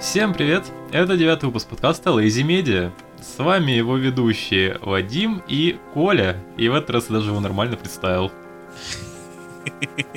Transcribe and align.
Всем 0.00 0.32
привет! 0.32 0.62
Это 0.92 1.16
девятый 1.16 1.48
выпуск 1.48 1.66
подкаста 1.66 2.10
Lazy 2.10 2.44
Media. 2.44 2.92
С 3.20 3.36
вами 3.42 3.72
его 3.72 3.96
ведущие 3.96 4.78
Вадим 4.80 5.42
и 5.48 5.76
Коля. 5.92 6.36
И 6.56 6.68
в 6.68 6.74
этот 6.76 6.90
раз 6.90 7.06
я 7.08 7.16
даже 7.16 7.30
его 7.30 7.40
нормально 7.40 7.76
представил. 7.76 8.30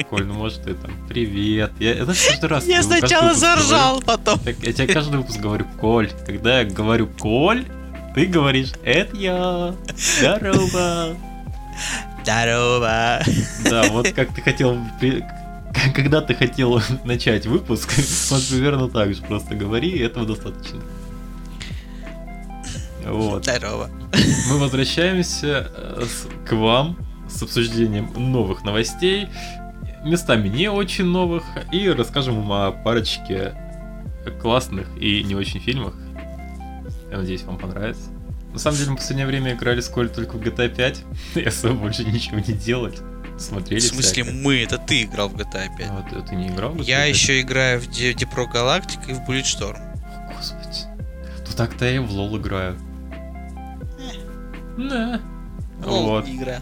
Коль, 0.08 0.26
ну 0.26 0.36
может 0.36 0.62
ты 0.64 0.76
там, 0.76 0.92
привет. 1.10 1.72
Я, 1.80 2.04
знаешь, 2.04 2.24
каждый 2.30 2.46
раз... 2.48 2.68
Я 2.68 2.84
сначала 2.84 3.34
заржал, 3.34 4.00
говорю- 4.02 4.06
потом. 4.06 4.40
Так, 4.40 4.56
я 4.60 4.72
тебе 4.72 4.94
каждый 4.94 5.18
выпуск 5.18 5.40
говорю, 5.40 5.66
Коль. 5.80 6.12
Когда 6.28 6.60
я 6.60 6.66
говорю 6.66 7.08
Коль, 7.20 7.66
ты 8.14 8.28
говоришь, 8.28 8.74
это 8.84 9.18
я. 9.18 9.74
Здорово. 9.98 11.16
Здорово. 12.22 13.24
Да, 13.68 13.84
вот 13.90 14.10
как 14.10 14.32
ты 14.36 14.42
хотел... 14.44 14.78
Когда 15.96 16.22
ты 16.22 16.34
хотел 16.34 16.82
начать 17.04 17.46
выпуск, 17.46 17.92
вот 18.30 18.48
примерно 18.50 18.90
так 18.90 19.14
же 19.14 19.22
просто 19.22 19.56
говори, 19.56 19.90
и 19.90 20.00
этого 20.00 20.26
достаточно. 20.26 20.82
Вот. 23.06 23.44
Здорово. 23.44 23.90
Мы 24.50 24.60
возвращаемся 24.60 25.72
э, 25.76 26.06
к 26.48 26.54
вам 26.54 26.98
с 27.28 27.42
обсуждением 27.42 28.12
новых 28.16 28.64
новостей, 28.64 29.28
местами 30.04 30.50
не 30.50 30.70
очень 30.70 31.06
новых, 31.06 31.44
и 31.72 31.90
расскажем 31.90 32.42
вам 32.42 32.52
о 32.52 32.72
парочке 32.72 33.54
классных 34.42 34.88
и 35.00 35.24
не 35.24 35.36
очень 35.36 35.60
фильмах. 35.60 35.96
Я 37.10 37.18
надеюсь, 37.18 37.44
вам 37.44 37.58
понравится. 37.58 38.12
На 38.54 38.60
самом 38.60 38.78
деле, 38.78 38.92
мы 38.92 38.96
в 38.98 39.00
последнее 39.00 39.28
время 39.28 39.54
играли 39.54 39.80
с 39.80 39.88
Колей 39.88 40.10
только 40.10 40.36
в 40.36 40.42
GTA 40.42 40.74
5, 40.74 41.04
и 41.36 41.44
особо 41.44 41.74
больше 41.76 42.04
ничего 42.04 42.40
не 42.40 42.54
делать. 42.54 43.02
Смотрели 43.42 43.80
В 43.80 43.84
смысле 43.84 44.24
всякое. 44.24 44.42
мы? 44.44 44.62
Это 44.64 44.78
ты 44.78 45.04
играл 45.04 45.30
в 45.30 45.36
GTA 45.36 45.76
5. 45.78 45.88
А 45.90 45.94
вот 46.14 46.26
ты 46.28 46.36
не 46.36 46.48
играл? 46.50 46.72
в 46.74 46.78
GTA 46.78 46.84
Я 46.84 47.06
5? 47.06 47.10
еще 47.16 47.42
играю 47.42 47.80
в 47.82 47.88
Депро 47.88 48.46
Галактик 48.46 49.00
и 49.10 49.14
в 49.14 49.20
Bulletstorm. 49.28 49.78
О, 49.78 50.34
Господи. 50.36 50.88
Ну 51.50 51.56
так-то 51.58 51.86
я 51.86 51.96
и 51.96 52.00
в 52.00 52.12
лол 52.12 52.38
играю. 52.38 52.78
Да. 54.78 55.20
Вот. 55.80 56.28
игра. 56.28 56.60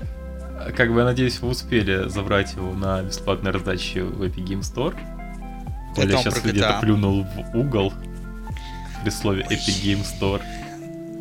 Как 0.75 0.91
бы 0.93 0.99
я 0.99 1.05
надеюсь, 1.05 1.39
вы 1.39 1.49
успели 1.49 2.09
забрать 2.09 2.53
его 2.53 2.73
на 2.73 3.01
бесплатной 3.01 3.51
раздаче 3.51 4.03
в 4.03 4.23
Epic 4.23 4.45
Game 4.45 4.61
Store. 4.61 4.95
Коля 5.95 6.17
сейчас 6.17 6.41
где-то 6.41 6.79
плюнул 6.81 7.23
в 7.23 7.57
угол 7.57 7.93
при 9.03 9.09
слове 9.09 9.43
Epic 9.49 9.83
Game 9.83 10.05
Store. 10.05 10.41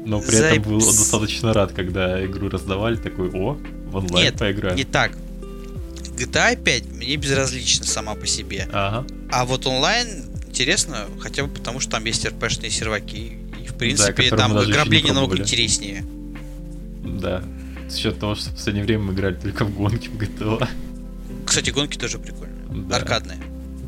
Но 0.05 0.20
при 0.20 0.37
Зай- 0.37 0.53
этом 0.59 0.62
был 0.72 0.78
достаточно 0.81 1.53
рад, 1.53 1.72
когда 1.72 2.25
игру 2.25 2.48
раздавали, 2.48 2.97
такой, 2.97 3.31
о, 3.31 3.59
в 3.91 3.97
онлайн 3.97 4.27
Нет, 4.27 4.39
поиграем. 4.39 4.77
Не 4.77 4.84
так. 4.84 5.12
GTA 6.19 6.63
5 6.63 6.93
мне 6.93 7.17
безразлична 7.17 7.87
сама 7.87 8.15
по 8.15 8.27
себе. 8.27 8.69
Ага. 8.73 9.07
А 9.31 9.45
вот 9.45 9.67
онлайн 9.67 10.09
интересно, 10.49 11.07
хотя 11.21 11.45
бы 11.45 11.49
потому, 11.49 11.81
что 11.81 11.93
там 11.93 12.05
есть 12.05 12.27
РПшные 12.27 12.71
серваки. 12.71 13.39
И 13.63 13.67
в 13.67 13.75
принципе 13.75 14.11
которые 14.13 14.31
там 14.31 14.57
ограбление 14.57 15.13
намного 15.13 15.39
интереснее. 15.39 16.05
Да. 17.05 17.43
С 17.89 17.97
учетом 17.97 18.21
того, 18.21 18.35
что 18.35 18.51
в 18.51 18.55
последнее 18.55 18.85
время 18.85 19.05
мы 19.05 19.13
играли 19.15 19.35
только 19.35 19.65
в 19.65 19.75
гонки 19.75 20.09
в 20.09 20.17
GTA. 20.17 20.69
Кстати, 21.47 21.71
гонки 21.71 21.97
тоже 21.97 22.19
прикольные. 22.19 22.59
Да. 22.89 22.97
Аркадные. 22.97 23.39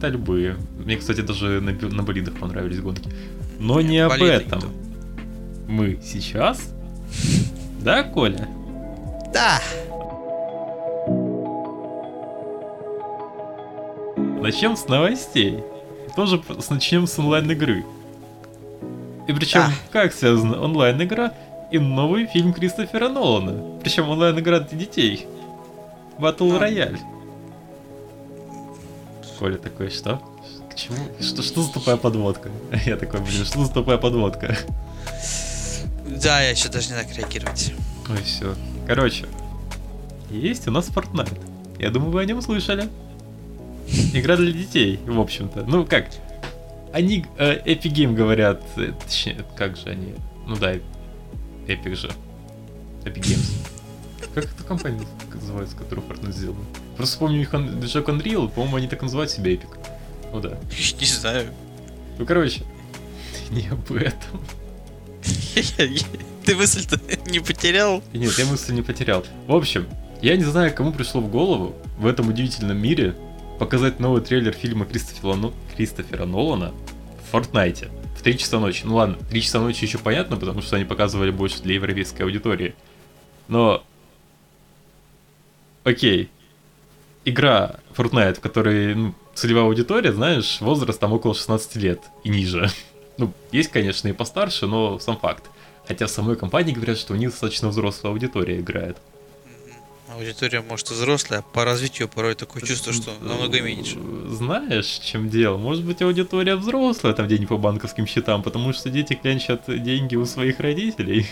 Да, 0.01 0.09
любые. 0.09 0.57
Мне, 0.79 0.97
кстати, 0.97 1.21
даже 1.21 1.61
на, 1.61 1.73
на 1.73 2.03
болидах 2.03 2.35
понравились 2.39 2.81
гонки. 2.81 3.11
Но 3.59 3.81
не 3.83 3.99
об 3.99 4.13
этом. 4.13 4.59
не 4.59 4.67
то. 4.67 4.73
Мы 5.69 6.01
сейчас? 6.03 6.73
Да, 7.83 8.03
Коля? 8.03 8.49
Да. 9.35 9.61
Начнем 14.41 14.77
с 14.77 14.87
новостей. 14.89 15.63
Тоже 16.17 16.43
с- 16.59 16.71
начнем 16.71 17.07
с 17.07 17.19
онлайн-игры. 17.19 17.85
И 19.29 19.33
причем, 19.33 19.61
Да. 19.61 19.73
как 19.93 20.13
связана 20.13 20.61
онлайн-игра 20.61 21.33
и 21.71 21.79
новый 21.79 22.27
фильм 22.27 22.53
Кристофера 22.53 23.09
Нолана. 23.09 23.79
Причем 23.83 24.09
онлайн-игра 24.09 24.61
для 24.61 24.79
детей. 24.79 25.27
Battle 26.19 26.57
А. 26.59 26.67
Royale. 26.67 26.99
Коля 29.39 29.57
такой, 29.57 29.91
что? 29.91 30.21
К 30.71 30.75
чему? 30.75 30.97
Что, 31.21 31.43
что 31.43 31.63
за 31.63 31.73
тупая 31.73 31.97
подводка? 31.97 32.51
Я 32.87 32.97
такой, 32.97 33.21
блин, 33.21 33.45
что 33.45 33.65
за 33.65 33.73
тупая 33.73 33.97
подводка? 33.99 34.57
Да, 36.23 36.41
я 36.43 36.51
еще 36.51 36.69
даже 36.69 36.89
не 36.91 36.95
так 36.97 37.15
реагировать. 37.17 37.73
Ой, 38.11 38.23
все. 38.25 38.55
Короче, 38.87 39.27
есть 40.29 40.67
у 40.69 40.71
нас 40.71 40.89
Fortnite. 40.89 41.39
Я 41.79 41.91
думаю, 41.91 42.11
вы 42.11 42.21
о 42.21 42.25
нем 42.27 42.43
слышали. 42.43 42.89
Игра 44.15 44.37
для 44.37 44.53
детей, 44.53 44.99
в 45.07 45.19
общем-то. 45.21 45.65
Ну 45.67 45.85
как? 45.85 46.09
Они 46.93 47.25
э, 47.39 47.63
Epic 47.65 47.93
Game 47.93 48.15
говорят, 48.15 48.63
э, 48.77 48.93
точнее, 49.05 49.45
как 49.57 49.77
же 49.77 49.89
они? 49.91 50.15
Ну 50.47 50.57
да, 50.57 50.75
Epic 51.67 51.95
же. 51.95 52.11
Epic 53.05 53.21
Games. 53.23 53.51
Как 54.35 54.45
эта 54.45 54.63
компания 54.65 55.01
называется, 55.33 55.77
которую 55.77 56.07
Fortnite 56.07 56.33
сделала? 56.33 56.59
Просто 56.97 57.19
помню 57.19 57.41
их 57.41 57.55
ан- 57.55 57.81
движок 57.81 58.09
Unreal, 58.09 58.49
по-моему, 58.49 58.77
они 58.77 58.89
так 58.89 59.03
называют 59.03 59.31
себя 59.31 59.53
Epic. 59.53 59.69
Ну 60.33 60.41
да. 60.41 60.59
Не 61.01 61.07
знаю. 61.07 61.47
Ну 62.19 62.27
короче, 62.27 62.63
не 63.51 63.67
об 63.69 63.91
этом. 63.93 64.41
Ты 66.45 66.57
мысль-то 66.57 67.01
не 67.31 67.41
потерял? 67.41 68.03
Нет, 68.13 68.39
я 68.39 68.47
мысль 68.47 68.73
не 68.75 68.83
потерял. 68.83 69.25
В 69.47 69.55
общем, 69.55 69.87
я 70.23 70.37
не 70.37 70.45
знаю, 70.45 70.75
кому 70.75 70.93
пришло 70.93 71.21
в 71.21 71.31
голову 71.31 71.75
в 71.99 72.07
этом 72.07 72.29
удивительном 72.29 72.79
мире 72.79 73.15
показать 73.61 74.01
новый 74.01 74.23
трейлер 74.23 74.55
фильма 74.55 74.87
Кристофера, 74.87 75.35
Но- 75.35 75.53
Кристофера 75.77 76.25
Нолана 76.25 76.73
в 77.23 77.31
Фортнайте 77.31 77.91
в 78.17 78.23
3 78.23 78.39
часа 78.39 78.59
ночи. 78.59 78.83
Ну 78.87 78.95
ладно, 78.97 79.19
3 79.29 79.43
часа 79.43 79.61
ночи 79.61 79.85
еще 79.85 79.99
понятно, 79.99 80.39
потому 80.39 80.63
что 80.63 80.77
они 80.77 80.87
показывали 80.87 81.31
больше 81.31 81.63
для 81.63 81.75
европейской 81.75 82.23
аудитории. 82.23 82.75
Но... 83.49 83.85
Окей. 85.85 86.31
Игра 87.27 87.77
Fortnite, 87.95 88.37
в 88.37 88.41
которой 88.41 88.95
ну, 88.95 89.15
целевая 89.35 89.67
аудитория, 89.67 90.15
знаешь, 90.15 90.63
возраст 90.63 90.99
там 90.99 91.13
около 91.13 91.35
16 91.35 91.77
лет 91.77 92.01
и 92.25 92.31
ниже. 92.31 92.69
Ну, 93.19 93.35
есть, 93.53 93.71
конечно, 93.71 94.09
и 94.09 94.13
постарше, 94.13 94.67
но 94.67 94.99
сам 94.99 95.19
факт. 95.19 95.51
Хотя 95.87 96.07
в 96.07 96.11
самой 96.11 96.37
компании 96.37 96.73
говорят, 96.73 96.97
что 96.97 97.13
у 97.13 97.17
них 97.17 97.33
достаточно 97.33 97.69
взрослая 97.69 98.11
аудитория 98.11 98.59
играет. 98.59 98.97
Аудитория, 100.13 100.61
может, 100.61 100.91
и 100.91 100.95
взрослая, 100.95 101.43
по 101.43 101.65
развитию 101.65 102.09
порой 102.09 102.35
такое 102.35 102.63
чувство, 102.63 102.93
что 102.93 103.13
намного 103.21 103.61
меньше. 103.61 103.99
Знаешь, 104.29 104.87
чем 104.87 105.31
дело? 105.31 105.57
Может 105.57 105.85
быть, 105.85 106.03
аудитория 106.03 106.57
взрослая 106.57 107.13
там 107.15 107.27
где-нибудь 107.27 107.49
по 107.49 107.57
банковским 107.57 108.07
счетам, 108.07 108.43
потому 108.43 108.73
что 108.73 108.91
дети 108.91 109.15
клянчат 109.15 109.63
деньги 109.67 110.17
у 110.17 110.27
своих 110.27 110.59
родителей. 110.61 111.27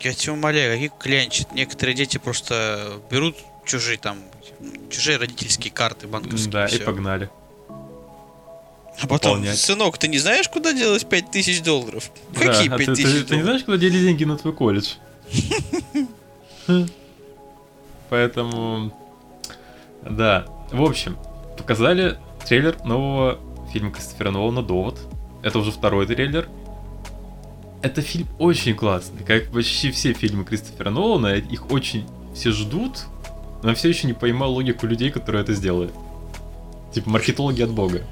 Я 0.00 0.12
тебя 0.12 0.32
умоляю, 0.32 0.72
какие 0.72 0.90
клянчат. 0.98 1.52
Некоторые 1.54 1.94
дети 1.94 2.18
просто 2.18 3.00
берут 3.10 3.36
чужие 3.64 3.98
там, 3.98 4.18
чужие 4.90 5.16
родительские 5.16 5.72
карты 5.72 6.08
банковские. 6.08 6.50
Да, 6.50 6.66
и 6.66 6.76
всё. 6.76 6.84
погнали. 6.84 7.30
А 9.00 9.06
потом, 9.08 9.32
пополнять. 9.32 9.58
сынок, 9.58 9.98
ты 9.98 10.08
не 10.08 10.18
знаешь, 10.18 10.48
куда 10.48 10.72
делось 10.72 11.04
5000 11.04 11.62
долларов? 11.62 12.10
Да, 12.32 12.40
Какие 12.40 12.68
а 12.68 12.76
ты, 12.78 12.86
5000 12.86 13.04
ты- 13.04 13.24
ты 13.24 13.36
не 13.36 13.42
знаешь, 13.42 13.64
куда 13.64 13.76
дели 13.76 13.98
деньги 13.98 14.24
на 14.24 14.36
твой 14.36 14.52
колледж? 14.52 14.94
Поэтому... 18.14 18.92
Да. 20.08 20.46
В 20.70 20.84
общем, 20.84 21.16
показали 21.58 22.16
трейлер 22.46 22.76
нового 22.84 23.40
фильма 23.72 23.90
Кристофера 23.90 24.30
Нолана 24.30 24.62
«Довод». 24.62 25.00
Это 25.42 25.58
уже 25.58 25.72
второй 25.72 26.06
трейлер. 26.06 26.48
Это 27.82 28.02
фильм 28.02 28.28
очень 28.38 28.76
классный, 28.76 29.24
как 29.24 29.50
почти 29.50 29.90
все 29.90 30.12
фильмы 30.12 30.44
Кристофера 30.44 30.90
Нолана, 30.90 31.34
их 31.34 31.72
очень 31.72 32.06
все 32.36 32.52
ждут, 32.52 33.06
но 33.64 33.70
я 33.70 33.74
все 33.74 33.88
еще 33.88 34.06
не 34.06 34.12
поймал 34.12 34.52
логику 34.52 34.86
людей, 34.86 35.10
которые 35.10 35.42
это 35.42 35.52
сделали. 35.52 35.90
Типа 36.92 37.10
маркетологи 37.10 37.62
от 37.62 37.70
бога. 37.70 38.02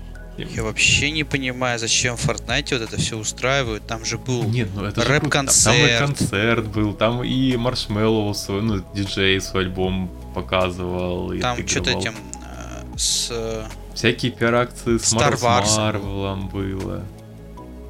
Я 0.51 0.63
вообще 0.63 1.11
не 1.11 1.25
понимаю, 1.25 1.79
зачем 1.79 2.17
в 2.17 2.29
Fortnite 2.29 2.79
вот 2.79 2.83
это 2.83 2.97
все 2.97 3.17
устраивают. 3.17 3.87
Там 3.87 4.05
же 4.05 4.19
был 4.19 4.45
Нет, 4.45 4.69
ну 4.75 4.85
это 4.85 5.01
же 5.01 5.07
круто. 5.07 5.25
Рэп-концерт. 5.25 5.77
Там, 5.77 5.87
и 5.87 5.99
концерт 5.99 6.67
был, 6.69 6.95
там 6.95 7.23
и 7.23 7.57
Маршмеллоу 7.57 8.35
свой, 8.35 8.63
ну, 8.63 8.85
диджей 8.95 9.41
свой 9.41 9.65
альбом 9.65 10.11
показывал. 10.35 11.33
там 11.41 11.67
что-то 11.67 11.91
этим 11.91 12.15
э, 12.15 12.97
с 12.97 13.29
э, 13.31 13.65
Всякие 13.95 14.33
пиар-акции 14.33 14.99
с, 14.99 15.13
Марвелом 15.13 16.49
было. 16.49 17.05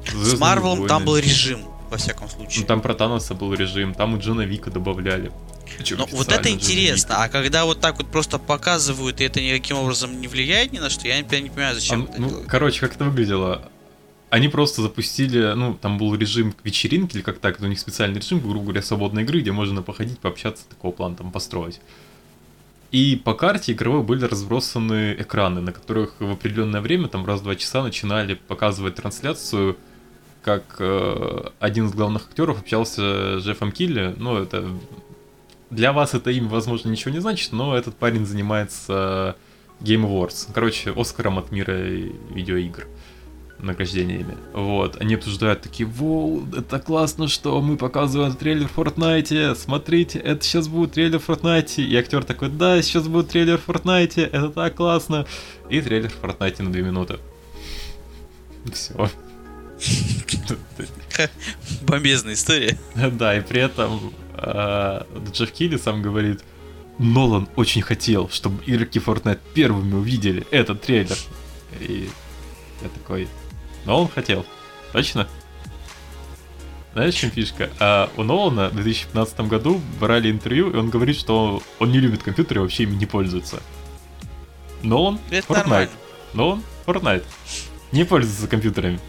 с 0.05 0.11
«Звездные 0.11 0.39
Марвелом 0.39 0.87
там 0.87 1.05
войны». 1.05 1.05
был 1.05 1.17
режим 1.17 1.72
во 1.93 1.97
всяком 1.97 2.27
случае. 2.27 2.61
Ну, 2.61 2.67
там 2.67 2.81
про 2.81 2.93
Таноса 2.95 3.35
был 3.35 3.53
режим, 3.53 3.93
там 3.93 4.17
и 4.17 4.19
Джона 4.19 4.41
Вика 4.41 4.71
добавляли. 4.71 5.31
Причем 5.77 5.97
Ну, 5.99 6.07
вот 6.11 6.31
это 6.31 6.49
интересно, 6.49 7.23
а 7.23 7.29
когда 7.29 7.65
вот 7.65 7.79
так 7.79 7.97
вот 7.97 8.07
просто 8.07 8.39
показывают, 8.39 9.21
и 9.21 9.23
это 9.23 9.39
никаким 9.39 9.77
образом 9.77 10.19
не 10.19 10.27
влияет 10.27 10.73
ни 10.73 10.79
на 10.79 10.89
что, 10.89 11.07
я 11.07 11.21
не, 11.21 11.41
не 11.41 11.49
понимаю, 11.49 11.75
зачем 11.75 12.01
А, 12.01 12.11
это 12.11 12.21
ну, 12.21 12.29
делать. 12.29 12.47
короче, 12.47 12.79
как 12.81 12.95
это 12.95 13.05
выглядело? 13.05 13.69
Они 14.31 14.47
просто 14.47 14.81
запустили, 14.81 15.53
ну, 15.55 15.75
там 15.75 15.99
был 15.99 16.15
режим 16.15 16.55
вечеринки 16.63 17.15
или 17.15 17.21
как 17.21 17.37
так, 17.37 17.59
у 17.59 17.65
них 17.67 17.79
специальный 17.79 18.19
режим, 18.19 18.39
грубо 18.39 18.65
говоря, 18.65 18.81
свободной 18.81 19.21
игры, 19.21 19.41
где 19.41 19.51
можно 19.51 19.83
походить, 19.83 20.17
пообщаться, 20.17 20.65
такого 20.67 20.91
плана 20.91 21.15
там 21.15 21.31
построить. 21.31 21.79
И 22.91 23.15
по 23.15 23.35
карте 23.35 23.73
игровой 23.73 24.01
были 24.01 24.25
разбросаны 24.25 25.15
экраны, 25.19 25.61
на 25.61 25.71
которых 25.71 26.15
в 26.19 26.31
определенное 26.31 26.81
время, 26.81 27.07
там 27.07 27.25
раз 27.25 27.41
в 27.41 27.43
два 27.43 27.55
часа, 27.55 27.83
начинали 27.83 28.33
показывать 28.33 28.95
трансляцию 28.95 29.77
как 30.43 30.75
э, 30.79 31.49
один 31.59 31.87
из 31.87 31.93
главных 31.93 32.27
актеров 32.27 32.59
общался 32.59 33.39
с 33.39 33.43
Джеффом 33.43 33.71
Килли. 33.71 34.13
Ну, 34.17 34.37
это 34.37 34.67
для 35.69 35.93
вас 35.93 36.13
это 36.13 36.29
имя, 36.29 36.49
возможно, 36.49 36.89
ничего 36.89 37.11
не 37.11 37.19
значит, 37.19 37.51
но 37.51 37.75
этот 37.75 37.95
парень 37.95 38.25
занимается 38.25 39.35
Game 39.81 40.03
Awards. 40.03 40.49
Короче, 40.53 40.93
Оскаром 40.95 41.39
от 41.39 41.51
мира 41.51 41.73
видеоигр 41.73 42.87
награждениями. 43.59 44.37
Вот. 44.53 45.01
Они 45.01 45.15
обсуждают 45.15 45.61
такие, 45.61 45.87
воу, 45.87 46.45
это 46.55 46.79
классно, 46.79 47.27
что 47.27 47.61
мы 47.61 47.77
показываем 47.77 48.35
трейлер 48.35 48.69
Fortnite, 48.75 49.55
смотрите, 49.55 50.19
это 50.19 50.43
сейчас 50.43 50.67
будет 50.67 50.91
трейлер 50.91 51.21
Fortnite. 51.25 51.81
И 51.81 51.95
актер 51.95 52.23
такой, 52.23 52.49
да, 52.49 52.81
сейчас 52.81 53.07
будет 53.07 53.29
трейлер 53.29 53.59
Fortnite, 53.65 54.21
это 54.21 54.49
так 54.49 54.75
классно. 54.75 55.25
И 55.69 55.81
трейлер 55.81 56.11
Fortnite 56.21 56.61
на 56.61 56.71
2 56.71 56.81
минуты. 56.81 57.19
Все. 58.71 59.09
Бомбезная 61.81 62.33
история. 62.33 62.77
Да, 62.95 63.37
и 63.37 63.41
при 63.41 63.61
этом 63.61 64.13
э, 64.37 65.03
Джефф 65.31 65.51
Килли 65.51 65.77
сам 65.77 66.01
говорит, 66.01 66.41
Нолан 66.99 67.47
очень 67.55 67.81
хотел, 67.81 68.29
чтобы 68.29 68.63
игроки 68.65 68.99
Fortnite 68.99 69.39
первыми 69.53 69.95
увидели 69.95 70.45
этот 70.51 70.81
трейлер. 70.81 71.17
И 71.79 72.09
я 72.81 72.89
такой, 72.89 73.27
но 73.85 74.01
он 74.01 74.07
хотел. 74.07 74.45
Точно? 74.91 75.27
Знаешь, 76.93 77.15
в 77.15 77.17
чем 77.17 77.31
фишка? 77.31 77.71
А 77.79 78.11
у 78.17 78.23
Нолана 78.23 78.69
в 78.69 78.75
2015 78.75 79.39
году 79.41 79.81
брали 79.99 80.29
интервью, 80.29 80.69
и 80.69 80.75
он 80.75 80.89
говорит, 80.89 81.17
что 81.17 81.63
он 81.79 81.91
не 81.91 81.99
любит 81.99 82.21
компьютеры 82.21 82.59
и 82.59 82.63
вообще 82.63 82.83
ими 82.83 82.95
не 82.95 83.07
пользуется. 83.07 83.61
Нолан 84.83 85.19
Fortnite. 85.31 85.89
Нолан 86.33 86.61
Fortnite. 86.85 87.23
Не 87.91 88.05
пользуется 88.05 88.47
компьютерами. 88.47 88.99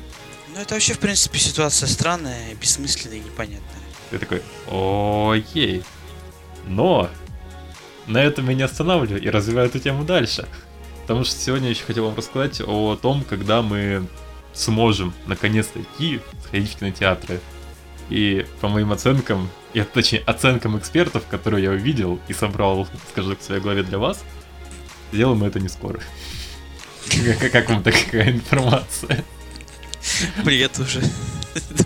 Ну 0.54 0.60
это 0.60 0.74
вообще, 0.74 0.94
в 0.94 1.00
принципе, 1.00 1.40
ситуация 1.40 1.88
странная, 1.88 2.54
бессмысленная 2.54 3.16
и 3.16 3.20
непонятная. 3.20 3.60
Я 4.12 4.18
такой, 4.18 4.40
окей. 5.36 5.82
Но 6.68 7.10
на 8.06 8.22
этом 8.22 8.48
я 8.48 8.54
не 8.54 8.62
останавливаю 8.62 9.20
и 9.20 9.28
развиваю 9.30 9.68
эту 9.68 9.80
тему 9.80 10.04
дальше. 10.04 10.46
Потому 11.02 11.24
что 11.24 11.36
сегодня 11.36 11.66
я 11.66 11.70
еще 11.70 11.84
хотел 11.84 12.06
вам 12.06 12.14
рассказать 12.14 12.62
о 12.64 12.94
том, 12.94 13.24
когда 13.24 13.62
мы 13.62 14.06
сможем 14.52 15.12
наконец-то 15.26 15.80
идти, 15.82 16.20
сходить 16.46 16.74
в 16.74 16.78
кинотеатры. 16.78 17.40
И 18.08 18.46
по 18.60 18.68
моим 18.68 18.92
оценкам, 18.92 19.50
и, 19.72 19.82
точнее 19.82 20.20
оценкам 20.20 20.78
экспертов, 20.78 21.24
которые 21.28 21.64
я 21.64 21.70
увидел 21.70 22.20
и 22.28 22.32
собрал, 22.32 22.86
скажу, 23.10 23.34
к 23.34 23.42
своей 23.42 23.60
главе 23.60 23.82
для 23.82 23.98
вас, 23.98 24.22
сделаем 25.12 25.38
мы 25.38 25.48
это 25.48 25.58
не 25.58 25.68
скоро. 25.68 26.00
Как 27.52 27.68
вам 27.70 27.82
такая 27.82 28.30
информация? 28.30 29.24
Привет 30.44 30.78
уже. 30.78 31.02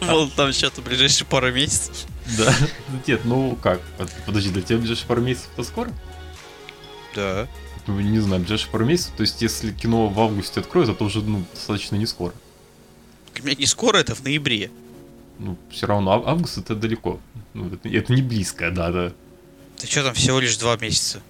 Думал, 0.01 0.29
там 0.31 0.53
что-то 0.53 0.81
ближайшие 0.83 1.27
пару 1.27 1.53
месяцев. 1.53 2.07
Да. 2.39 2.55
Нет, 3.07 3.21
ну 3.25 3.57
как? 3.63 3.81
Под- 3.99 4.13
Подожди, 4.27 4.51
для 4.51 4.63
тебя 4.63 4.79
ближайшие 4.79 5.07
пару 5.07 5.21
месяцев 5.23 5.49
это 5.55 5.63
скоро? 5.65 5.93
Да. 7.15 7.47
Ну, 7.87 8.01
не 8.01 8.19
знаю, 8.21 8.41
ближайшие 8.43 8.71
пару 8.71 8.85
месяцев. 8.87 9.13
То 9.17 9.23
есть, 9.23 9.41
если 9.43 9.73
кино 9.73 10.09
в 10.09 10.21
августе 10.21 10.61
откроют, 10.61 10.91
это 10.91 11.05
уже 11.05 11.21
ну, 11.23 11.45
достаточно 11.55 11.97
не 11.97 12.07
скоро. 12.07 12.33
У 13.41 13.45
меня 13.47 13.57
не 13.57 13.67
скоро, 13.67 13.99
это 13.99 14.15
в 14.15 14.23
ноябре. 14.25 14.71
Ну, 15.39 15.57
все 15.71 15.87
равно 15.87 16.13
ав- 16.13 16.27
август 16.27 16.59
это 16.59 16.75
далеко. 16.75 17.21
Ну, 17.55 17.69
это, 17.73 17.89
это 17.89 18.13
не 18.13 18.23
близкая 18.23 18.71
дата. 18.71 19.15
Ты 19.77 19.87
что 19.87 20.03
там, 20.03 20.15
всего 20.15 20.41
лишь 20.41 20.57
два 20.57 20.77
месяца? 20.77 21.23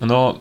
Но 0.00 0.40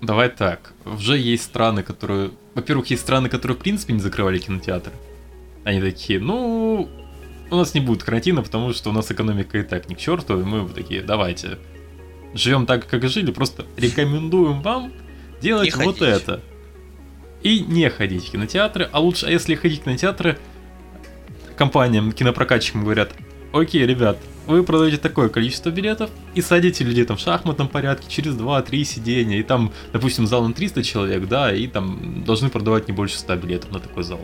давай 0.00 0.28
так. 0.28 0.72
Уже 0.84 1.18
есть 1.18 1.44
страны, 1.44 1.82
которые... 1.82 2.30
Во-первых, 2.54 2.88
есть 2.90 3.02
страны, 3.02 3.28
которые 3.28 3.56
в 3.56 3.60
принципе 3.60 3.92
не 3.92 4.00
закрывали 4.00 4.38
кинотеатры. 4.38 4.92
Они 5.64 5.80
такие, 5.80 6.20
ну, 6.20 6.88
у 7.50 7.56
нас 7.56 7.74
не 7.74 7.80
будет 7.80 8.02
карантина, 8.02 8.42
потому 8.42 8.72
что 8.72 8.90
у 8.90 8.92
нас 8.92 9.10
экономика 9.10 9.58
и 9.58 9.62
так 9.62 9.88
ни 9.88 9.94
к 9.94 9.98
черту, 9.98 10.40
и 10.40 10.44
мы 10.44 10.68
такие, 10.68 11.02
давайте. 11.02 11.58
Живем 12.34 12.66
так, 12.66 12.86
как 12.86 13.04
и 13.04 13.08
жили, 13.08 13.30
просто 13.30 13.64
рекомендуем 13.76 14.60
вам 14.60 14.92
делать 15.40 15.76
Не 15.76 15.84
вот 15.84 15.98
ходить. 15.98 16.22
это. 16.22 16.40
И 17.42 17.60
не 17.60 17.88
ходить 17.90 18.26
в 18.26 18.32
кинотеатры, 18.32 18.88
а 18.92 19.00
лучше, 19.00 19.26
а 19.26 19.30
если 19.30 19.54
ходить 19.54 19.80
в 19.80 19.84
кинотеатры, 19.84 20.38
компаниям, 21.56 22.12
кинопрокатчикам 22.12 22.82
говорят, 22.82 23.12
окей, 23.52 23.86
ребят, 23.86 24.18
вы 24.46 24.62
продаете 24.62 24.96
такое 24.98 25.28
количество 25.28 25.70
билетов 25.70 26.10
и 26.34 26.40
садите 26.40 26.84
людей 26.84 27.04
там 27.04 27.16
в 27.16 27.20
шахматном 27.20 27.68
порядке 27.68 28.06
через 28.08 28.34
2-3 28.34 28.84
сидения, 28.84 29.38
и 29.38 29.42
там, 29.42 29.72
допустим, 29.92 30.26
зал 30.26 30.46
на 30.46 30.54
300 30.54 30.82
человек, 30.82 31.26
да, 31.28 31.52
и 31.52 31.66
там 31.66 32.24
должны 32.24 32.48
продавать 32.48 32.88
не 32.88 32.94
больше 32.94 33.18
100 33.18 33.36
билетов 33.36 33.72
на 33.72 33.80
такой 33.80 34.04
зал. 34.04 34.20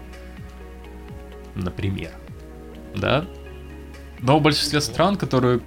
Например. 1.55 2.13
Да? 2.95 3.27
Но 4.21 4.39
в 4.39 4.43
большинстве 4.43 4.81
стран, 4.81 5.17
которые, 5.17 5.61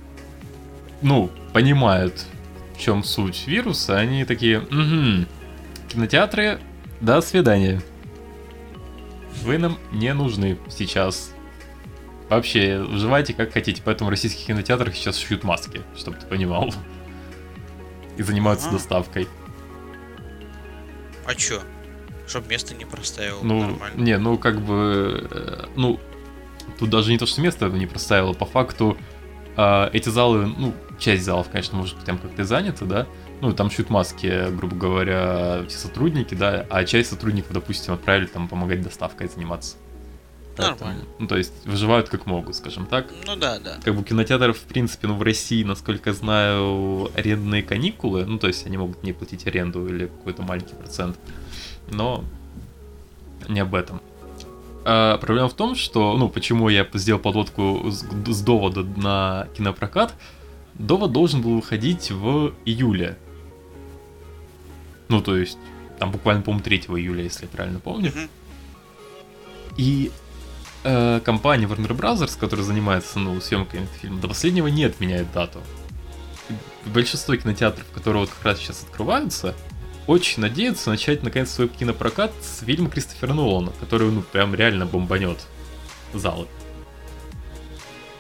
ну, 1.02 1.30
понимают, 1.54 2.26
в 2.76 2.80
чем 2.80 3.04
суть 3.04 3.48
вируса, 3.48 3.98
они 3.98 4.26
такие, 4.26 4.60
угу, 4.60 5.26
кинотеатры, 5.90 6.60
до 7.02 7.22
свидания. 7.22 7.82
Вы 9.44 9.58
нам 9.58 9.78
не 9.92 10.14
нужны 10.14 10.58
сейчас. 10.70 11.35
Вообще, 12.30 12.80
выживайте 12.80 13.34
как 13.34 13.54
хотите, 13.54 13.82
поэтому 13.86 14.08
в 14.08 14.12
российских 14.12 14.48
кинотеатрах 14.48 14.96
сейчас 14.96 15.18
шьют 15.18 15.44
маски, 15.44 15.84
чтобы 15.96 16.18
ты 16.18 16.26
понимал. 16.26 16.74
И 18.18 18.24
занимаются 18.24 18.70
А. 18.70 18.72
доставкой. 18.72 19.28
А 21.26 21.36
чё? 21.36 21.62
Чтоб 22.28 22.48
место 22.50 22.74
не 22.74 22.86
проставил. 22.86 23.40
Ну, 23.44 23.62
нормально. 23.62 24.02
не, 24.02 24.18
ну 24.18 24.38
как 24.38 24.62
бы, 24.62 25.28
э, 25.30 25.66
ну, 25.76 26.00
тут 26.80 26.90
даже 26.90 27.12
не 27.12 27.18
то, 27.18 27.26
что 27.26 27.42
место 27.42 27.70
не 27.70 27.86
проставило, 27.86 28.34
по 28.34 28.46
факту 28.46 28.98
а, 29.58 29.90
эти 29.94 30.10
залы, 30.10 30.48
ну, 30.58 30.74
часть 31.00 31.24
залов, 31.24 31.50
конечно, 31.50 31.78
может 31.78 31.96
быть 31.96 32.06
там 32.06 32.18
как-то 32.18 32.42
и 32.42 32.46
заняты, 32.46 32.86
да, 32.86 33.08
ну, 33.42 33.54
там 33.54 33.70
шьют 33.70 33.90
маски, 33.90 34.50
грубо 34.52 34.76
говоря, 34.76 35.64
все 35.68 35.78
сотрудники, 35.78 36.34
да, 36.36 36.66
а 36.70 36.84
часть 36.84 37.10
сотрудников, 37.10 37.54
допустим, 37.54 37.94
отправили 37.94 38.26
там 38.26 38.48
помогать 38.48 38.82
доставкой 38.82 39.28
заниматься. 39.28 39.78
Поэтому, 40.56 40.78
Нормально. 40.80 41.06
Ну, 41.20 41.28
то 41.28 41.38
есть 41.38 41.54
выживают 41.66 42.10
как 42.10 42.26
могут, 42.26 42.56
скажем 42.56 42.86
так. 42.86 43.08
Ну 43.26 43.36
да, 43.36 43.60
да. 43.60 43.78
Как 43.84 43.96
бы 43.96 44.04
кинотеатров, 44.04 44.58
в 44.58 44.64
принципе, 44.64 45.08
ну, 45.08 45.16
в 45.16 45.22
России, 45.22 45.64
насколько 45.64 46.12
я 46.12 46.14
знаю, 46.14 47.12
арендные 47.16 47.62
каникулы, 47.62 48.26
ну, 48.26 48.40
то 48.40 48.48
есть 48.48 48.66
они 48.66 48.78
могут 48.78 49.04
не 49.04 49.12
платить 49.12 49.46
аренду 49.48 49.88
или 49.88 50.06
какой-то 50.06 50.44
маленький 50.44 50.76
процент, 50.76 51.18
но 51.92 52.24
не 53.50 53.60
об 53.60 53.76
этом. 53.76 54.02
А, 54.86 55.18
проблема 55.18 55.50
в 55.50 55.54
том, 55.54 55.76
что, 55.76 56.16
ну, 56.16 56.30
почему 56.30 56.70
я 56.70 56.88
сделал 56.94 57.20
подводку 57.20 57.92
с, 57.92 58.06
с 58.28 58.42
довода 58.42 58.84
на 58.84 59.48
кинопрокат, 59.58 60.14
довод 60.76 61.12
должен 61.12 61.42
был 61.42 61.56
выходить 61.56 62.12
в 62.12 62.54
июле. 62.66 63.18
Ну, 65.10 65.22
то 65.22 65.36
есть, 65.36 65.58
там 66.00 66.12
буквально, 66.12 66.44
по-моему, 66.44 66.64
3 66.64 66.78
июля, 66.78 67.24
если 67.24 67.44
я 67.44 67.50
правильно 67.50 67.80
помню. 67.80 68.12
И 69.78 70.12
э, 70.86 71.20
компания 71.26 71.66
Warner 71.66 71.98
Bros., 71.98 72.40
которая 72.40 72.66
занимается 72.66 73.20
ну, 73.20 73.40
съемками 73.42 73.88
фильма, 74.00 74.22
до 74.22 74.30
последнего 74.30 74.68
не 74.68 74.86
отменяет 74.86 75.32
дату. 75.34 75.60
Большинство 76.86 77.36
кинотеатров, 77.36 77.86
которые 77.94 78.22
вот 78.22 78.30
как 78.30 78.46
раз 78.46 78.60
сейчас 78.60 78.84
открываются, 78.84 79.56
очень 80.08 80.42
надеются 80.42 80.92
начать 80.92 81.24
наконец 81.24 81.52
свой 81.52 81.68
кинопрокат 81.68 82.32
с 82.42 82.64
фильма 82.64 82.90
Кристофера 82.90 83.34
Нолана, 83.34 83.72
который 83.80 84.12
ну 84.12 84.22
прям 84.22 84.54
реально 84.54 84.86
бомбанет 84.86 85.40
залы. 86.14 86.48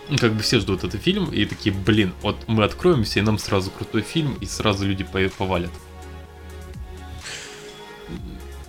Ну, 0.10 0.18
как 0.18 0.34
бы 0.34 0.42
все 0.42 0.60
ждут 0.60 0.84
этот 0.84 1.02
фильм 1.02 1.32
и 1.32 1.46
такие, 1.46 1.74
блин, 1.74 2.14
вот 2.22 2.48
мы 2.48 2.64
откроемся, 2.64 3.20
и 3.20 3.24
нам 3.24 3.38
сразу 3.38 3.72
крутой 3.72 4.02
фильм, 4.02 4.36
и 4.40 4.46
сразу 4.46 4.86
люди 4.86 5.04
по- 5.04 5.30
повалят. 5.30 5.72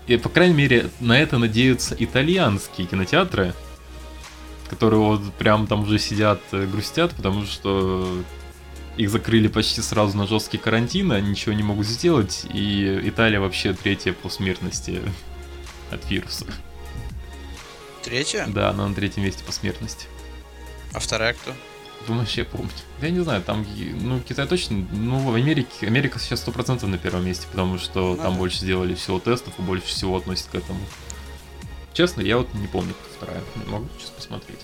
И, 0.07 0.17
по 0.17 0.29
крайней 0.29 0.55
мере, 0.55 0.91
на 1.01 1.19
это 1.19 1.37
надеются 1.37 1.97
итальянские 1.99 2.87
кинотеатры, 2.87 3.55
которые 4.69 5.01
вот 5.01 5.33
прям 5.35 5.67
там 5.67 5.83
уже 5.83 5.99
сидят, 5.99 6.41
э, 6.53 6.67
грустят, 6.67 7.15
потому 7.15 7.45
что 7.45 8.23
их 8.97 9.11
закрыли 9.11 9.49
почти 9.49 9.83
сразу 9.83 10.17
на 10.17 10.27
жесткий 10.27 10.59
карантин, 10.59 11.13
они 11.13 11.31
ничего 11.31 11.55
не 11.55 11.63
могут 11.63 11.87
сделать, 11.87 12.47
и 12.53 13.01
Италия 13.05 13.41
вообще 13.41 13.75
третья 13.75 14.13
по 14.13 14.29
смертности 14.29 15.01
от 15.91 16.09
вируса. 16.11 16.47
Третья? 18.03 18.47
Да, 18.47 18.71
она 18.71 18.89
на 18.89 18.95
третьем 18.95 19.25
месте 19.25 19.43
по 19.45 19.53
смертности. 19.53 20.07
А 20.93 21.01
вторая 21.01 21.35
кто? 21.35 21.53
Думаешь, 22.07 22.35
я 22.35 22.45
помню. 22.45 22.71
Я 23.03 23.11
не 23.11 23.21
знаю, 23.21 23.43
там, 23.43 23.67
ну, 24.01 24.21
Китай 24.21 24.47
точно, 24.47 24.87
ну, 24.93 25.19
в 25.19 25.35
Америке, 25.35 25.87
Америка 25.87 26.19
сейчас 26.19 26.47
100% 26.47 26.87
на 26.87 26.99
первом 26.99 27.27
месте, 27.27 27.47
потому 27.51 27.79
что 27.79 28.15
Ну 28.15 28.23
там 28.23 28.37
больше 28.37 28.59
сделали 28.59 28.95
всего 28.95 29.19
тестов 29.19 29.55
и 29.59 29.63
больше 29.63 29.89
всего 29.89 30.17
относят 30.17 30.47
к 30.47 30.55
этому. 30.55 30.81
Честно, 31.97 32.21
я 32.21 32.37
вот 32.37 32.53
не 32.53 32.67
помню, 32.67 32.93
кто 32.93 33.09
вторая. 33.17 33.43
Могу 33.67 33.89
сейчас 33.99 34.11
посмотреть. 34.11 34.59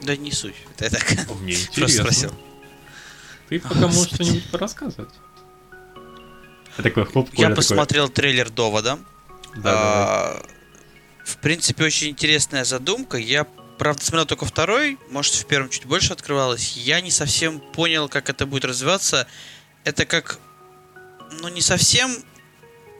Да 0.00 0.16
не 0.16 0.30
суть. 0.30 0.54
Это 0.78 0.84
я 0.84 0.90
так 0.90 1.28
О, 1.28 1.34
мне 1.34 1.54
просто 1.74 1.80
интересно. 1.80 2.02
спросил. 2.02 2.34
Ты 3.48 3.58
пока 3.58 3.88
можешь 3.88 4.12
что-нибудь 4.14 4.50
порассказывать. 4.52 5.10
Я 6.78 6.84
такой, 6.84 7.06
хоп, 7.06 7.28
Я 7.32 7.48
такой, 7.48 7.56
посмотрел 7.56 8.08
трейлер 8.08 8.50
довода. 8.50 9.00
Да, 9.56 9.62
давай. 9.62 9.82
А, 9.82 10.42
В 11.24 11.38
принципе, 11.38 11.84
очень 11.84 12.10
интересная 12.10 12.64
задумка. 12.64 13.16
Я 13.16 13.48
правда, 13.76 14.04
смотрел 14.04 14.26
только 14.26 14.44
второй, 14.44 14.96
может, 15.10 15.34
в 15.34 15.46
первом 15.46 15.70
чуть 15.70 15.86
больше 15.86 16.12
открывалось. 16.12 16.76
Я 16.76 17.00
не 17.00 17.10
совсем 17.10 17.58
понял, 17.58 18.08
как 18.08 18.30
это 18.30 18.46
будет 18.46 18.64
развиваться. 18.64 19.26
Это 19.82 20.06
как, 20.06 20.38
ну, 21.40 21.48
не 21.48 21.60
совсем 21.60 22.16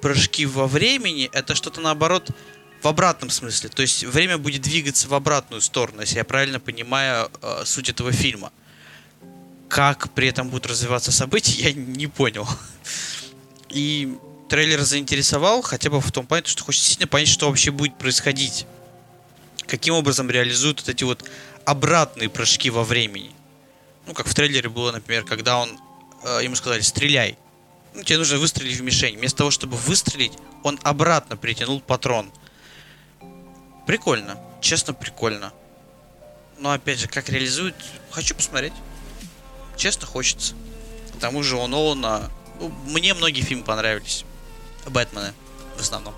прыжки 0.02 0.44
во 0.44 0.66
времени, 0.66 1.30
это 1.32 1.54
что-то 1.54 1.80
наоборот 1.80 2.30
в 2.84 2.86
обратном 2.86 3.30
смысле. 3.30 3.70
То 3.70 3.80
есть 3.80 4.04
время 4.04 4.36
будет 4.36 4.60
двигаться 4.60 5.08
в 5.08 5.14
обратную 5.14 5.62
сторону, 5.62 6.02
если 6.02 6.18
я 6.18 6.24
правильно 6.24 6.60
понимаю 6.60 7.30
э, 7.40 7.62
суть 7.64 7.88
этого 7.88 8.12
фильма. 8.12 8.52
Как 9.68 10.10
при 10.10 10.28
этом 10.28 10.50
будут 10.50 10.66
развиваться 10.66 11.10
события, 11.10 11.62
я 11.70 11.72
не 11.72 12.06
понял. 12.06 12.46
И 13.70 14.14
трейлер 14.50 14.82
заинтересовал, 14.82 15.62
хотя 15.62 15.88
бы 15.88 16.00
в 16.00 16.12
том 16.12 16.26
плане, 16.26 16.44
что 16.46 16.62
хочется 16.62 16.90
сильно 16.90 17.06
понять, 17.06 17.28
что 17.28 17.48
вообще 17.48 17.70
будет 17.70 17.96
происходить. 17.96 18.66
Каким 19.66 19.94
образом 19.94 20.30
реализуют 20.30 20.80
вот 20.80 20.88
эти 20.90 21.04
вот 21.04 21.24
обратные 21.64 22.28
прыжки 22.28 22.68
во 22.68 22.84
времени. 22.84 23.30
Ну, 24.06 24.12
как 24.12 24.26
в 24.26 24.34
трейлере 24.34 24.68
было, 24.68 24.92
например, 24.92 25.24
когда 25.24 25.56
он 25.56 25.70
э, 26.22 26.40
ему 26.42 26.54
сказали 26.54 26.82
«стреляй». 26.82 27.38
Ну, 27.94 28.02
тебе 28.02 28.18
нужно 28.18 28.36
выстрелить 28.36 28.76
в 28.76 28.82
мишень. 28.82 29.16
Вместо 29.16 29.38
того, 29.38 29.50
чтобы 29.50 29.78
выстрелить, 29.78 30.32
он 30.62 30.78
обратно 30.82 31.38
притянул 31.38 31.80
патрон. 31.80 32.30
Прикольно. 33.86 34.38
Честно, 34.60 34.94
прикольно. 34.94 35.52
Но 36.58 36.70
опять 36.72 36.98
же, 36.98 37.08
как 37.08 37.28
реализуют, 37.28 37.74
хочу 38.10 38.34
посмотреть. 38.34 38.72
Честно, 39.76 40.06
хочется. 40.06 40.54
К 41.16 41.20
тому 41.20 41.42
же 41.42 41.56
у 41.56 41.66
Нолана... 41.66 42.30
Ну, 42.60 42.72
мне 42.86 43.14
многие 43.14 43.42
фильмы 43.42 43.64
понравились. 43.64 44.24
Бэтмены, 44.86 45.32
в 45.76 45.80
основном. 45.80 46.14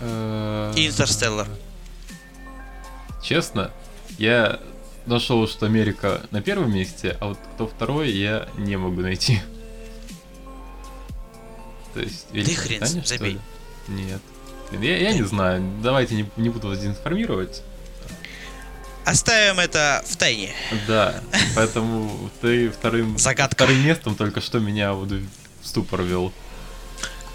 Э, 0.00 0.72
И 0.76 0.86
Интерстеллар. 0.86 1.48
Честно, 3.22 3.70
я 4.18 4.60
нашел, 5.06 5.46
что 5.48 5.66
Америка 5.66 6.22
на 6.30 6.40
первом 6.42 6.72
месте, 6.72 7.16
а 7.20 7.28
вот 7.28 7.38
кто 7.54 7.66
второй, 7.66 8.12
я 8.12 8.48
не 8.56 8.76
могу 8.76 9.00
найти. 9.00 9.40
То 11.94 12.00
есть, 12.00 12.26
Да 12.32 12.38
и 12.40 12.54
хрен 12.54 12.86
забей. 13.04 13.38
Нет. 13.88 14.22
Я, 14.80 14.96
я 14.98 15.12
не 15.12 15.22
знаю, 15.22 15.62
давайте 15.82 16.14
не, 16.14 16.26
не 16.36 16.48
буду 16.48 16.68
вас 16.68 16.84
информировать. 16.84 17.62
Оставим 19.04 19.58
это 19.58 20.04
в 20.06 20.16
тайне. 20.16 20.52
Да, 20.86 21.20
поэтому 21.56 22.30
ты 22.40 22.70
вторым, 22.70 23.18
Загадка. 23.18 23.56
вторым 23.64 23.84
местом 23.84 24.14
только 24.14 24.40
что 24.40 24.60
меня 24.60 24.92
вот 24.92 25.10
в 25.10 25.26
ступор 25.62 26.02
вел. 26.02 26.32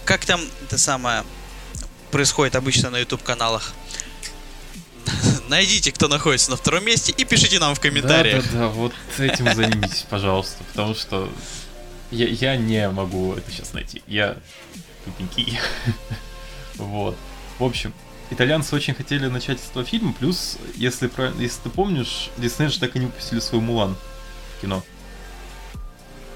Как 0.06 0.26
там 0.26 0.42
это 0.64 0.78
самое 0.78 1.24
происходит 2.12 2.56
обычно 2.56 2.90
на 2.90 3.00
YouTube 3.00 3.22
каналах? 3.22 3.74
Найдите, 5.50 5.92
кто 5.92 6.08
находится 6.08 6.52
на 6.52 6.58
втором 6.58 6.86
месте, 6.86 7.12
и 7.12 7.26
пишите 7.26 7.60
нам 7.60 7.76
в 7.76 7.82
комментариях. 7.82 8.46
Да, 8.46 8.52
да, 8.52 8.60
да, 8.60 8.68
вот 8.70 8.94
этим 9.18 9.54
займитесь, 9.54 10.06
пожалуйста, 10.10 10.64
потому 10.72 10.96
что 10.96 11.30
я, 12.12 12.28
я 12.28 12.56
не 12.56 12.90
могу 12.90 13.34
это 13.34 13.52
сейчас 13.52 13.74
найти. 13.74 14.02
Я 14.08 14.38
тупенький. 15.04 15.60
Вот. 16.78 17.18
В 17.60 17.64
общем, 17.64 17.94
итальянцы 18.30 18.76
очень 18.76 18.94
хотели 18.94 19.28
начать 19.28 19.60
с 19.60 19.70
этого 19.70 19.86
фильма, 19.86 20.14
плюс, 20.14 20.58
если, 20.76 21.10
если 21.42 21.62
ты 21.64 21.70
помнишь, 21.70 22.30
Дисней 22.38 22.70
же 22.70 22.80
так 22.80 22.96
и 22.96 23.00
не 23.00 23.06
выпустили 23.06 23.40
свой 23.40 23.62
Мулан 23.62 23.96
в 24.58 24.62
кино. 24.62 24.84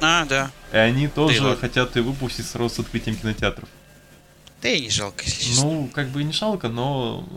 А, 0.02 0.26
да. 0.26 0.52
И 0.74 0.78
они 0.78 1.08
тоже 1.08 1.44
ладно. 1.44 1.58
хотят 1.58 1.96
и 1.96 2.00
выпустить 2.00 2.48
сразу 2.48 2.76
с 2.76 2.80
открытием 2.80 3.16
кинотеатров. 3.16 3.70
Да 4.62 4.70
и 4.70 4.82
не 4.82 4.90
жалко, 4.90 5.24
если 5.24 5.44
честно. 5.44 5.66
Ну, 5.66 5.90
как 5.94 6.10
бы 6.10 6.22
и 6.22 6.24
не 6.24 6.34
жалко, 6.34 6.70
но 6.70 7.28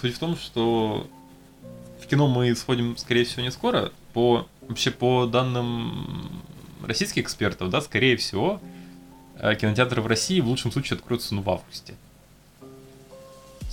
суть 0.00 0.14
в 0.14 0.18
том, 0.18 0.36
что 0.36 1.08
в 2.02 2.06
кино 2.06 2.28
мы 2.28 2.54
сходим, 2.54 2.96
скорее 2.96 3.24
всего, 3.24 3.42
не 3.42 3.50
скоро. 3.50 3.92
По 4.12 4.46
вообще 4.68 4.90
по 4.90 5.26
данным 5.26 6.42
российских 6.86 7.22
экспертов, 7.22 7.70
да, 7.70 7.80
скорее 7.80 8.16
всего, 8.16 8.60
э, 9.38 9.54
кинотеатры 9.54 10.02
в 10.02 10.06
России 10.06 10.40
в 10.40 10.48
лучшем 10.48 10.72
случае 10.72 10.96
откроются 10.96 11.34
ну, 11.34 11.42
в 11.42 11.50
августе. 11.50 11.94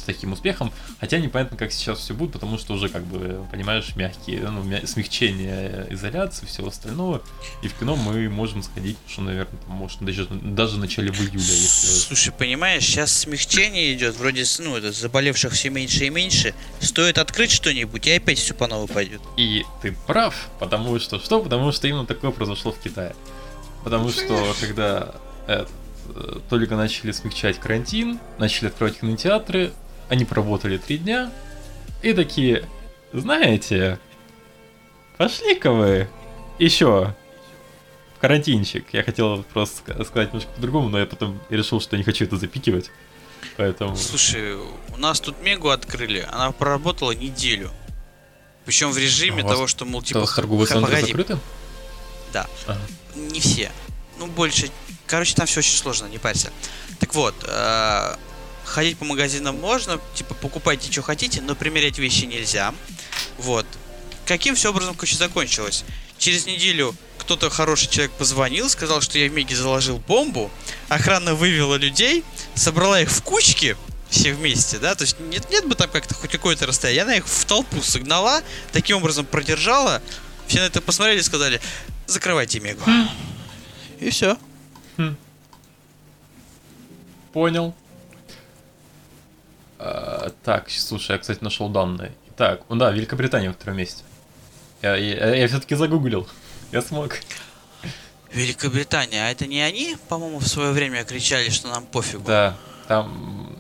С 0.02 0.04
таким 0.04 0.34
успехом. 0.34 0.74
Хотя 1.00 1.20
непонятно, 1.20 1.56
как 1.58 1.72
сейчас 1.72 2.00
все 2.00 2.16
будет, 2.16 2.32
потому 2.32 2.58
что 2.58 2.74
уже, 2.74 2.90
как 2.90 3.04
бы, 3.06 3.46
понимаешь, 3.52 3.96
мягкие, 3.96 4.40
ну, 4.50 4.64
мя- 4.64 4.86
смягчение 4.88 5.86
изоляции, 5.92 6.48
всего 6.48 6.70
остального. 6.70 7.22
И 7.62 7.68
в 7.68 7.76
кино 7.76 7.96
мы 7.96 8.28
можем 8.30 8.64
сходить, 8.64 8.98
что, 9.08 9.22
наверное, 9.22 9.60
там, 9.68 9.76
может, 9.76 10.00
даже, 10.00 10.26
даже 10.26 10.78
в 10.78 10.80
начале 10.80 11.12
в 11.12 11.20
июля, 11.22 11.38
если 11.38 11.88
Слушай, 11.88 12.34
понимаешь, 12.34 12.84
сейчас 12.84 13.12
смягчение 13.12 13.94
идет, 13.94 14.16
вроде, 14.16 14.44
ну, 14.58 14.76
это, 14.76 14.92
заболевших 14.92 15.54
все 15.54 15.70
меньше 15.70 16.06
и 16.06 16.10
меньше. 16.10 16.56
Стоит 16.80 17.20
открыть 17.20 17.52
что-нибудь, 17.52 18.08
и 18.08 18.12
опять 18.12 18.40
все 18.40 18.56
по 18.56 18.66
новой 18.66 18.88
пойдет. 18.88 19.22
И 19.38 19.64
ты 19.84 19.96
прав, 20.08 20.50
потому 20.60 20.98
что 21.00 21.20
что? 21.20 21.44
Потому 21.44 21.72
что 21.72 21.88
именно 21.88 22.08
такое 22.08 22.32
произошло 22.32 22.72
в 22.72 22.80
Китае. 22.80 23.16
Потому 23.84 24.10
что 24.10 24.56
когда 24.60 25.14
э, 25.48 25.66
э, 26.16 26.40
только 26.50 26.76
начали 26.76 27.12
смягчать 27.12 27.60
карантин, 27.60 28.20
начали 28.38 28.68
открывать 28.68 29.00
кинотеатры, 29.00 29.74
они 30.12 30.26
проработали 30.26 30.78
три 30.78 30.98
дня 30.98 31.32
и 32.02 32.14
такие, 32.14 32.68
знаете, 33.14 33.98
пошли-ка 35.18 35.72
вы 35.72 36.10
еще 36.60 37.16
в 38.18 38.20
карантинчик. 38.20 38.86
Я 38.92 39.04
хотел 39.04 39.44
просто 39.44 39.94
ска- 39.94 40.06
сказать 40.06 40.28
немножко 40.34 40.52
по-другому, 40.52 40.90
но 40.90 41.00
я 41.00 41.06
потом 41.06 41.40
решил, 41.50 41.80
что 41.80 41.96
не 41.96 42.04
хочу 42.04 42.26
это 42.26 42.36
запикивать. 42.36 42.92
Поэтому... 43.56 43.96
Слушай, 43.96 44.56
у 44.56 44.98
нас 44.98 45.22
тут 45.22 45.42
Мегу 45.42 45.70
открыли, 45.70 46.28
она 46.30 46.52
проработала 46.52 47.14
неделю. 47.14 47.72
Причем 48.66 48.92
в 48.92 48.98
режиме 48.98 49.44
А 49.44 49.48
того, 49.48 49.66
что, 49.66 49.86
мол, 49.86 50.02
типа, 50.02 50.28
торговые 50.28 50.68
центры 50.68 50.92
погоди, 50.92 51.08
закрыты? 51.08 51.38
Да. 52.34 52.48
Ага. 52.68 52.82
не 53.16 53.40
все. 53.40 53.72
Ну, 54.20 54.28
больше. 54.28 54.70
Короче, 55.08 55.36
там 55.36 55.48
все 55.48 55.60
очень 55.60 55.78
сложно, 55.78 56.08
не 56.08 56.18
парься. 56.18 56.52
Так 57.00 57.16
вот, 57.16 57.34
э, 57.48 58.16
ходить 58.72 58.98
по 58.98 59.06
магазинам 59.06 59.60
можно, 59.60 60.00
типа, 60.16 60.34
покупайте, 60.34 60.92
что 60.92 61.02
хотите, 61.02 61.42
но 61.42 61.56
примерять 61.56 62.00
вещи 62.00 62.26
нельзя. 62.26 62.74
Вот. 63.38 63.66
Каким 64.26 64.56
все 64.56 64.70
образом, 64.70 64.96
короче, 64.96 65.18
закончилось? 65.18 65.84
Через 66.18 66.46
неделю 66.46 66.96
кто-то 67.18 67.50
хороший 67.50 67.90
человек 67.90 68.12
позвонил, 68.14 68.70
сказал, 68.70 69.02
что 69.02 69.20
я 69.20 69.30
в 69.30 69.34
Меге 69.34 69.56
заложил 69.56 69.98
бомбу, 69.98 70.50
охрана 70.88 71.36
вывела 71.36 71.76
людей, 71.76 72.24
собрала 72.56 73.02
их 73.02 73.12
в 73.12 73.22
кучки, 73.24 73.76
все 74.10 74.34
вместе, 74.34 74.78
да, 74.78 74.96
то 74.96 75.04
есть 75.04 75.20
нет, 75.20 75.50
нет 75.50 75.68
бы 75.68 75.76
там 75.76 75.90
как-то 75.90 76.14
хоть 76.14 76.32
какое-то 76.32 76.66
расстояние, 76.66 77.04
она 77.04 77.16
их 77.16 77.28
в 77.28 77.46
толпу 77.46 77.82
согнала, 77.82 78.42
таким 78.72 78.98
образом 78.98 79.26
продержала, 79.26 80.02
все 80.48 80.60
на 80.60 80.66
это 80.66 80.82
посмотрели 80.82 81.20
и 81.20 81.24
сказали, 81.24 81.62
закрывайте 82.08 82.60
Мегу. 82.60 82.84
И 84.00 84.10
все. 84.10 84.38
Понял. 87.34 87.74
А, 89.84 90.32
так, 90.44 90.70
слушай, 90.70 91.14
я, 91.14 91.18
кстати, 91.18 91.44
нашел 91.44 91.68
данные. 91.68 92.12
Так, 92.38 92.62
ну 92.70 92.76
да, 92.76 92.92
Великобритания 92.92 93.48
во 93.48 93.54
втором 93.56 93.78
месте. 93.78 94.04
Я, 94.84 94.96
я, 94.96 95.48
все-таки 95.48 95.74
загуглил. 95.74 96.28
Я 96.72 96.84
смог. 96.84 97.18
Великобритания, 98.32 99.26
а 99.26 99.32
это 99.32 99.48
не 99.48 99.60
они, 99.60 99.98
по-моему, 100.08 100.38
в 100.38 100.48
свое 100.48 100.72
время 100.72 101.04
кричали, 101.04 101.50
что 101.50 101.68
нам 101.68 101.86
пофигу? 101.86 102.24
Да, 102.26 102.56
там, 102.88 103.58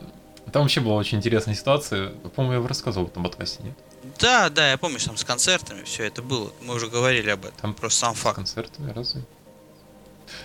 там 0.54 0.62
вообще 0.62 0.80
была 0.80 0.96
очень 0.96 1.18
интересная 1.18 1.56
ситуация. 1.56 2.10
По-моему, 2.36 2.62
я 2.62 2.68
рассказывал 2.68 3.08
об 3.08 3.12
этом 3.12 3.24
подкасте, 3.24 3.64
нет? 3.64 3.74
Да, 4.20 4.50
да, 4.50 4.70
я 4.72 4.78
помню, 4.78 5.00
что 5.00 5.10
там 5.10 5.18
с 5.18 5.24
концертами 5.24 5.84
все 5.84 6.04
это 6.06 6.22
было. 6.22 6.52
Мы 6.62 6.76
уже 6.76 6.88
говорили 6.88 7.32
об 7.32 7.46
этом. 7.46 7.58
Там 7.60 7.74
Просто 7.74 8.00
сам 8.00 8.16
С 8.16 8.20
факт. 8.20 8.36
концертами 8.36 8.92
разве? 8.92 9.24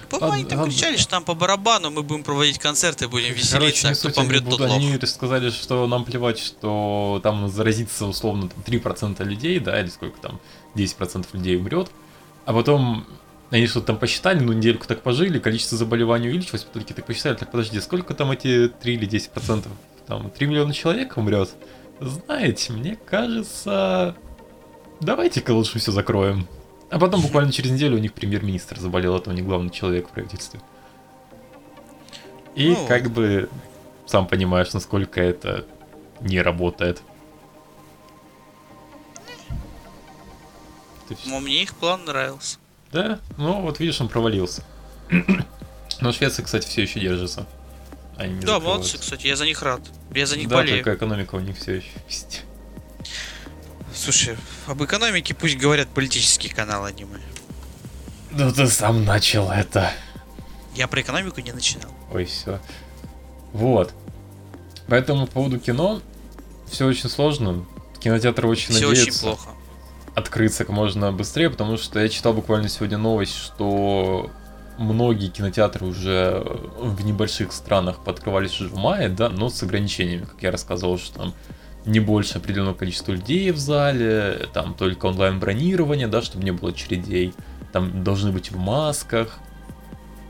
По-моему, 0.09 0.35
они 0.35 0.43
ладно, 0.45 0.57
там 0.59 0.71
кричали, 0.71 0.97
что 0.97 1.11
там 1.11 1.25
по 1.25 1.35
барабану 1.35 1.91
мы 1.91 2.03
будем 2.03 2.23
проводить 2.23 2.59
концерты, 2.59 3.09
будем 3.09 3.29
Короче, 3.29 3.43
веселиться, 3.43 3.87
не 3.89 3.93
а 3.93 3.97
кто 3.97 4.11
помрет, 4.11 4.43
они, 4.43 4.51
тот 4.51 4.61
лох. 4.61 4.71
они 4.71 4.99
сказали, 5.07 5.51
что 5.51 5.87
нам 5.87 6.05
плевать, 6.05 6.39
что 6.39 7.21
там 7.23 7.49
заразится 7.49 8.07
условно 8.07 8.49
там, 8.49 8.63
3% 8.65 9.25
людей, 9.25 9.59
да, 9.59 9.81
или 9.81 9.89
сколько 9.89 10.21
там, 10.21 10.41
10% 10.75 11.27
людей 11.33 11.57
умрет. 11.57 11.91
А 12.45 12.53
потом 12.53 13.07
они 13.51 13.67
что-то 13.67 13.87
там 13.87 13.99
посчитали, 13.99 14.41
ну 14.41 14.53
недельку 14.53 14.87
так 14.87 15.03
пожили, 15.03 15.39
количество 15.39 15.79
заболеваний 15.79 16.29
увеличилось, 16.29 16.65
потом 16.65 16.83
такие 16.83 16.95
так 16.95 17.07
посчитали, 17.07 17.35
так 17.35 17.51
подожди, 17.51 17.81
сколько 17.81 18.15
там 18.15 18.31
эти 18.31 18.69
3 18.69 18.95
или 18.95 19.09
10%? 19.09 19.67
Там 20.07 20.31
3 20.31 20.47
миллиона 20.47 20.73
человек 20.73 21.17
умрет? 21.17 21.51
Знаете, 22.01 22.73
мне 22.73 22.97
кажется, 22.97 24.17
давайте-ка 25.01 25.53
лучше 25.53 25.79
все 25.79 25.93
закроем. 25.93 26.47
А 26.91 26.99
потом 26.99 27.21
буквально 27.21 27.53
через 27.53 27.71
неделю 27.73 27.97
у 27.97 28.01
них 28.01 28.13
премьер-министр 28.13 28.79
заболел, 28.79 29.17
это 29.17 29.31
у 29.31 29.33
них 29.33 29.45
главный 29.45 29.71
человек 29.71 30.09
в 30.09 30.13
правительстве. 30.13 30.61
И 32.55 32.71
Ну. 32.71 32.87
как 32.87 33.11
бы 33.11 33.49
сам 34.07 34.27
понимаешь, 34.29 34.73
насколько 34.73 35.21
это 35.21 35.67
не 36.21 36.41
работает. 36.41 37.03
Ты 41.09 41.17
Но 41.27 41.41
мне 41.41 41.63
их 41.63 41.75
план 41.75 42.05
нравился. 42.05 42.59
Да, 42.93 43.19
ну 43.37 43.61
вот 43.63 43.79
видишь, 43.81 44.01
он 44.01 44.09
провалился. 44.09 44.63
Но 46.01 46.13
Швеция, 46.13 46.45
кстати, 46.45 46.67
все 46.67 46.83
еще 46.83 47.01
держится. 47.01 47.47
Они 48.17 48.35
не 48.35 48.41
да, 48.45 48.59
молодцы, 48.61 48.99
кстати, 48.99 49.27
я 49.27 49.37
за 49.37 49.45
них 49.45 49.63
рад. 49.63 49.81
Я 50.15 50.27
за 50.27 50.37
них 50.39 50.49
Да, 50.49 50.57
болею. 50.57 50.83
только 50.83 50.97
экономика 50.97 51.35
у 51.35 51.41
них 51.41 51.57
все 51.59 51.75
еще 51.75 51.89
есть. 52.09 52.45
Слушай, 53.97 54.37
об 54.67 54.83
экономике 54.85 55.35
пусть 55.35 55.57
говорят 55.57 55.89
политические 55.89 56.55
каналы 56.55 56.89
аниме. 56.89 57.19
Ну 58.31 58.53
ты 58.53 58.67
сам 58.67 59.05
начал 59.05 59.51
это. 59.51 59.91
Я 60.75 60.87
про 60.89 61.01
экономику 61.01 61.41
не 61.41 61.53
начинал. 61.53 61.91
Ой, 62.13 62.27
все. 62.27 62.61
Вот. 63.53 63.93
Поэтому 64.89 65.27
по 65.27 65.33
поводу 65.33 65.59
кино 65.59 66.03
все 66.71 66.87
очень 66.87 67.09
сложно. 67.09 67.65
Кинотеатры 67.99 68.47
очень 68.47 68.75
Все 68.75 68.87
надеются 68.89 69.11
очень 69.11 69.21
плохо. 69.21 69.51
открыться 70.15 70.65
как 70.65 70.69
можно 70.75 71.13
быстрее, 71.13 71.49
потому 71.51 71.79
что 71.79 71.99
я 71.99 72.09
читал 72.09 72.35
буквально 72.35 72.69
сегодня 72.69 72.99
новость, 72.99 73.35
что 73.35 74.31
многие 74.79 75.29
кинотеатры 75.29 75.87
уже 75.87 76.43
в 76.79 77.03
небольших 77.05 77.53
странах 77.53 78.05
подкрывались 78.05 78.61
уже 78.61 78.69
в 78.69 78.77
мае, 78.77 79.09
да, 79.09 79.31
но 79.31 79.49
с 79.49 79.63
ограничениями, 79.63 80.27
как 80.27 80.43
я 80.43 80.51
рассказывал, 80.51 80.99
что 80.99 81.19
там 81.19 81.35
не 81.87 82.01
больше 82.01 82.39
определенного 82.39 82.75
количества 82.75 83.13
людей 83.13 83.51
в 83.53 83.59
зале, 83.59 84.49
там 84.53 84.75
только 84.75 85.07
онлайн-бронирование, 85.07 86.09
да, 86.09 86.21
чтобы 86.21 86.45
не 86.45 86.51
было 86.51 86.71
очередей, 86.71 87.33
там 87.73 88.03
должны 88.03 88.33
быть 88.33 88.51
в 88.51 88.59
масках, 88.59 89.39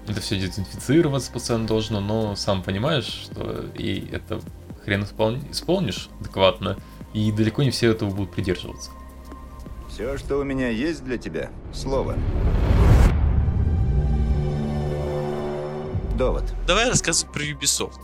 это 0.07 0.21
все 0.21 0.39
дезинфицироваться 0.39 1.33
постоянно 1.33 1.67
должно, 1.67 2.01
но 2.01 2.37
сам 2.37 2.63
понимаешь, 2.63 3.07
что 3.07 3.67
и 3.75 4.09
это 4.13 4.41
хрен 4.85 5.03
исполни- 5.03 5.51
исполнишь 5.51 6.09
адекватно, 6.21 6.77
и 7.13 7.33
далеко 7.33 7.63
не 7.63 7.71
все 7.71 7.91
этого 7.91 8.11
будут 8.11 8.33
придерживаться. 8.33 8.91
Все, 9.91 10.19
что 10.19 10.37
у 10.37 10.45
меня 10.45 10.69
есть 10.69 11.05
для 11.05 11.17
тебя, 11.17 11.51
слово. 11.73 12.17
Довод. 16.17 16.45
Давай 16.67 16.89
рассказывай 16.89 17.33
про 17.33 17.43
Ubisoft. 17.43 18.01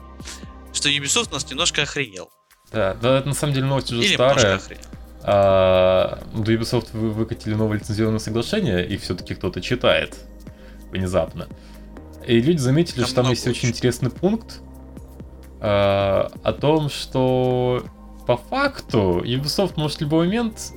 Что 0.73 0.89
Ubisoft 0.89 1.29
у 1.31 1.35
нас 1.35 1.49
немножко 1.51 1.83
охренел. 1.83 2.31
Да, 2.73 2.95
да, 3.01 3.19
это 3.19 3.29
на 3.29 3.35
самом 3.35 3.55
деле 3.55 3.67
новость 3.67 3.93
уже 3.93 4.03
Или 4.03 4.15
старая. 4.15 4.61
А, 5.25 6.23
до 6.35 6.53
Ubisoft 6.53 6.89
вы 6.93 7.11
выкатили 7.11 7.55
новое 7.55 7.79
лицензионное 7.79 8.19
соглашение, 8.19 8.87
и 8.87 8.97
все-таки 8.97 9.35
кто-то 9.35 9.61
читает 9.61 10.17
внезапно. 10.91 11.49
И 12.27 12.41
люди 12.41 12.59
заметили, 12.59 13.01
Там 13.01 13.07
что 13.07 13.23
там 13.23 13.31
есть 13.31 13.47
очень 13.47 13.61
очень. 13.61 13.69
интересный 13.71 14.11
пункт 14.11 14.61
а, 15.61 16.31
о 16.43 16.53
том, 16.53 16.89
что 16.89 17.85
по 18.27 18.37
факту 18.37 19.23
Ubisoft 19.25 19.75
может 19.77 19.99
в 19.99 20.01
любой 20.03 20.27
момент 20.27 20.73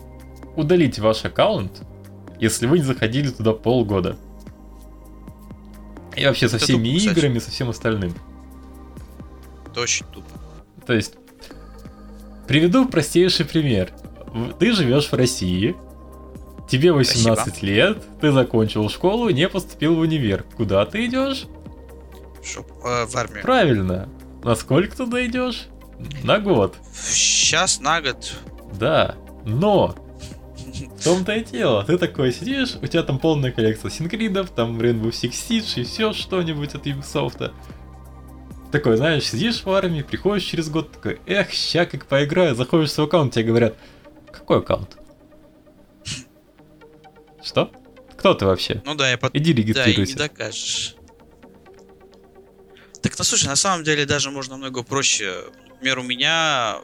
удалить 0.55 0.99
ваш 0.99 1.25
аккаунт, 1.25 1.81
если 2.39 2.67
вы 2.67 2.79
не 2.79 2.83
заходили 2.83 3.29
туда 3.29 3.53
полгода. 3.53 4.17
И 6.15 6.25
вообще 6.25 6.47
со 6.47 6.57
всеми 6.57 6.87
тупо, 6.87 6.97
кстати. 6.97 7.17
играми, 7.17 7.39
со 7.39 7.51
всем 7.51 7.69
остальным. 7.69 8.13
Это 9.71 9.81
очень 9.81 10.05
тупо. 10.13 10.29
То 10.85 10.93
есть, 10.93 11.15
приведу 12.47 12.87
простейший 12.87 13.45
пример. 13.45 13.91
Ты 14.59 14.73
живешь 14.73 15.07
в 15.07 15.13
России, 15.13 15.75
тебе 16.69 16.91
18 16.91 17.61
лет, 17.61 18.03
ты 18.19 18.31
закончил 18.31 18.89
школу, 18.89 19.29
не 19.29 19.47
поступил 19.47 19.95
в 19.95 19.99
универ. 19.99 20.43
Куда 20.57 20.85
ты 20.85 21.05
идешь? 21.05 21.45
Чтоб, 22.43 22.65
э, 22.83 23.05
в 23.05 23.15
армию. 23.15 23.43
Правильно. 23.43 24.09
На 24.43 24.55
сколько 24.55 24.95
туда 24.95 25.25
идешь? 25.25 25.67
На 26.23 26.39
год. 26.39 26.75
Сейчас 26.93 27.79
на 27.79 28.01
год. 28.01 28.33
Да. 28.77 29.15
Но 29.45 29.95
в 30.99 31.03
том-то 31.03 31.33
и 31.33 31.43
дело. 31.43 31.83
Ты 31.83 31.97
такой 31.97 32.31
сидишь, 32.31 32.75
у 32.81 32.87
тебя 32.87 33.03
там 33.03 33.19
полная 33.19 33.51
коллекция 33.51 33.89
синкридов, 33.89 34.49
там 34.49 34.79
Rainbow 34.79 35.09
Six 35.09 35.31
Siege 35.31 35.81
и 35.81 35.83
все 35.83 36.13
что-нибудь 36.13 36.75
от 36.75 36.85
Ubisoft. 36.85 37.51
Такой, 38.75 38.97
знаешь, 38.97 39.23
сидишь 39.23 39.63
в 39.63 39.69
армии, 39.69 40.01
приходишь 40.01 40.43
через 40.43 40.67
год, 40.67 40.91
такой, 40.91 41.21
эх, 41.27 41.49
ща 41.51 41.85
как 41.85 42.07
поиграю, 42.07 42.55
заходишь 42.55 42.89
в 42.89 42.93
свой 42.93 43.07
аккаунт, 43.07 43.33
тебе 43.33 43.45
говорят, 43.45 43.77
какой 44.33 44.57
аккаунт? 44.57 44.97
Что? 47.41 47.71
Кто 48.17 48.33
ты 48.33 48.45
вообще? 48.45 48.81
Ну 48.83 48.93
да, 48.95 49.09
я 49.09 49.17
под... 49.17 49.33
Иди 49.33 49.53
Да, 49.53 49.61
и 49.61 49.63
не 49.63 49.71
регистрируйся. 49.71 50.17
докажешь. 50.17 50.95
Так, 53.01 53.17
ну 53.17 53.23
слушай, 53.23 53.45
на 53.45 53.55
самом 53.55 53.85
деле 53.85 54.05
даже 54.05 54.29
можно 54.29 54.55
намного 54.55 54.83
проще. 54.83 55.45
Например, 55.69 55.99
у 55.99 56.03
меня 56.03 56.75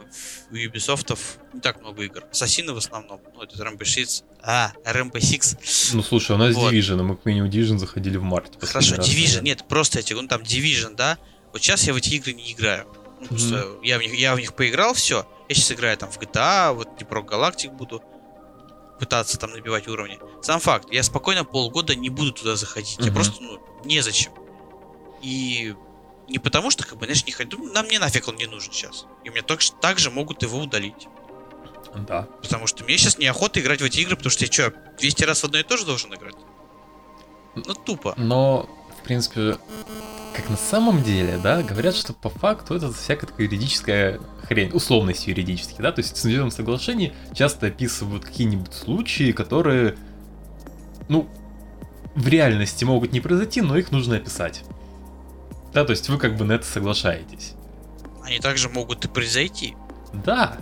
в 0.50 0.56
Ubisoft 0.56 1.18
не 1.52 1.60
так 1.60 1.82
много 1.82 2.04
игр. 2.04 2.24
Ассасины 2.32 2.72
в 2.72 2.78
основном. 2.78 3.20
Ну, 3.36 3.42
это 3.42 3.62
Rainbow 3.62 3.82
Six. 3.82 4.24
А, 4.42 4.72
Rainbow 4.86 5.20
Six. 5.20 5.58
Ну 5.94 6.04
слушай, 6.04 6.32
у 6.32 6.38
нас 6.38 6.56
Вот. 6.56 6.72
Division, 6.72 7.02
а 7.02 7.04
мы 7.04 7.18
к 7.18 7.26
меню 7.26 7.48
Division 7.50 7.80
заходили 7.80 8.16
в 8.16 8.24
марте. 8.24 8.58
Хорошо, 8.66 8.96
раз, 8.96 9.06
Division. 9.10 9.24
наверное. 9.26 9.42
Нет, 9.42 9.66
просто 9.68 10.00
эти, 10.00 10.14
ну 10.14 10.26
там 10.28 10.42
Division, 10.42 10.96
да? 10.96 11.18
Вот 11.52 11.62
сейчас 11.62 11.84
я 11.84 11.94
в 11.94 11.98
эти 11.98 12.16
игры 12.16 12.34
не 12.34 12.52
играю. 12.52 12.86
Ну, 13.20 13.28
просто 13.28 13.78
я, 13.84 13.98
в 13.98 14.02
них, 14.02 14.14
я 14.16 14.36
в 14.36 14.40
них 14.40 14.54
поиграл, 14.54 14.94
все. 14.94 15.26
Я 15.50 15.56
сейчас 15.56 15.72
играю 15.74 15.98
там 15.98 16.10
в 16.12 16.18
GTA, 16.20 16.74
вот 16.74 16.90
про 17.08 17.22
Галактик 17.22 17.72
буду 17.72 18.02
пытаться 19.00 19.38
там 19.38 19.52
набивать 19.52 19.88
уровни. 19.88 20.20
Сам 20.42 20.60
факт, 20.60 20.88
я 20.92 21.04
спокойно 21.04 21.44
полгода 21.44 21.96
не 21.96 22.10
буду 22.10 22.32
туда 22.32 22.56
заходить. 22.56 22.98
Я 23.00 23.06
Мгм. 23.08 23.14
просто, 23.16 23.42
ну, 23.44 23.60
незачем. 23.84 24.32
И 25.22 25.76
не 26.30 26.40
потому 26.40 26.72
что, 26.72 26.84
как 26.86 26.98
бы, 26.98 27.06
знаешь, 27.06 27.26
не 27.26 27.32
хочу. 27.32 27.62
Нам 27.74 27.86
мне 27.88 28.00
нафиг 28.00 28.28
он 28.28 28.36
не 28.36 28.46
нужен 28.46 28.72
сейчас. 28.72 29.06
И 29.24 29.30
мне 29.30 29.42
так, 29.42 29.60
также 29.82 30.10
могут 30.12 30.42
его 30.44 30.60
удалить. 30.60 31.08
Да. 31.96 32.28
Потому 32.42 32.68
что 32.68 32.84
мне 32.86 32.98
сейчас 32.98 33.18
неохота 33.18 33.60
играть 33.60 33.82
в 33.82 33.84
эти 33.84 34.00
игры, 34.00 34.16
потому 34.16 34.32
что 34.32 34.46
я 34.46 34.52
что, 34.52 34.74
200 35.00 35.24
раз 35.26 35.42
в 35.42 35.46
одно 35.46 35.60
и 35.60 35.64
то 35.64 35.78
же 35.78 35.86
должен 35.86 36.14
играть? 36.14 36.36
Ну, 37.56 37.74
тупо. 37.74 38.14
Но, 38.18 38.70
в 39.02 39.04
принципе, 39.04 39.58
как 40.36 40.50
на 40.50 40.58
самом 40.58 41.04
деле, 41.04 41.40
да, 41.42 41.64
говорят, 41.64 41.96
что 41.96 42.14
по 42.14 42.30
факту 42.30 42.76
это 42.76 42.92
всякая 42.94 43.28
такая 43.28 43.48
юридическая 43.48 44.20
хрень, 44.44 44.72
условность 44.74 45.28
юридически, 45.28 45.82
да, 45.82 45.92
то 45.92 46.00
есть 46.00 46.12
в 46.12 46.16
лицензионном 46.16 46.52
соглашении 46.52 47.14
часто 47.34 47.68
описывают 47.68 48.26
какие-нибудь 48.26 48.74
случаи, 48.74 49.32
которые, 49.32 49.98
ну, 51.10 51.28
в 52.16 52.28
реальности 52.28 52.84
могут 52.86 53.12
не 53.12 53.22
произойти, 53.22 53.62
но 53.62 53.78
их 53.78 53.92
нужно 53.92 54.18
описать. 54.18 54.64
Да, 55.74 55.86
то 55.86 55.92
есть 55.92 56.10
вы 56.10 56.18
как 56.18 56.38
бы 56.38 56.46
на 56.46 56.54
это 56.54 56.66
соглашаетесь. 56.66 57.54
Они 58.24 58.40
также 58.40 58.70
могут 58.70 59.06
и 59.06 59.08
произойти. 59.08 59.76
Да, 60.14 60.58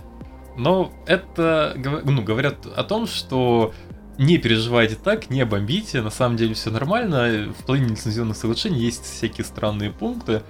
но 0.56 0.92
это 1.06 1.74
ну, 1.76 2.22
говорят 2.22 2.66
о 2.66 2.84
том, 2.84 3.06
что 3.06 3.74
не 4.20 4.36
переживайте 4.36 4.96
так, 4.96 5.30
не 5.30 5.44
бомбите, 5.46 6.02
на 6.02 6.10
самом 6.10 6.36
деле 6.36 6.52
все 6.54 6.70
нормально. 6.70 7.54
В 7.58 7.64
половине 7.64 7.88
лицензионных 7.90 8.36
соглашений 8.36 8.78
есть 8.78 9.04
всякие 9.04 9.46
странные 9.46 9.90
пункты, 9.90 10.42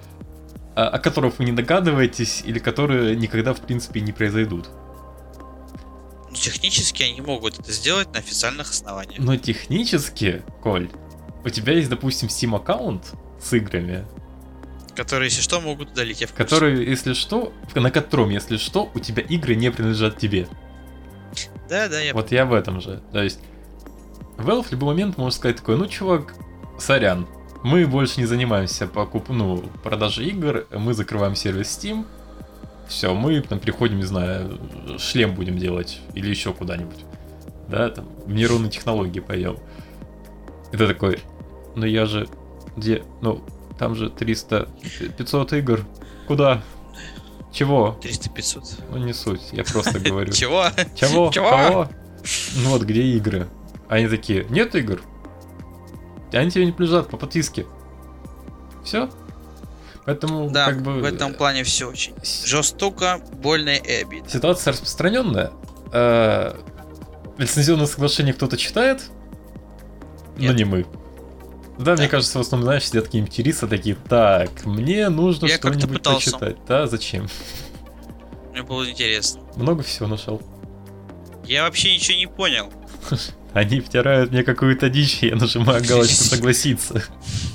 а- 0.74 0.88
о 0.88 0.98
которых 0.98 1.38
вы 1.38 1.44
не 1.44 1.52
догадываетесь 1.52 2.42
или 2.44 2.59
которые 2.59 3.14
никогда 3.14 3.54
в 3.54 3.61
принципе 3.61 4.00
не 4.00 4.11
произойдут. 4.12 4.68
Ну, 6.30 6.35
технически 6.35 7.04
они 7.04 7.20
могут 7.20 7.61
это 7.61 7.70
сделать 7.72 8.12
на 8.12 8.18
официальных 8.18 8.70
основаниях. 8.70 9.18
Но 9.20 9.37
технически, 9.37 10.42
Коль, 10.62 10.90
у 11.44 11.48
тебя 11.48 11.72
есть, 11.74 11.88
допустим, 11.88 12.28
Steam 12.28 12.56
аккаунт 12.56 13.12
с 13.40 13.52
играми, 13.52 14.04
Которые, 14.96 15.28
если 15.28 15.40
что, 15.40 15.61
могут 15.61 15.92
удалить. 15.92 16.20
Я 16.20 16.26
в 16.26 16.33
курсе. 16.33 16.44
который, 16.44 16.85
если 16.85 17.14
что, 17.14 17.52
на 17.76 17.92
котором, 17.92 18.30
если 18.30 18.56
что, 18.56 18.90
у 18.92 18.98
тебя 18.98 19.22
игры 19.22 19.54
не 19.54 19.70
принадлежат 19.70 20.18
тебе. 20.18 20.48
Да, 21.68 21.88
да, 21.88 22.00
я 22.00 22.12
Вот 22.12 22.33
я 22.33 22.44
в 22.44 22.52
этом 22.52 22.80
же. 22.80 23.00
То 23.12 23.22
есть, 23.22 23.38
Valve 24.42 24.68
в 24.68 24.72
любой 24.72 24.88
момент 24.94 25.18
может 25.18 25.38
сказать 25.38 25.57
такой, 25.57 25.76
ну, 25.76 25.87
чувак, 25.87 26.35
сорян, 26.79 27.26
мы 27.62 27.87
больше 27.87 28.20
не 28.20 28.26
занимаемся 28.26 28.87
покуп... 28.87 29.29
ну, 29.29 29.64
продажей 29.83 30.29
игр, 30.29 30.66
мы 30.72 30.94
закрываем 30.94 31.37
сервис 31.37 31.66
Steam, 31.68 32.07
все, 32.88 33.14
мы 33.14 33.40
там 33.40 33.61
переходим, 33.61 33.98
не 33.98 34.05
знаю, 34.05 34.59
шлем 34.98 35.35
будем 35.35 35.59
делать 35.59 36.00
или 36.14 36.29
еще 36.29 36.53
куда-нибудь. 36.53 37.05
Да, 37.68 37.88
там, 37.88 38.09
в 38.26 38.33
нейронные 38.33 38.70
технологии 38.70 39.20
пойдем. 39.20 39.59
И 40.72 40.76
ты 40.76 40.88
такой, 40.88 41.20
ну 41.76 41.87
я 41.87 42.07
же, 42.07 42.29
где, 42.76 43.05
ну, 43.20 43.44
там 43.79 43.94
же 43.94 44.11
300, 44.11 44.68
500 45.16 45.53
игр, 45.53 45.85
куда? 46.26 46.62
Чего? 47.53 47.98
300-500. 48.03 48.83
Ну 48.90 48.98
не 48.98 49.12
суть, 49.12 49.50
я 49.53 49.64
просто 49.64 50.00
говорю. 50.00 50.33
Чего? 50.33 50.66
Чего? 50.94 51.31
Чего? 51.31 51.88
Ну 52.57 52.70
вот, 52.70 52.83
где 52.83 53.03
игры? 53.03 53.48
Они 53.90 54.07
такие, 54.07 54.46
нет 54.48 54.74
игр. 54.76 55.03
Они 56.33 56.48
тебе 56.50 56.64
не 56.64 56.70
принадлежат 56.72 57.09
по 57.11 57.16
подписке. 57.16 57.66
Все. 58.85 59.11
Поэтому, 60.07 60.48
Да, 60.48 60.66
как 60.66 60.81
бы... 60.81 61.00
в 61.00 61.05
этом 61.05 61.35
плане 61.35 61.64
все 61.64 61.88
очень 61.90 62.14
жестоко, 62.46 63.20
больно 63.35 63.70
и 63.70 63.92
обидно. 64.03 64.29
Ситуация 64.31 64.72
распространенная. 64.72 65.50
Э, 65.92 66.55
Лицензионное 67.37 67.87
соглашение 67.87 68.33
кто-то 68.33 68.57
читает, 68.57 69.03
но 70.37 70.48
Нет. 70.48 70.57
не 70.57 70.64
мы. 70.64 70.87
Да, 71.79 71.94
мне 71.94 72.05
Да. 72.05 72.09
кажется, 72.09 72.38
в 72.38 72.42
основном, 72.42 72.66
знаешь, 72.66 72.85
сидят 72.87 73.07
какие-нибудь 73.07 73.37
юристы 73.38 73.66
такие, 73.66 73.96
так, 73.96 74.64
мне 74.66 75.09
нужно 75.09 75.48
что-нибудь 75.48 76.03
почитать. 76.03 76.57
Да, 76.68 76.87
зачем? 76.87 77.26
Мне 78.53 78.62
было 78.62 78.88
интересно. 78.88 79.40
Много 79.57 79.83
всего 79.83 80.07
нашел. 80.07 80.40
Я 81.44 81.64
вообще 81.64 81.92
ничего 81.94 82.16
не 82.18 82.26
понял. 82.29 82.70
Они 83.53 83.81
втирают 83.81 84.31
мне 84.31 84.45
какую-то 84.45 84.89
дичь, 84.89 85.19
я 85.23 85.37
нажимаю 85.37 85.85
галочку 85.85 86.15
согласиться. 86.25 87.03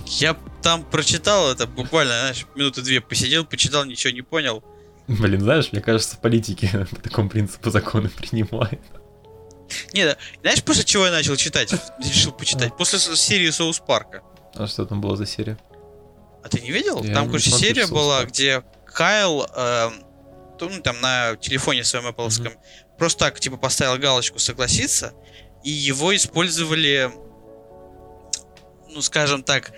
Я 0.05 0.35
там 0.61 0.83
прочитал 0.83 1.51
это 1.51 1.67
буквально, 1.67 2.13
знаешь, 2.13 2.45
минуты 2.55 2.81
две 2.81 3.01
посидел, 3.01 3.45
почитал, 3.45 3.85
ничего 3.85 4.11
не 4.13 4.21
понял. 4.21 4.63
Блин, 5.07 5.41
знаешь, 5.41 5.71
мне 5.71 5.81
кажется, 5.81 6.17
политики 6.17 6.69
по 6.89 7.01
такому 7.01 7.29
принципу 7.29 7.69
законы 7.69 8.09
принимают. 8.09 8.81
Не, 9.93 10.15
знаешь, 10.41 10.63
после 10.63 10.83
чего 10.83 11.05
я 11.05 11.11
начал 11.11 11.35
читать? 11.35 11.73
Решил 12.03 12.31
почитать. 12.31 12.75
После 12.77 12.99
серии 12.99 13.49
Соус 13.49 13.79
Парка. 13.79 14.21
А 14.53 14.67
что 14.67 14.85
там 14.85 15.01
было 15.01 15.15
за 15.15 15.25
серия? 15.25 15.57
А 16.43 16.49
ты 16.49 16.61
не 16.61 16.71
видел? 16.71 17.03
Я 17.03 17.13
там, 17.13 17.23
не 17.23 17.29
короче, 17.29 17.49
серия 17.49 17.87
была, 17.87 18.23
где 18.25 18.63
Кайл, 18.85 19.47
то, 20.57 20.69
ну, 20.69 20.81
там 20.81 21.01
на 21.01 21.35
телефоне 21.35 21.83
своем 21.83 22.07
Apple, 22.07 22.51
просто 22.97 23.19
так, 23.19 23.39
типа, 23.39 23.57
поставил 23.57 23.99
галочку 23.99 24.39
согласиться, 24.39 25.13
и 25.65 25.71
его 25.71 26.15
использовали, 26.15 27.11
ну, 28.87 29.01
скажем 29.01 29.41
так, 29.41 29.73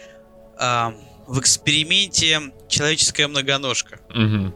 ам, 0.59 0.95
в 1.25 1.39
эксперименте 1.39 2.51
человеческая 2.67 3.27
многоножка. 3.29 4.01
Угу. 4.09 4.53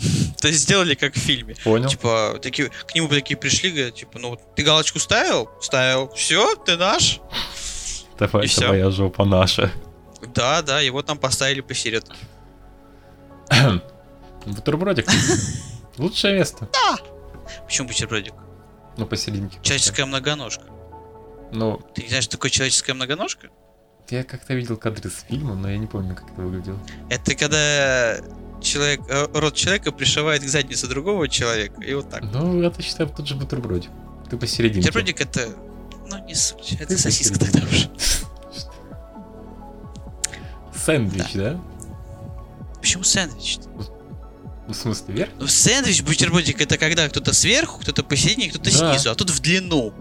То 0.40 0.48
есть 0.48 0.60
сделали 0.60 0.96
как 0.96 1.14
в 1.14 1.18
фильме. 1.18 1.54
Понял. 1.62 1.88
Типа, 1.88 2.38
такие, 2.42 2.68
к 2.68 2.94
нему 2.96 3.06
такие 3.06 3.36
пришли, 3.36 3.70
говорят, 3.70 3.94
типа, 3.94 4.18
ну, 4.18 4.30
вот 4.30 4.54
ты 4.56 4.64
галочку 4.64 4.98
ставил? 4.98 5.48
Ставил. 5.60 6.12
Все, 6.14 6.56
ты 6.56 6.76
наш? 6.76 7.20
Давай, 8.18 8.48
всё. 8.48 8.66
твоя 8.66 8.90
жопа 8.90 9.24
наша. 9.24 9.70
Да, 10.34 10.62
да, 10.62 10.80
его 10.80 11.02
там 11.02 11.16
поставили 11.16 11.60
посередке. 11.60 12.16
Бутербродик. 14.46 15.06
Лучшее 15.96 16.34
место. 16.34 16.68
Почему 17.66 17.86
бутербродик? 17.86 18.34
Ну, 18.96 19.06
посерединке. 19.06 19.58
Человеческая 19.62 20.04
многоножка. 20.04 20.64
Ну, 21.52 21.80
Ты 21.94 22.02
не 22.02 22.08
знаешь, 22.08 22.24
что 22.24 22.36
такое 22.36 22.50
человеческая 22.50 22.94
многоножка? 22.94 23.48
я 24.10 24.24
как-то 24.24 24.52
видел 24.52 24.76
кадры 24.76 25.08
с 25.08 25.24
фильма, 25.26 25.54
но 25.54 25.70
я 25.70 25.78
не 25.78 25.86
помню, 25.86 26.14
как 26.14 26.30
это 26.30 26.42
выглядело. 26.42 26.78
Это 27.08 27.34
когда 27.34 28.18
человек, 28.60 29.00
э, 29.08 29.26
рот 29.32 29.54
человека 29.54 29.90
пришивает 29.90 30.42
к 30.42 30.48
заднице 30.48 30.86
другого 30.86 31.28
человека, 31.28 31.80
и 31.82 31.94
вот 31.94 32.10
так. 32.10 32.22
Ну, 32.22 32.62
это 32.62 32.82
считаю 32.82 33.08
тот 33.08 33.26
же 33.26 33.36
бутербродик. 33.36 33.90
Ты 34.28 34.36
посерединке. 34.36 34.80
Бутербродик 34.88 35.20
это, 35.22 35.48
ну 36.10 36.22
не 36.26 36.34
суть, 36.34 36.72
это 36.74 36.88
Ты 36.88 36.98
сосиска 36.98 37.38
тогда 37.38 37.60
уже. 37.60 37.88
Сэндвич, 40.74 41.32
да? 41.34 41.60
Почему 42.80 43.04
сэндвич? 43.04 43.58
В 44.68 44.74
смысле, 44.74 45.14
вверх? 45.14 45.30
Ну 45.38 45.46
сэндвич, 45.46 46.02
бутербродик 46.02 46.60
это 46.60 46.78
когда 46.78 47.08
кто-то 47.08 47.32
сверху, 47.32 47.80
кто-то 47.80 48.02
посередине, 48.04 48.50
кто-то 48.50 48.70
Да. 48.78 48.92
снизу, 48.92 49.10
а 49.10 49.14
тут 49.14 49.30
в 49.30 49.40
длину. 49.40 49.92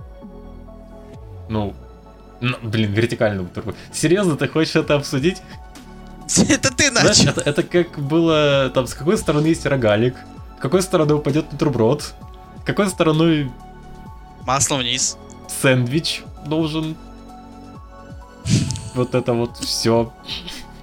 Ну, 1.49 1.73
ну, 2.39 2.57
блин, 2.61 2.93
вертикальный 2.93 3.43
бутерброд. 3.43 3.75
Серьезно, 3.91 4.37
ты 4.37 4.47
хочешь 4.47 4.75
это 4.75 4.95
обсудить? 4.95 5.37
Это 6.49 6.73
ты 6.73 6.89
Знаешь, 6.91 7.17
начал. 7.19 7.31
это, 7.31 7.41
это 7.41 7.63
как 7.63 7.99
было, 7.99 8.71
там, 8.73 8.87
с 8.87 8.93
какой 8.93 9.17
стороны 9.17 9.47
есть 9.47 9.65
рогалик, 9.65 10.15
с 10.57 10.61
какой 10.61 10.81
стороны 10.81 11.15
упадет 11.15 11.49
бутерброд, 11.49 12.03
с 12.03 12.65
какой 12.65 12.87
стороной 12.89 13.51
Масло 14.45 14.77
вниз. 14.77 15.17
сэндвич 15.61 16.23
должен. 16.45 16.95
Вот 18.93 19.15
это 19.15 19.33
вот 19.33 19.57
все. 19.57 20.13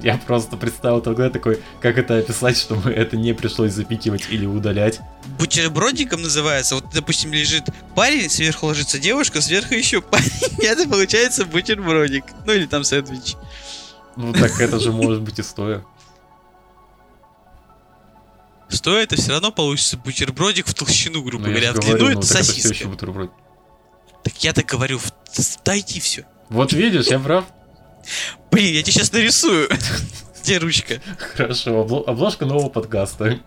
Я 0.01 0.17
просто 0.17 0.57
представил 0.57 1.01
тогда 1.01 1.29
такой, 1.29 1.61
как 1.81 1.99
это 1.99 2.19
описать, 2.19 2.57
чтобы 2.57 2.91
это 2.91 3.17
не 3.17 3.33
пришлось 3.33 3.73
запикивать 3.73 4.27
или 4.31 4.47
удалять. 4.47 5.01
Бутербродиком 5.39 6.23
называется. 6.23 6.77
Вот, 6.77 6.85
допустим, 6.95 7.33
лежит 7.33 7.65
парень, 7.97 8.31
сверху 8.31 8.67
ложится 8.67 8.99
девушка, 9.01 9.41
сверху 9.41 9.75
еще 9.75 10.01
парень. 10.01 10.31
И 10.63 10.65
это 10.67 10.89
получается 10.89 11.45
бутербродик. 11.45 12.25
Ну 12.47 12.53
или 12.53 12.67
там 12.67 12.85
сэндвич. 12.85 13.35
Ну 14.17 14.33
так 14.33 14.61
это 14.61 14.79
же 14.79 14.93
может 14.93 15.23
быть 15.23 15.39
и 15.39 15.43
стоя. 15.43 15.85
Стоит, 18.69 19.13
это 19.13 19.21
все 19.21 19.33
равно 19.33 19.51
получится 19.51 19.97
бутербродик 19.97 20.67
в 20.67 20.75
толщину, 20.75 21.23
грубо 21.23 21.47
Ну, 21.47 21.51
говоря. 21.51 21.73
же 21.73 21.79
В 21.79 21.81
длину 21.81 21.99
говорю, 21.99 22.15
ну, 22.15 22.21
это 22.21 22.21
это 22.21 22.43
все 22.43 22.45
сосиска. 22.45 22.69
еще 22.75 22.87
бутерброд. 22.89 23.33
Так 24.23 24.45
я 24.45 24.53
так 24.53 24.67
говорю, 24.67 25.01
дойди 25.65 26.01
все. 26.01 26.27
Вот 26.51 26.73
видишь, 26.73 27.07
я 27.07 27.19
прав. 27.19 27.47
Блин, 28.51 28.75
я 28.75 28.83
тебе 28.83 28.92
сейчас 28.92 29.12
нарисую. 29.12 29.68
Где 30.42 30.59
ручка? 30.59 31.01
Хорошо, 31.18 31.83
обло- 31.85 32.05
обложка 32.07 32.47
нового 32.47 32.68
подкаста. 32.71 33.38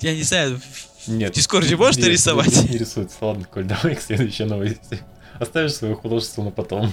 Я 0.00 0.14
не 0.14 0.22
знаю, 0.22 0.60
в 1.04 1.08
Нет. 1.08 1.32
Дискорде 1.32 1.76
можешь 1.76 1.96
Нет, 1.96 2.06
нарисовать? 2.06 2.64
Не, 2.64 2.70
не 2.70 2.78
рисуется. 2.78 3.16
Ладно, 3.20 3.44
Коль, 3.44 3.64
давай 3.64 3.94
к 3.94 4.00
следующей 4.00 4.44
новости. 4.44 5.00
Оставишь 5.38 5.74
свое 5.74 5.94
художество 5.94 6.42
на 6.42 6.50
потом. 6.50 6.90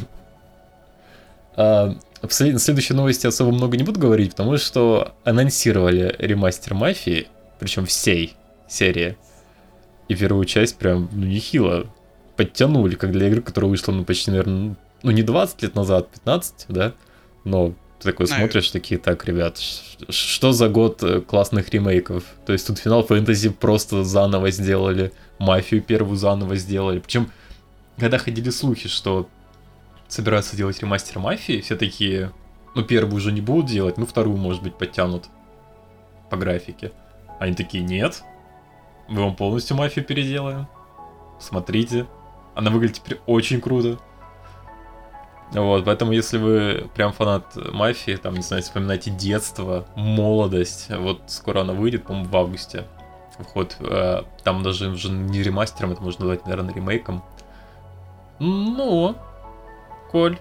А, 1.56 1.96
в 2.22 2.32
след- 2.32 2.62
следующей 2.62 2.94
новости 2.94 3.28
особо 3.28 3.52
много 3.52 3.78
не 3.78 3.84
буду 3.84 4.00
говорить, 4.00 4.32
потому 4.32 4.58
что 4.58 5.16
анонсировали 5.24 6.16
ремастер 6.20 6.74
Мафии, 6.74 7.28
причем 7.60 7.86
всей 7.86 8.36
серии. 8.68 9.18
И 10.08 10.16
первую 10.16 10.46
часть 10.46 10.78
прям, 10.78 11.10
ну, 11.12 11.26
нехило 11.26 11.88
подтянули, 12.36 12.96
как 12.96 13.12
для 13.12 13.28
игры, 13.28 13.42
которая 13.42 13.70
вышла, 13.70 13.92
ну, 13.92 14.06
почти, 14.06 14.32
наверное, 14.32 14.76
ну, 15.04 15.12
не 15.12 15.24
20 15.24 15.62
лет 15.64 15.76
назад, 15.76 16.10
15, 16.10 16.66
да? 16.70 16.94
Но 17.44 17.74
ты 18.00 18.12
такой 18.12 18.28
Наверно. 18.28 18.52
смотришь, 18.52 18.72
такие, 18.72 19.00
так, 19.00 19.26
ребят, 19.26 19.58
что 19.58 20.52
за 20.52 20.70
год 20.70 21.04
э, 21.04 21.22
классных 21.22 21.70
ремейков? 21.70 22.24
То 22.46 22.54
есть 22.54 22.66
тут 22.68 22.80
Финал 22.80 23.04
Фэнтези 23.04 23.50
просто 23.50 24.04
заново 24.04 24.52
сделали, 24.52 25.12
Мафию 25.38 25.82
первую 25.82 26.16
заново 26.16 26.56
сделали. 26.56 27.00
Причем, 27.00 27.32
когда 27.98 28.18
ходили 28.18 28.50
слухи, 28.50 28.88
что 28.88 29.28
собираются 30.08 30.56
делать 30.56 30.80
ремастер 30.82 31.20
Мафии, 31.20 31.62
все 31.62 31.76
такие, 31.76 32.32
ну, 32.76 32.84
первую 32.84 33.16
уже 33.16 33.32
не 33.32 33.42
будут 33.42 33.68
делать, 33.68 33.98
ну, 33.98 34.06
вторую, 34.06 34.38
может 34.38 34.64
быть, 34.64 34.78
подтянут 34.78 35.26
по 36.30 36.38
графике. 36.38 36.92
Они 37.40 37.54
такие, 37.54 37.84
нет, 37.84 38.24
мы 39.10 39.24
вам 39.24 39.36
полностью 39.36 39.76
Мафию 39.76 40.06
переделаем. 40.06 40.68
Смотрите, 41.40 42.06
она 42.56 42.70
выглядит 42.70 42.98
теперь 42.98 43.20
очень 43.26 43.60
круто. 43.60 44.00
Вот, 45.52 45.86
поэтому 45.86 46.12
если 46.12 46.38
вы 46.38 46.90
прям 46.94 47.12
фанат 47.12 47.56
мафии, 47.56 48.16
там, 48.16 48.36
не 48.36 48.42
знаю, 48.42 48.62
вспоминайте 48.62 49.10
детство, 49.10 49.88
молодость, 49.96 50.90
вот 50.90 51.22
скоро 51.28 51.62
она 51.62 51.74
выйдет, 51.74 52.04
по-моему, 52.04 52.30
в 52.30 52.38
августе. 52.38 52.86
Вход, 53.40 53.76
э, 53.80 54.24
там 54.44 54.64
даже 54.64 54.90
уже 54.90 55.10
не 55.10 55.42
ремастером, 55.42 55.94
это 55.94 56.02
можно 56.02 56.26
назвать, 56.26 56.46
наверное, 56.46 56.74
ремейком. 56.74 57.24
Ну, 58.40 59.16
Коль, 60.12 60.40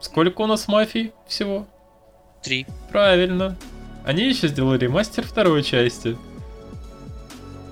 сколько 0.00 0.40
у 0.40 0.46
нас 0.46 0.66
мафий 0.66 1.12
всего? 1.26 1.66
Три. 2.42 2.66
Правильно. 2.90 3.56
Они 4.04 4.24
еще 4.24 4.48
сделали 4.48 4.78
ремастер 4.78 5.24
второй 5.24 5.62
части. 5.62 6.16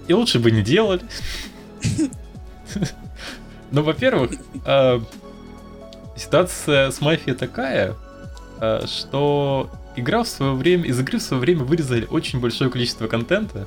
И 0.08 0.12
лучше 0.12 0.38
бы 0.38 0.50
не 0.50 0.62
делали. 0.62 1.02
Ну, 3.72 3.84
во-первых, 3.84 4.32
э, 4.66 5.00
ситуация 6.20 6.90
с 6.90 7.00
мафией 7.00 7.34
такая, 7.34 7.94
э, 8.60 8.84
что 8.86 9.70
игра 9.96 10.22
в 10.22 10.28
свое 10.28 10.52
время, 10.52 10.84
из 10.84 10.98
игры 11.00 11.18
в 11.18 11.22
свое 11.22 11.40
время 11.40 11.64
вырезали 11.64 12.06
очень 12.06 12.40
большое 12.40 12.70
количество 12.70 13.06
контента, 13.06 13.66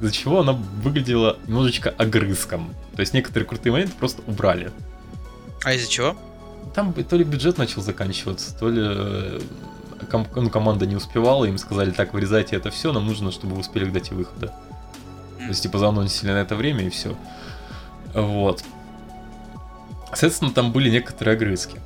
из-за 0.00 0.10
чего 0.12 0.40
она 0.40 0.52
выглядела 0.52 1.38
немножечко 1.46 1.90
огрызком. 1.90 2.74
То 2.96 3.00
есть 3.00 3.14
некоторые 3.14 3.46
крутые 3.46 3.72
моменты 3.72 3.94
просто 3.98 4.22
убрали. 4.26 4.72
А 5.64 5.74
из-за 5.74 5.88
чего? 5.88 6.16
Там 6.74 6.92
то 6.92 7.16
ли 7.16 7.24
бюджет 7.24 7.58
начал 7.58 7.82
заканчиваться, 7.82 8.56
то 8.58 8.68
ли 8.68 8.82
э, 8.84 9.40
ком- 10.10 10.26
ну, 10.34 10.50
команда 10.50 10.86
не 10.86 10.96
успевала, 10.96 11.44
им 11.44 11.58
сказали, 11.58 11.90
так, 11.92 12.14
вырезайте 12.14 12.56
это 12.56 12.70
все, 12.70 12.92
нам 12.92 13.06
нужно, 13.06 13.30
чтобы 13.30 13.54
вы 13.54 13.60
успели 13.60 13.84
к 13.84 13.92
дате 13.92 14.14
выхода. 14.14 14.48
То 15.38 15.48
есть, 15.48 15.62
типа, 15.62 15.78
заанонсили 15.78 16.30
на 16.30 16.40
это 16.40 16.54
время 16.56 16.86
и 16.86 16.90
все. 16.90 17.16
Вот. 18.14 18.62
Соответственно, 20.08 20.52
там 20.52 20.72
были 20.72 20.90
некоторые 20.90 21.34
огрызки. 21.36 21.80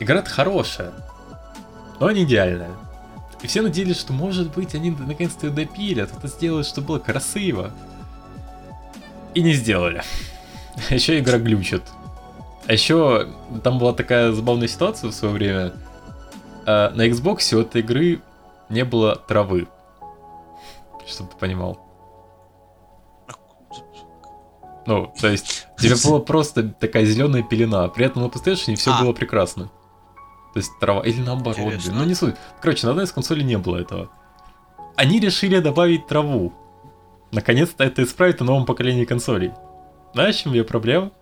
Игра-то 0.00 0.30
хорошая, 0.30 0.92
но 2.00 2.10
не 2.10 2.24
идеальная. 2.24 2.70
И 3.42 3.46
все 3.46 3.62
надеялись, 3.62 4.00
что, 4.00 4.12
может 4.12 4.52
быть, 4.54 4.74
они 4.74 4.90
наконец-то 4.90 5.46
ее 5.46 5.52
допилят, 5.52 6.10
это 6.16 6.26
сделают, 6.26 6.66
чтобы 6.66 6.88
было 6.88 6.98
красиво. 6.98 7.70
И 9.34 9.42
не 9.42 9.52
сделали. 9.52 10.02
Еще 10.90 11.18
игра 11.20 11.38
глючит. 11.38 11.82
А 12.66 12.72
еще 12.72 13.28
там 13.64 13.78
была 13.78 13.92
такая 13.92 14.32
забавная 14.32 14.68
ситуация 14.68 15.10
в 15.10 15.14
свое 15.14 15.34
время. 15.34 15.72
А, 16.66 16.90
на 16.90 17.08
Xbox 17.08 17.54
у 17.54 17.60
этой 17.60 17.80
игры 17.80 18.20
не 18.68 18.84
было 18.84 19.16
травы. 19.16 19.66
Чтобы 21.06 21.30
ты 21.30 21.36
понимал. 21.36 21.80
Ну, 24.86 25.12
то 25.20 25.28
есть, 25.28 25.66
у 25.78 25.80
тебя 25.80 25.96
была 26.04 26.20
просто 26.20 26.68
такая 26.68 27.04
зеленая 27.04 27.42
пелена. 27.42 27.88
При 27.88 28.06
этом 28.06 28.22
на 28.22 28.26
PlayStation 28.26 28.76
все 28.76 28.92
А. 28.92 29.02
было 29.02 29.12
прекрасно. 29.12 29.70
То 30.52 30.58
есть 30.58 30.70
трава, 30.80 31.02
или 31.02 31.20
наоборот, 31.20 31.56
блин, 31.56 31.68
Интересно. 31.68 31.94
ну 31.94 32.04
не 32.04 32.14
суть. 32.14 32.34
Короче, 32.60 32.86
на 32.86 32.90
одной 32.90 33.04
из 33.04 33.12
консолей 33.12 33.44
не 33.44 33.56
было 33.58 33.76
этого. 33.76 34.10
Они 34.96 35.20
решили 35.20 35.58
добавить 35.60 36.06
траву. 36.06 36.52
Наконец-то 37.30 37.84
это 37.84 38.02
исправит 38.02 38.40
на 38.40 38.46
новом 38.46 38.66
поколении 38.66 39.04
консолей. 39.04 39.52
Знаешь, 40.12 40.36
в 40.36 40.42
чем 40.42 40.52
ее 40.52 40.64
проблема? 40.64 41.12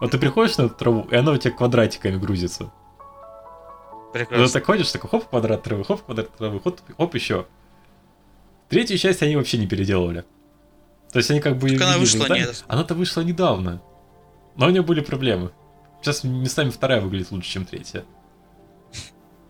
Вот 0.00 0.10
ты 0.10 0.18
приходишь 0.18 0.56
на 0.56 0.62
эту 0.62 0.74
траву, 0.74 1.06
и 1.10 1.14
она 1.14 1.32
у 1.32 1.36
тебя 1.36 1.52
квадратиками 1.52 2.16
грузится. 2.16 2.64
Ну, 2.64 4.12
ты 4.12 4.20
Прекрасно. 4.20 4.48
так 4.48 4.64
ходишь, 4.64 4.90
такой 4.90 5.10
хоп, 5.10 5.28
квадрат 5.28 5.62
травы, 5.62 5.84
хоп, 5.84 6.02
квадрат 6.02 6.34
травы, 6.36 6.60
хоп, 6.60 6.80
хоп, 6.96 7.14
еще. 7.14 7.46
Третью 8.68 8.96
часть 8.98 9.22
они 9.22 9.36
вообще 9.36 9.58
не 9.58 9.66
переделывали. 9.66 10.24
То 11.12 11.18
есть 11.18 11.30
они 11.30 11.40
как 11.40 11.58
бы... 11.58 11.70
Так 11.70 11.82
она 11.82 11.98
вышла 11.98 12.26
нет. 12.32 12.64
Она-то 12.66 12.94
вышла 12.94 13.20
недавно. 13.20 13.82
Но 14.56 14.66
у 14.66 14.70
нее 14.70 14.82
были 14.82 15.00
проблемы. 15.00 15.52
Сейчас 16.00 16.24
местами 16.24 16.70
вторая 16.70 17.00
выглядит 17.00 17.30
лучше, 17.30 17.50
чем 17.50 17.64
третья. 17.64 18.04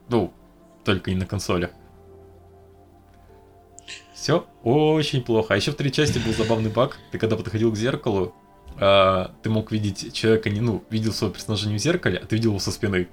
Ну, 0.09 0.33
только 0.85 1.11
не 1.11 1.17
на 1.17 1.27
консолях. 1.27 1.71
Все 4.15 4.47
очень 4.65 5.23
плохо. 5.23 5.55
А 5.55 5.57
еще 5.57 5.73
в 5.73 5.77
третьей 5.77 6.05
части 6.05 6.19
был 6.19 6.33
забавный 6.33 6.71
баг. 6.71 6.99
Ты 7.13 7.19
когда 7.19 7.37
подходил 7.37 7.71
к 7.73 7.77
зеркалу, 7.77 8.35
а, 8.79 9.33
ты 9.43 9.51
мог 9.51 9.71
видеть 9.73 10.13
человека 10.13 10.51
не, 10.51 10.61
ну, 10.61 10.83
видел 10.91 11.13
своего 11.13 11.35
персонажа 11.35 11.69
не 11.69 11.77
в 11.77 11.79
зеркале, 11.79 12.19
а 12.19 12.27
ты 12.27 12.37
видел 12.37 12.51
его 12.51 12.59
со 12.59 12.71
спины. 12.71 13.09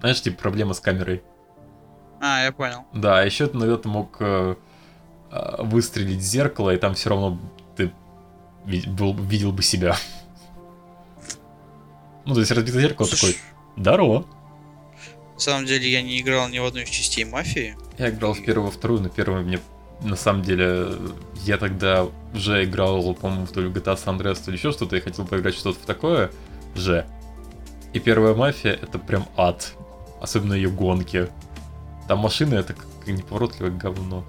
Знаешь, 0.00 0.20
типа 0.20 0.40
проблема 0.40 0.74
с 0.74 0.80
камерой. 0.80 1.22
А, 2.20 2.44
я 2.44 2.52
понял. 2.52 2.84
Да, 2.92 3.20
а 3.20 3.24
еще 3.24 3.46
ты 3.46 3.88
мог 3.88 4.16
э, 4.20 4.56
э, 5.30 5.62
выстрелить 5.62 6.18
в 6.18 6.22
зеркало, 6.22 6.70
и 6.70 6.76
там 6.76 6.94
все 6.94 7.10
равно 7.10 7.38
ты 7.76 7.92
был- 8.64 9.14
видел 9.14 9.52
бы 9.52 9.62
себя. 9.62 9.96
Ну, 12.26 12.32
то 12.32 12.40
есть 12.40 12.50
разбитое 12.52 12.80
зеркало 12.80 13.06
Слушай, 13.06 13.34
такой, 13.34 13.82
здорово. 13.82 14.24
На 15.34 15.40
самом 15.40 15.66
деле 15.66 15.90
я 15.90 16.02
не 16.02 16.20
играл 16.20 16.48
ни 16.48 16.58
в 16.58 16.64
одну 16.64 16.80
из 16.80 16.88
частей 16.88 17.24
мафии. 17.24 17.76
Я 17.98 18.10
играл 18.10 18.34
в 18.34 18.44
первую, 18.44 18.70
вторую, 18.70 19.02
но 19.02 19.08
первую 19.08 19.44
мне 19.44 19.60
на 20.00 20.16
самом 20.16 20.42
деле 20.42 20.92
я 21.44 21.56
тогда 21.56 22.06
уже 22.34 22.64
играл, 22.64 23.14
по-моему, 23.14 23.46
то 23.46 23.60
ли 23.60 23.68
в 23.68 23.72
GTA 23.72 23.96
San 23.96 24.18
Andreas, 24.18 24.42
то 24.44 24.50
ли 24.50 24.56
еще 24.56 24.72
что-то, 24.72 24.96
и 24.96 25.00
хотел 25.00 25.26
поиграть 25.26 25.54
что-то 25.54 25.78
в 25.80 25.86
такое 25.86 26.30
же. 26.74 27.06
И 27.92 28.00
первая 28.00 28.34
мафия 28.34 28.72
это 28.72 28.98
прям 28.98 29.26
ад. 29.36 29.72
Особенно 30.20 30.54
ее 30.54 30.70
гонки. 30.70 31.28
Там 32.08 32.18
машины 32.20 32.54
это 32.54 32.74
как 32.74 33.06
неповоротливое 33.06 33.70
говно. 33.70 34.24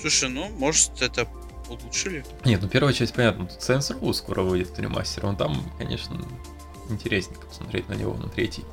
Слушай, 0.00 0.30
ну, 0.30 0.48
может, 0.50 1.00
это 1.00 1.28
улучшили? 1.68 2.24
Нет, 2.44 2.60
ну 2.62 2.68
первая 2.68 2.92
часть, 2.92 3.14
понятно, 3.14 3.46
тут 3.46 3.58
Saints 3.58 3.98
Row 4.00 4.12
скоро 4.12 4.42
выйдет 4.42 4.76
в 4.76 4.80
ремастер, 4.80 5.26
он 5.26 5.36
там, 5.36 5.62
конечно, 5.78 6.16
интересненько 6.88 7.46
посмотреть 7.46 7.88
на 7.88 7.94
него, 7.94 8.14
на 8.14 8.28
третий. 8.28 8.64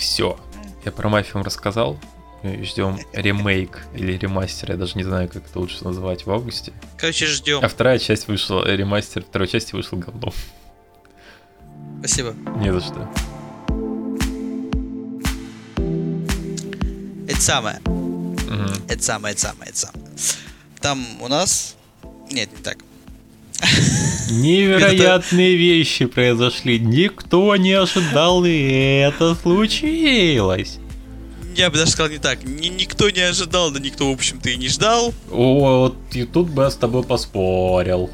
Все, 0.00 0.40
я 0.86 0.92
про 0.92 1.10
мафию 1.10 1.34
вам 1.34 1.42
рассказал, 1.42 1.98
ждем 2.42 2.98
ремейк 3.12 3.84
или 3.94 4.16
ремастер, 4.16 4.70
я 4.70 4.78
даже 4.78 4.96
не 4.96 5.04
знаю, 5.04 5.28
как 5.28 5.46
это 5.46 5.58
лучше 5.58 5.84
назвать, 5.84 6.24
в 6.24 6.30
августе. 6.32 6.72
Короче, 6.96 7.26
ждем. 7.26 7.60
А 7.62 7.68
вторая 7.68 7.98
часть 7.98 8.26
вышла, 8.26 8.66
э, 8.66 8.76
ремастер 8.76 9.22
второй 9.22 9.46
части 9.46 9.74
вышел 9.74 9.98
говно. 9.98 10.32
Спасибо. 11.98 12.34
Не 12.56 12.72
за 12.72 12.80
что. 12.80 13.10
Это 17.28 17.40
самое. 17.42 17.78
Это 18.88 19.02
самое, 19.02 19.32
это 19.32 19.40
самое, 19.42 19.68
это 19.68 19.78
самое. 19.78 20.08
Там 20.80 21.04
у 21.20 21.28
нас... 21.28 21.76
Нет, 22.30 22.50
не 22.56 22.62
так. 22.62 22.78
Невероятные 24.30 25.56
вещи 25.56 26.06
произошли, 26.06 26.78
никто 26.78 27.56
не 27.56 27.72
ожидал, 27.72 28.44
и 28.44 28.50
это 29.06 29.34
случилось. 29.34 30.78
Я 31.56 31.68
бы 31.70 31.76
даже 31.78 31.90
сказал 31.90 32.10
не 32.12 32.18
так. 32.18 32.44
Ни- 32.44 32.68
никто 32.68 33.10
не 33.10 33.20
ожидал, 33.20 33.70
да 33.70 33.80
никто, 33.80 34.08
в 34.08 34.14
общем-то, 34.14 34.48
и 34.50 34.56
не 34.56 34.68
ждал. 34.68 35.12
Вот 35.28 35.96
и 36.12 36.24
тут 36.24 36.48
бы 36.48 36.62
я 36.62 36.70
с 36.70 36.76
тобой 36.76 37.02
поспорил. 37.02 38.08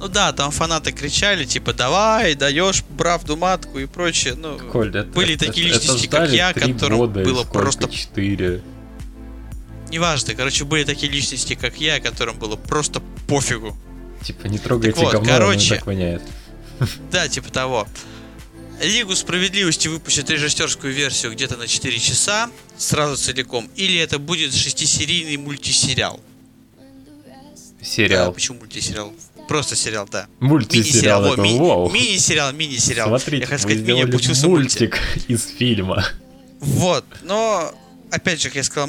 Ну 0.00 0.08
да, 0.08 0.32
там 0.32 0.50
фанаты 0.50 0.92
кричали, 0.92 1.44
типа, 1.44 1.72
давай, 1.72 2.34
даешь 2.34 2.82
правду 2.98 3.36
матку 3.36 3.78
и 3.78 3.86
прочее. 3.86 4.34
Ну, 4.34 4.58
Коль, 4.72 4.88
это, 4.88 5.04
Были 5.12 5.34
это- 5.34 5.46
такие 5.46 5.68
это 5.68 5.76
личности, 5.78 6.06
как 6.06 6.24
ждали 6.26 6.36
я, 6.36 6.52
которым 6.52 6.98
года, 6.98 7.22
было 7.22 7.44
просто- 7.44 7.88
четыре. 7.88 8.62
неважно. 9.90 10.34
Короче, 10.34 10.64
были 10.64 10.84
такие 10.84 11.12
личности, 11.12 11.54
как 11.54 11.76
я, 11.80 12.00
которым 12.00 12.38
было 12.38 12.56
просто 12.56 13.02
пофигу. 13.28 13.76
Типа, 14.24 14.46
не 14.48 14.58
трогайте 14.58 14.92
Так 14.94 15.04
вот, 15.04 15.12
говно, 15.12 15.28
короче. 15.28 15.76
так 15.76 15.86
воняет. 15.86 16.22
Да, 17.10 17.28
типа 17.28 17.50
того. 17.50 17.86
Лигу 18.82 19.14
справедливости 19.14 19.88
выпустит 19.88 20.30
режиссерскую 20.30 20.92
версию 20.94 21.32
где-то 21.32 21.56
на 21.58 21.66
4 21.66 21.98
часа, 21.98 22.50
сразу 22.78 23.16
целиком. 23.22 23.68
Или 23.76 23.98
это 23.98 24.18
будет 24.18 24.54
шестисерийный 24.54 25.36
мультисериал. 25.36 26.20
Да, 27.26 27.84
Сериал. 27.84 28.32
почему 28.32 28.58
мультисериал? 28.60 29.12
Просто 29.48 29.74
сериал, 29.76 30.08
да. 30.10 30.26
Мультисериал, 30.38 31.22
Мини-сериал, 31.22 31.32
это 31.34 31.42
ми- 31.42 31.58
вау. 31.58 31.90
мини-сериал, 31.90 32.52
мини-сериал. 32.52 33.08
Смотрите, 33.08 33.44
Я 33.44 33.50
мы 33.50 33.58
сказать, 33.58 33.78
мини, 33.80 34.04
мультик. 34.04 34.42
мультик 34.44 34.98
из 35.28 35.46
фильма. 35.46 36.06
Вот, 36.60 37.04
но, 37.22 37.74
опять 38.10 38.40
же, 38.40 38.48
как 38.48 38.56
я 38.56 38.62
сказал, 38.64 38.88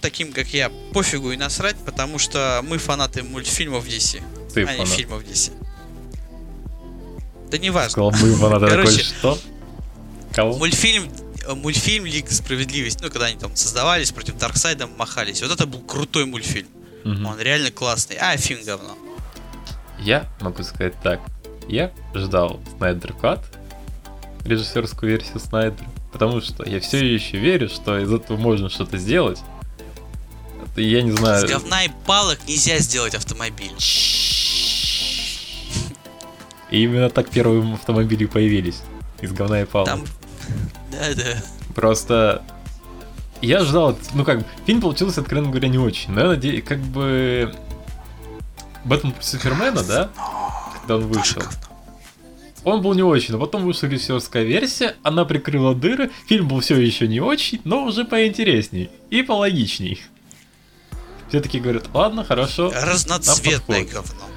таким, 0.00 0.32
как 0.32 0.48
я, 0.48 0.70
пофигу 0.92 1.32
и 1.32 1.36
насрать, 1.36 1.76
потому 1.84 2.18
что 2.18 2.60
мы 2.68 2.78
фанаты 2.78 3.22
мультфильмов 3.22 3.86
DC, 3.86 4.20
Ты 4.52 4.64
а 4.64 4.72
не 4.72 4.78
фанат. 4.78 4.88
фильмов 4.88 5.22
DC. 5.24 5.52
Да 7.50 7.58
не 7.58 7.70
важно. 7.70 7.90
Сказал, 7.90 8.10
мы 8.12 8.34
фанаты 8.34 8.66
такой, 8.66 8.84
Короче, 8.84 9.02
что? 9.02 9.38
Кого? 10.32 10.56
Мультфильм, 10.56 11.10
э, 11.46 11.54
мультфильм 11.54 12.06
Лига 12.06 12.32
Справедливости, 12.32 13.02
ну, 13.02 13.10
когда 13.10 13.26
они 13.26 13.36
там 13.36 13.54
создавались, 13.56 14.10
против 14.12 14.38
Дарксайда 14.38 14.86
махались. 14.86 15.42
Вот 15.42 15.50
это 15.50 15.66
был 15.66 15.80
крутой 15.80 16.24
мультфильм. 16.26 16.68
Мгм. 17.04 17.26
Он 17.26 17.40
реально 17.40 17.70
классный. 17.70 18.16
А, 18.16 18.36
фильм 18.36 18.64
говно. 18.64 18.96
Я 19.98 20.28
могу 20.40 20.62
сказать 20.62 20.94
так. 21.02 21.20
Я 21.68 21.92
ждал 22.14 22.60
Снайдер 22.76 23.12
Кат, 23.12 23.40
режиссерскую 24.44 25.12
версию 25.12 25.40
Снайдера, 25.40 25.88
потому 26.12 26.40
что 26.40 26.68
я 26.68 26.80
все 26.80 27.04
еще 27.04 27.38
верю, 27.38 27.68
что 27.68 27.98
из 27.98 28.12
этого 28.12 28.36
можно 28.36 28.68
что-то 28.68 28.98
сделать. 28.98 29.40
Это 30.64 30.80
Я 30.80 31.02
не 31.02 31.12
знаю. 31.12 31.46
говна 31.46 31.84
и 31.84 31.90
палок 32.06 32.38
нельзя 32.48 32.78
сделать 32.78 33.14
автомобиль. 33.14 33.72
И 36.72 36.82
именно 36.82 37.10
так 37.10 37.28
первые 37.28 37.74
автомобили 37.74 38.24
появились. 38.24 38.82
Из 39.20 39.30
говна 39.30 39.60
и 39.60 39.64
палок. 39.66 39.88
Там... 39.88 40.04
Да-да. 40.90 41.42
Просто 41.74 42.42
я 43.42 43.62
ждал, 43.64 43.98
ну 44.14 44.24
как, 44.24 44.44
фильм 44.66 44.80
получился, 44.80 45.20
откровенно 45.20 45.50
говоря, 45.50 45.68
не 45.68 45.78
очень. 45.78 46.12
Но 46.12 46.20
я 46.22 46.26
надеюсь, 46.28 46.64
как 46.64 46.78
бы... 46.78 47.54
Бэтмен 48.84 49.14
Супермена, 49.20 49.82
да? 49.82 50.10
Когда 50.80 50.96
он 50.96 51.06
вышел. 51.08 51.42
Он 52.64 52.80
был 52.80 52.94
не 52.94 53.02
очень, 53.02 53.34
но 53.34 53.40
потом 53.40 53.64
вышла 53.64 53.88
режиссерская 53.88 54.44
версия, 54.44 54.96
она 55.02 55.24
прикрыла 55.24 55.74
дыры, 55.74 56.10
фильм 56.26 56.48
был 56.48 56.60
все 56.60 56.80
еще 56.80 57.06
не 57.06 57.20
очень, 57.20 57.60
но 57.64 57.84
уже 57.84 58.04
поинтересней 58.04 58.90
и 59.10 59.22
пологичней. 59.22 60.00
Все 61.28 61.40
таки 61.40 61.60
говорят, 61.60 61.88
ладно, 61.92 62.24
хорошо. 62.24 62.72
Разноцветное 62.74 63.84
говно. 63.84 64.31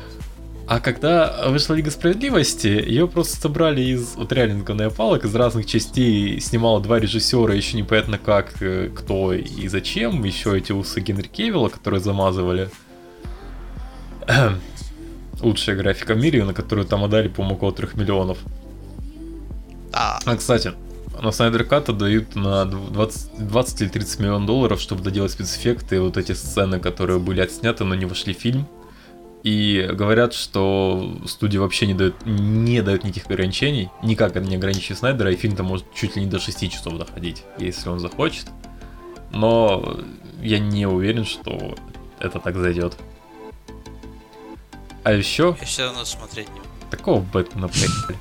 А 0.68 0.80
когда 0.80 1.48
вышла 1.48 1.76
Лига 1.76 1.92
Справедливости, 1.92 2.68
ее 2.68 3.08
просто 3.08 3.40
собрали 3.40 3.82
из, 3.82 4.16
вот 4.16 4.32
реально 4.32 4.60
из 4.60 4.64
говна 4.64 4.88
и 4.88 4.90
палок, 4.90 5.24
из 5.24 5.36
разных 5.36 5.68
частей, 5.68 6.40
снимало 6.40 6.82
два 6.82 7.00
режиссера, 7.00 7.54
еще 7.54 7.78
непонятно 7.78 8.18
как, 8.18 8.60
э, 8.62 8.90
кто 8.90 9.34
и 9.34 9.68
зачем, 9.68 10.24
еще 10.24 10.58
эти 10.58 10.72
усы 10.72 11.02
Генри 11.02 11.28
Кевилла, 11.28 11.70
которые 11.70 12.00
замазывали. 12.00 12.72
Лучшая 15.42 15.76
графика 15.76 16.16
в 16.16 16.18
мире, 16.18 16.44
на 16.44 16.54
которую 16.56 16.88
там 16.88 17.04
отдали, 17.04 17.28
по-моему, 17.28 17.58
около 17.58 17.72
3 17.72 17.90
миллионов. 17.94 18.40
А, 19.94 20.20
А, 20.26 20.36
кстати, 20.36 20.72
на 21.22 21.32
Снайдер 21.32 21.64
Ката 21.64 21.94
дают 21.94 22.36
на 22.36 22.66
20, 22.66 23.48
20 23.48 23.82
или 23.82 23.90
30 23.90 24.20
миллионов 24.20 24.48
долларов, 24.48 24.82
чтобы 24.82 25.04
доделать 25.04 25.32
спецэффекты, 25.32 26.02
вот 26.02 26.18
эти 26.18 26.32
сцены, 26.32 26.80
которые 26.80 27.20
были 27.20 27.42
отсняты, 27.42 27.84
но 27.84 27.94
не 27.94 28.06
вошли 28.06 28.34
в 28.34 28.40
фильм. 28.40 28.68
И 29.46 29.88
говорят, 29.94 30.34
что 30.34 31.20
студия 31.28 31.62
вообще 31.62 31.86
не 31.86 31.94
дает, 31.94 32.16
не 32.26 32.82
дает 32.82 33.04
никаких 33.04 33.28
ограничений, 33.28 33.92
никак 34.02 34.34
не 34.38 34.56
ограничивает 34.56 34.98
Снайдера, 34.98 35.32
и 35.32 35.36
фильм 35.36 35.56
там 35.56 35.68
может 35.68 35.86
чуть 35.94 36.16
ли 36.16 36.24
не 36.24 36.28
до 36.28 36.40
6 36.40 36.72
часов 36.72 36.98
доходить, 36.98 37.44
если 37.60 37.90
он 37.90 38.00
захочет. 38.00 38.48
Но 39.30 40.00
я 40.42 40.58
не 40.58 40.88
уверен, 40.88 41.26
что 41.26 41.76
это 42.18 42.40
так 42.40 42.56
зайдет. 42.56 42.98
А 45.04 45.12
еще 45.12 45.56
я 45.60 45.66
все 45.68 45.84
равно 45.84 46.06
смотреть 46.06 46.48
не 46.48 46.62
буду. 46.62 46.70
такого 46.90 47.20
Бэтмена 47.22 47.68
поехали. 47.68 48.18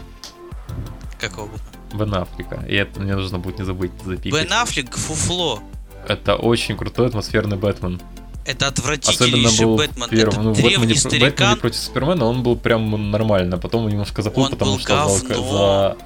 Какого 1.19 1.47
бы. 1.47 1.59
Бен 1.95 2.15
Аффлека. 2.17 2.67
И 2.69 2.75
это 2.75 3.01
мне 3.01 3.15
нужно 3.17 3.39
будет 3.39 3.59
не 3.59 3.65
забыть 3.65 3.93
запикать. 4.05 4.43
Бен 4.43 4.53
Аффлек 4.53 4.95
фуфло. 4.95 5.63
Это 6.07 6.37
очень 6.37 6.77
крутой 6.77 7.07
атмосферный 7.07 7.57
Бэтмен. 7.57 7.99
Это 8.45 8.67
Особенно 8.67 8.69
отвратительнейший 8.69 9.65
был 9.65 9.77
Бэтмен. 9.77 10.07
в 10.07 10.11
первом, 10.11 10.35
это 10.35 10.43
ну, 10.43 10.55
древний 10.55 10.77
Бэтмене, 10.77 10.95
про- 10.95 11.01
старикан. 11.01 11.31
Бэтмене 11.31 11.57
против 11.61 11.79
Супермена 11.81 12.25
он 12.27 12.43
был 12.43 12.57
прям 12.57 13.11
нормально, 13.11 13.59
потом 13.59 13.89
немножко 13.89 14.23
заплыл, 14.23 14.47
Он 14.47 14.51
потому 14.53 14.79
что 14.79 15.19
говно. 15.29 15.97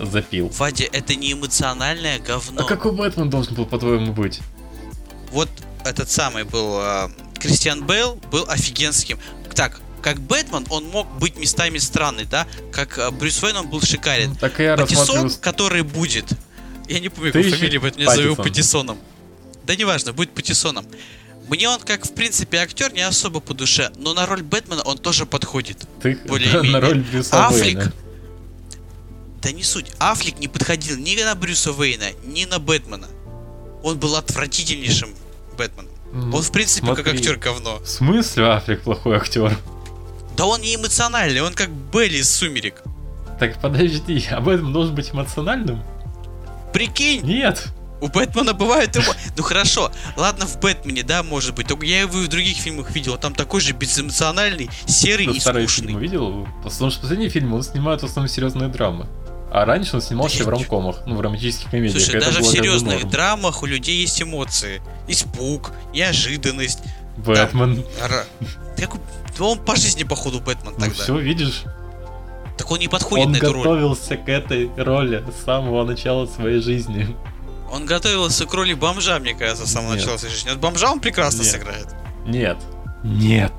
за- 0.00 0.06
запил. 0.06 0.48
Вадя, 0.56 0.84
это 0.92 1.14
не 1.16 1.32
эмоциональное 1.32 2.20
говно. 2.20 2.62
А 2.62 2.64
какой 2.64 2.92
Бэтмен 2.92 3.30
должен 3.30 3.54
был, 3.54 3.66
по-твоему, 3.66 4.12
быть? 4.12 4.40
Вот 5.32 5.48
этот 5.84 6.08
самый 6.10 6.44
был 6.44 6.78
э, 6.80 7.08
Кристиан 7.40 7.84
Бейл 7.84 8.18
был 8.30 8.44
офигенским. 8.48 9.18
Так, 9.54 9.80
как 10.02 10.20
Бэтмен, 10.20 10.66
он 10.70 10.84
мог 10.88 11.08
быть 11.18 11.36
местами 11.36 11.78
странный, 11.78 12.24
да? 12.26 12.46
Как 12.72 12.96
э, 12.98 13.10
Брюс 13.10 13.42
Уэйн, 13.42 13.56
он 13.56 13.68
был 13.68 13.80
шикарен. 13.80 14.36
Так 14.36 14.60
и 14.60 14.62
я 14.62 14.76
Патисон, 14.76 15.00
рассматриваю... 15.24 15.40
который 15.40 15.82
будет. 15.82 16.26
Я 16.88 17.00
не 17.00 17.08
помню, 17.08 17.30
ищи 17.30 17.50
фамилии, 17.50 17.78
поэтому 17.78 18.04
я 18.04 18.14
зову. 18.14 18.36
Патисоном. 18.36 18.98
Да 19.64 19.76
неважно, 19.76 20.12
будет 20.12 20.30
Патисоном. 20.30 20.86
Мне 21.48 21.68
он, 21.68 21.80
как 21.80 22.04
в 22.04 22.12
принципе 22.12 22.58
актер, 22.58 22.92
не 22.92 23.00
особо 23.00 23.40
по 23.40 23.54
душе, 23.54 23.90
но 23.96 24.12
на 24.14 24.26
роль 24.26 24.42
Бэтмена 24.42 24.82
он 24.82 24.98
тоже 24.98 25.24
подходит. 25.26 25.78
Ты 26.02 26.16
Более-менее. 26.26 26.72
на 26.72 26.80
роль 26.80 27.00
Брюса 27.00 27.46
Аффлек. 27.46 27.76
Уэйна. 27.78 27.92
Да 29.42 29.52
не 29.52 29.62
суть. 29.62 29.92
Аффлек 29.98 30.38
не 30.40 30.48
подходил 30.48 30.96
ни 30.98 31.20
на 31.22 31.34
Брюса 31.34 31.72
Уэйна, 31.72 32.06
ни 32.24 32.44
на 32.44 32.58
Бэтмена. 32.58 33.06
Он 33.82 33.98
был 33.98 34.16
отвратительнейшим 34.16 35.10
Бэтменом. 35.56 35.90
Ну, 36.12 36.36
Он, 36.36 36.42
в 36.42 36.50
принципе, 36.52 36.86
как 36.88 37.04
смотри. 37.06 37.18
актер 37.18 37.36
говно. 37.36 37.78
В 37.80 37.86
смысле 37.88 38.46
Аффлек 38.50 38.82
плохой 38.82 39.16
актер? 39.16 39.56
Да 40.36 40.46
он 40.46 40.60
не 40.60 40.74
эмоциональный, 40.74 41.40
он 41.40 41.52
как 41.54 41.70
Белли 41.70 42.18
из 42.18 42.30
«Сумерек». 42.30 42.82
Так 43.40 43.60
подожди, 43.60 44.24
а 44.30 44.40
Бэтмен 44.40 44.72
должен 44.72 44.94
быть 44.94 45.10
эмоциональным? 45.12 45.82
Прикинь, 46.72 47.22
Нет. 47.22 47.66
У 48.00 48.08
Бэтмена 48.08 48.52
бывает 48.54 48.96
эмо... 48.96 49.14
Ну 49.36 49.42
хорошо, 49.42 49.90
ладно 50.16 50.46
в 50.46 50.58
Бэтмене, 50.60 51.02
да, 51.02 51.22
может 51.22 51.54
быть. 51.54 51.66
Только 51.68 51.84
я 51.86 52.00
его 52.00 52.18
и 52.20 52.24
в 52.26 52.28
других 52.28 52.56
фильмах 52.56 52.90
видел. 52.92 53.14
Он 53.14 53.18
там 53.18 53.34
такой 53.34 53.60
же 53.60 53.72
безэмоциональный, 53.72 54.70
серый 54.86 55.26
Ты 55.26 55.36
и 55.36 55.40
старые 55.40 55.66
скучный. 55.68 55.88
фильмы 55.88 56.00
видел? 56.00 56.48
Потому 56.62 56.90
что 56.90 57.00
последние 57.00 57.30
фильмы 57.30 57.56
он 57.56 57.62
снимает 57.62 58.02
в 58.02 58.04
основном 58.04 58.28
серьезные 58.28 58.68
драмы. 58.68 59.06
А 59.50 59.64
раньше 59.64 59.96
он 59.96 60.02
снимался 60.02 60.38
Да 60.40 60.44
в 60.44 60.48
ромкомах, 60.48 61.00
ну, 61.06 61.16
в 61.16 61.20
романтических 61.22 61.70
комедиях. 61.70 62.02
Слушай, 62.02 62.16
Это 62.16 62.26
даже 62.26 62.40
в 62.40 62.42
как 62.42 62.52
серьезных 62.52 63.08
драмах 63.08 63.62
у 63.62 63.66
людей 63.66 64.00
есть 64.02 64.20
эмоции. 64.22 64.82
Испуг, 65.08 65.72
неожиданность. 65.94 66.80
Бэтмен. 67.16 67.82
да 68.78 69.44
он 69.44 69.58
по 69.58 69.74
жизни, 69.74 70.04
походу, 70.04 70.40
Бэтмен 70.40 70.74
Ну 70.74 70.80
тогда. 70.80 71.02
все, 71.02 71.18
видишь, 71.18 71.62
Так 72.58 72.70
он 72.70 72.78
не 72.78 72.88
подходит 72.88 73.26
он 73.26 73.32
на 73.32 73.36
эту 73.36 73.52
роль. 73.52 73.62
готовился 73.62 74.16
к 74.16 74.28
этой 74.28 74.70
роли 74.76 75.24
с 75.40 75.44
самого 75.44 75.84
начала 75.84 76.26
своей 76.26 76.60
жизни. 76.60 77.16
Он 77.70 77.84
готовился 77.86 78.46
к 78.46 78.54
роли 78.54 78.74
бомжа, 78.74 79.18
мне 79.18 79.34
кажется, 79.34 79.66
с 79.66 79.72
самого 79.72 79.92
Нет. 79.92 80.00
начала 80.02 80.18
своей 80.18 80.34
жизни. 80.34 80.50
Вот 80.50 80.58
бомжа 80.58 80.90
он 80.90 81.00
прекрасно 81.00 81.42
Нет. 81.42 81.50
сыграет. 81.52 81.88
Нет. 82.24 82.56
Нет. 83.04 83.52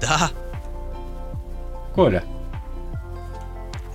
Да. 0.00 0.30
Коля, 1.94 2.24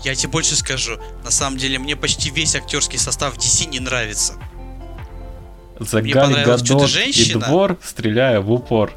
Я 0.04 0.16
тебе 0.16 0.32
больше 0.32 0.56
скажу. 0.56 0.98
На 1.24 1.30
самом 1.32 1.58
деле, 1.58 1.78
мне 1.78 1.96
почти 1.96 2.30
весь 2.32 2.56
актерский 2.56 2.98
состав 2.98 3.38
DC 3.38 3.68
не 3.68 3.80
нравится. 3.80 4.34
за 5.80 6.02
Мне 6.02 6.14
Галь 6.14 6.24
понравилось 6.26 6.62
Гадот 6.62 6.64
и 6.64 6.68
«Чудо-женщина». 6.68 7.46
двор 7.48 7.78
стреляю 7.84 8.42
в 8.44 8.52
упор. 8.52 8.92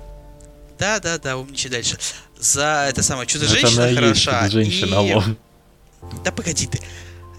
Да, 0.79 0.99
да, 1.01 1.19
да, 1.19 1.37
умничай 1.37 1.71
дальше. 1.71 1.99
За 2.39 2.87
это 2.89 3.03
самое 3.03 3.27
чудо-женщина 3.27 3.95
хороша. 3.95 4.49
женщина, 4.49 5.01
и-. 5.07 5.37
Да 6.25 6.33
погоди 6.33 6.67
ты. 6.67 6.81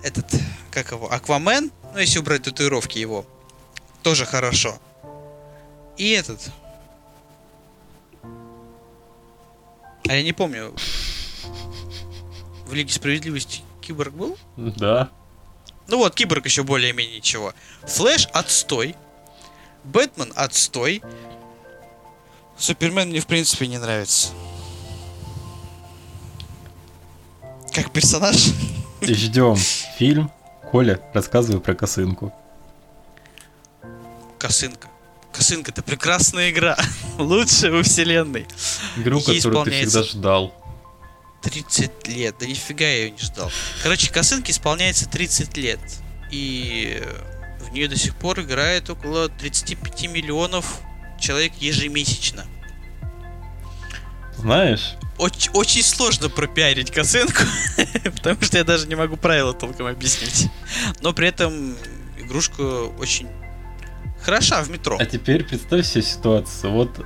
Этот, 0.03 0.25
как 0.71 0.91
его, 0.91 1.11
Аквамен, 1.11 1.71
ну 1.95 2.01
если 2.01 2.19
убрать 2.19 2.43
татуировки 2.43 2.99
его, 2.99 3.25
тоже 4.03 4.25
хорошо. 4.25 4.77
И 5.95 6.09
этот. 6.11 6.51
А 10.07 10.13
я 10.13 10.21
не 10.21 10.33
помню. 10.33 10.75
В 12.67 12.73
Лиге 12.73 12.91
Справедливости 12.91 13.61
Киборг 13.81 14.13
был? 14.13 14.37
Да. 14.57 15.09
Ну 15.87 15.97
вот, 15.97 16.13
Киборг 16.15 16.45
еще 16.45 16.63
более-менее 16.63 17.17
ничего. 17.17 17.53
Флэш 17.87 18.27
отстой. 18.33 18.95
Бэтмен 19.85 20.33
отстой. 20.35 21.01
Супермен 22.57 23.09
мне 23.09 23.21
в 23.21 23.27
принципе 23.27 23.67
не 23.67 23.77
нравится. 23.77 24.29
Как 27.71 27.91
персонаж. 27.91 28.49
Ждем 29.01 29.55
фильм. 29.55 30.29
Коля, 30.71 30.99
рассказывай 31.13 31.61
про 31.61 31.75
косынку. 31.75 32.33
Косынка. 34.37 34.89
Косынка 35.31 35.71
это 35.71 35.83
прекрасная 35.83 36.49
игра. 36.49 36.77
Лучшая 37.17 37.71
во 37.71 37.83
вселенной. 37.83 38.47
Игру, 38.97 39.19
Ей 39.27 39.37
которую 39.37 39.65
ты 39.65 39.71
всегда 39.71 40.03
ждал. 40.03 40.53
30 41.43 42.07
лет. 42.07 42.35
Да 42.39 42.45
нифига 42.47 42.85
я 42.85 42.95
ее 43.05 43.11
не 43.11 43.19
ждал. 43.19 43.51
Короче, 43.83 44.11
косынке 44.11 44.51
исполняется 44.51 45.07
30 45.09 45.57
лет. 45.57 45.79
И 46.31 47.01
в 47.59 47.71
нее 47.71 47.87
до 47.87 47.97
сих 47.97 48.15
пор 48.15 48.39
играет 48.39 48.89
около 48.89 49.29
35 49.29 50.09
миллионов 50.09 50.79
человек 51.19 51.53
ежемесячно. 51.59 52.45
Знаешь, 54.37 54.95
Очень, 55.17 55.51
очень 55.53 55.81
сложно 55.83 56.29
пропиарить 56.29 56.91
косынку, 56.91 57.43
потому 58.03 58.41
что 58.41 58.57
я 58.57 58.63
даже 58.63 58.87
не 58.87 58.95
могу 58.95 59.15
правила 59.17 59.53
толком 59.53 59.87
объяснить. 59.87 60.49
Но 61.01 61.13
при 61.13 61.27
этом 61.29 61.75
игрушка 62.17 62.61
очень 62.99 63.27
хороша 64.21 64.61
в 64.63 64.69
метро. 64.69 64.97
а 64.99 65.05
теперь 65.05 65.43
представь 65.43 65.85
себе 65.85 66.01
ситуацию. 66.03 66.71
Вот, 66.73 67.05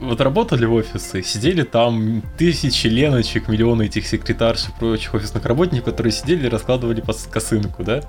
вот 0.00 0.20
работали 0.20 0.66
офисы, 0.66 1.22
сидели 1.22 1.62
там 1.62 2.22
тысячи 2.36 2.88
леночек, 2.88 3.48
миллионы 3.48 3.84
этих 3.86 4.06
секретарш 4.06 4.68
и 4.68 4.72
прочих 4.72 5.14
офисных 5.14 5.44
работников, 5.44 5.86
которые 5.86 6.12
сидели 6.12 6.46
и 6.46 6.48
раскладывали 6.48 7.00
по 7.00 7.14
косынку, 7.30 7.84
да? 7.84 8.02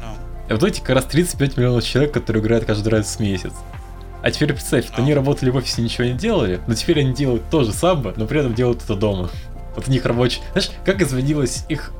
Ну, 0.00 0.16
И 0.48 0.52
вот 0.52 0.62
эти 0.64 0.80
как 0.80 0.90
раз 0.90 1.04
35 1.06 1.56
миллионов 1.56 1.84
человек, 1.84 2.12
которые 2.12 2.42
играют 2.42 2.64
каждый 2.64 2.88
раз 2.88 3.16
в 3.16 3.20
месяц. 3.20 3.52
А 4.26 4.30
теперь 4.32 4.52
представь, 4.52 4.86
А. 4.90 4.96
они 4.96 5.14
работали 5.14 5.50
в 5.50 5.56
офисе, 5.56 5.82
ничего 5.82 6.02
не 6.02 6.14
делали, 6.14 6.60
но 6.66 6.74
теперь 6.74 6.98
они 6.98 7.14
делают 7.14 7.48
то 7.48 7.62
же 7.62 7.72
самое, 7.72 8.12
но 8.16 8.26
при 8.26 8.40
этом 8.40 8.54
делают 8.54 8.82
это 8.82 8.96
дома. 8.96 9.30
Вот 9.76 9.86
у 9.86 9.90
них 9.92 10.04
рабочий... 10.04 10.42
Знаешь, 10.50 10.72
как 10.84 11.00
изменилась 11.00 11.64
их 11.68 11.92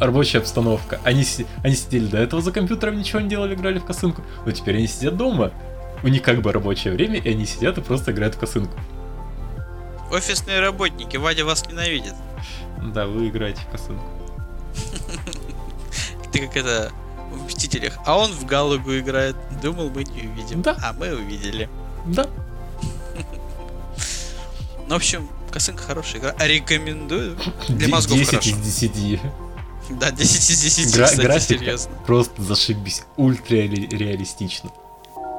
рабочая 0.00 0.38
обстановка? 0.38 0.98
Они, 1.04 1.24
они 1.62 1.74
сидели 1.76 2.06
до 2.06 2.18
этого 2.18 2.42
за 2.42 2.50
компьютером, 2.50 2.98
ничего 2.98 3.20
не 3.20 3.28
делали, 3.28 3.54
играли 3.54 3.78
в 3.78 3.84
косынку, 3.84 4.24
но 4.44 4.50
теперь 4.50 4.78
они 4.78 4.88
сидят 4.88 5.16
дома. 5.16 5.52
У 6.02 6.08
них 6.08 6.22
как 6.22 6.42
бы 6.42 6.50
рабочее 6.50 6.92
время, 6.92 7.20
и 7.20 7.30
они 7.30 7.46
сидят 7.46 7.78
и 7.78 7.82
просто 7.82 8.10
играют 8.10 8.34
в 8.34 8.40
косынку. 8.40 8.76
офисные 10.10 10.58
работники, 10.58 11.18
Вадя 11.18 11.44
вас 11.44 11.64
ненавидит. 11.68 12.14
Да, 12.82 13.06
вы 13.06 13.28
играете 13.28 13.60
в 13.60 13.70
косынку. 13.70 14.04
Ты 16.32 16.48
как 16.48 16.56
это 16.56 16.90
в 17.30 17.46
Мстителях. 17.46 17.98
А 18.04 18.18
он 18.18 18.32
в 18.32 18.44
Галагу 18.44 18.98
играет. 18.98 19.36
Думал, 19.62 19.90
мы 19.90 20.04
не 20.04 20.28
увидим. 20.28 20.62
Да. 20.62 20.76
А 20.82 20.92
мы 20.92 21.14
увидели. 21.14 21.68
Да. 22.06 22.26
Ну, 24.88 24.94
в 24.94 24.98
общем, 24.98 25.28
косынка 25.52 25.84
хорошая 25.84 26.20
игра. 26.20 26.34
Рекомендую. 26.40 27.36
Для 27.68 27.86
мозгов 27.88 28.18
10 28.18 28.30
хорошо. 28.30 28.50
из 28.50 28.56
10. 28.58 29.20
Да, 30.00 30.10
10 30.10 30.50
из 30.50 30.60
10, 30.62 30.94
Гра- 30.96 31.04
кстати, 31.06 31.20
графика 31.22 31.58
серьезно. 31.58 31.92
просто 32.06 32.42
зашибись, 32.42 33.04
ультра 33.16 33.54
реали- 33.54 33.88
реалистично. 33.96 34.70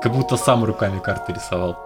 Как 0.02 0.14
будто 0.14 0.38
сам 0.38 0.64
руками 0.64 1.00
карты 1.00 1.34
рисовал. 1.34 1.78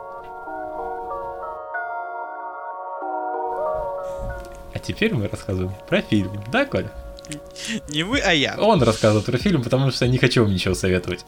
А 4.74 4.80
теперь 4.80 5.14
мы 5.14 5.28
рассказываем 5.28 5.74
про 5.88 6.02
фильм, 6.02 6.32
да, 6.52 6.66
Коля? 6.66 6.92
Не 7.90 8.04
мы, 8.04 8.20
а 8.20 8.34
я. 8.34 8.58
Он 8.58 8.82
рассказывает 8.82 9.26
про 9.26 9.38
фильм, 9.38 9.64
потому 9.64 9.92
что 9.92 10.06
я 10.06 10.12
не 10.12 10.18
хочу 10.18 10.44
вам 10.44 10.54
ничего 10.54 10.76
советовать. 10.76 11.26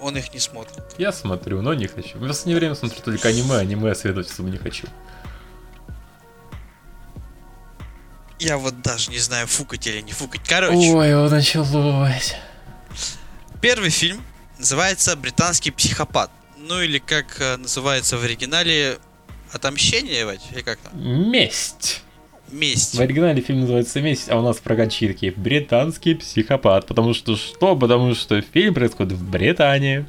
Он 0.00 0.16
их 0.16 0.34
не 0.34 0.40
смотрит. 0.40 0.82
Я 0.98 1.12
смотрю, 1.12 1.62
но 1.62 1.74
не 1.74 1.86
хочу. 1.86 2.18
В 2.18 2.26
последнее 2.26 2.56
время 2.56 2.74
смотрю 2.74 3.00
только 3.04 3.28
аниме, 3.28 3.56
аниме 3.56 3.94
советовать 3.94 4.30
особо 4.30 4.50
не 4.50 4.58
хочу. 4.58 4.86
Я 8.40 8.58
вот 8.58 8.82
даже 8.82 9.12
не 9.12 9.18
знаю, 9.18 9.46
фукать 9.46 9.86
или 9.86 10.00
не 10.00 10.10
фукать. 10.10 10.40
Короче, 10.44 10.92
Ой, 10.92 11.14
вот 11.14 11.30
началось. 11.30 12.34
первый 13.60 13.90
фильм 13.90 14.20
называется 14.58 15.14
«Британский 15.14 15.70
психопат». 15.70 16.30
Ну 16.56 16.80
или 16.80 16.98
как 16.98 17.40
э, 17.40 17.56
называется 17.56 18.16
в 18.16 18.24
оригинале 18.24 18.98
«Отомщение», 19.52 20.26
Вадь? 20.26 20.42
Или 20.50 20.62
как 20.62 20.78
там? 20.78 20.92
Месть. 21.30 22.02
«Месть». 22.52 22.94
В 22.94 23.00
оригинале 23.00 23.40
фильм 23.40 23.60
называется 23.60 24.00
«Месть», 24.00 24.28
а 24.30 24.38
у 24.38 24.42
нас 24.42 24.58
в 24.58 24.62
прокатчике 24.62 25.12
такие 25.12 25.32
«Британский 25.32 26.14
психопат». 26.14 26.86
Потому 26.86 27.14
что 27.14 27.36
что? 27.36 27.76
Потому 27.76 28.14
что 28.14 28.40
фильм 28.40 28.74
происходит 28.74 29.14
в 29.14 29.30
Британии. 29.30 30.06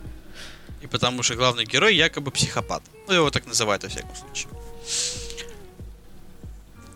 И 0.82 0.88
потому 0.88 1.24
что 1.24 1.36
главный 1.36 1.66
герой 1.66 1.96
якобы 1.96 2.32
психопат. 2.32 2.84
Ну, 3.08 3.14
его 3.14 3.32
так 3.32 3.46
называют 3.46 3.84
во 3.84 3.90
всяком 3.90 4.16
случае. 4.16 4.50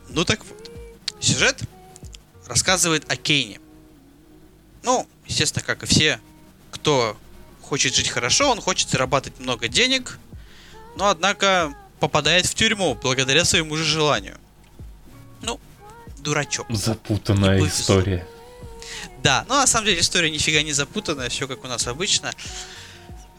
Ну 0.09 0.26
так 0.26 0.43
вот. 0.45 0.72
Сюжет 1.19 1.61
рассказывает 2.45 3.11
о 3.11 3.15
Кейне. 3.15 3.59
Ну, 4.84 5.07
естественно, 5.26 5.65
как 5.65 5.84
и 5.84 5.86
все, 5.86 6.19
кто 6.72 7.17
хочет 7.61 7.95
жить 7.95 8.09
хорошо, 8.09 8.49
он 8.49 8.61
хочет 8.61 8.89
зарабатывать 8.89 9.39
много 9.39 9.67
денег, 9.67 10.19
но, 10.95 11.09
однако, 11.09 11.76
попадает 11.99 12.45
в 12.45 12.55
тюрьму 12.55 12.95
благодаря 12.95 13.43
своему 13.43 13.76
же 13.76 13.84
желанию. 13.84 14.38
Ну, 15.41 15.59
дурачок. 16.19 16.67
Запутанная 16.69 17.65
история. 17.67 18.27
Да, 19.23 19.45
но 19.49 19.55
на 19.55 19.67
самом 19.67 19.88
деле 19.88 19.99
история 19.99 20.29
нифига 20.29 20.61
не 20.61 20.73
запутанная, 20.73 21.29
все 21.29 21.47
как 21.47 21.63
у 21.63 21.67
нас 21.67 21.88
обычно. 21.88 22.31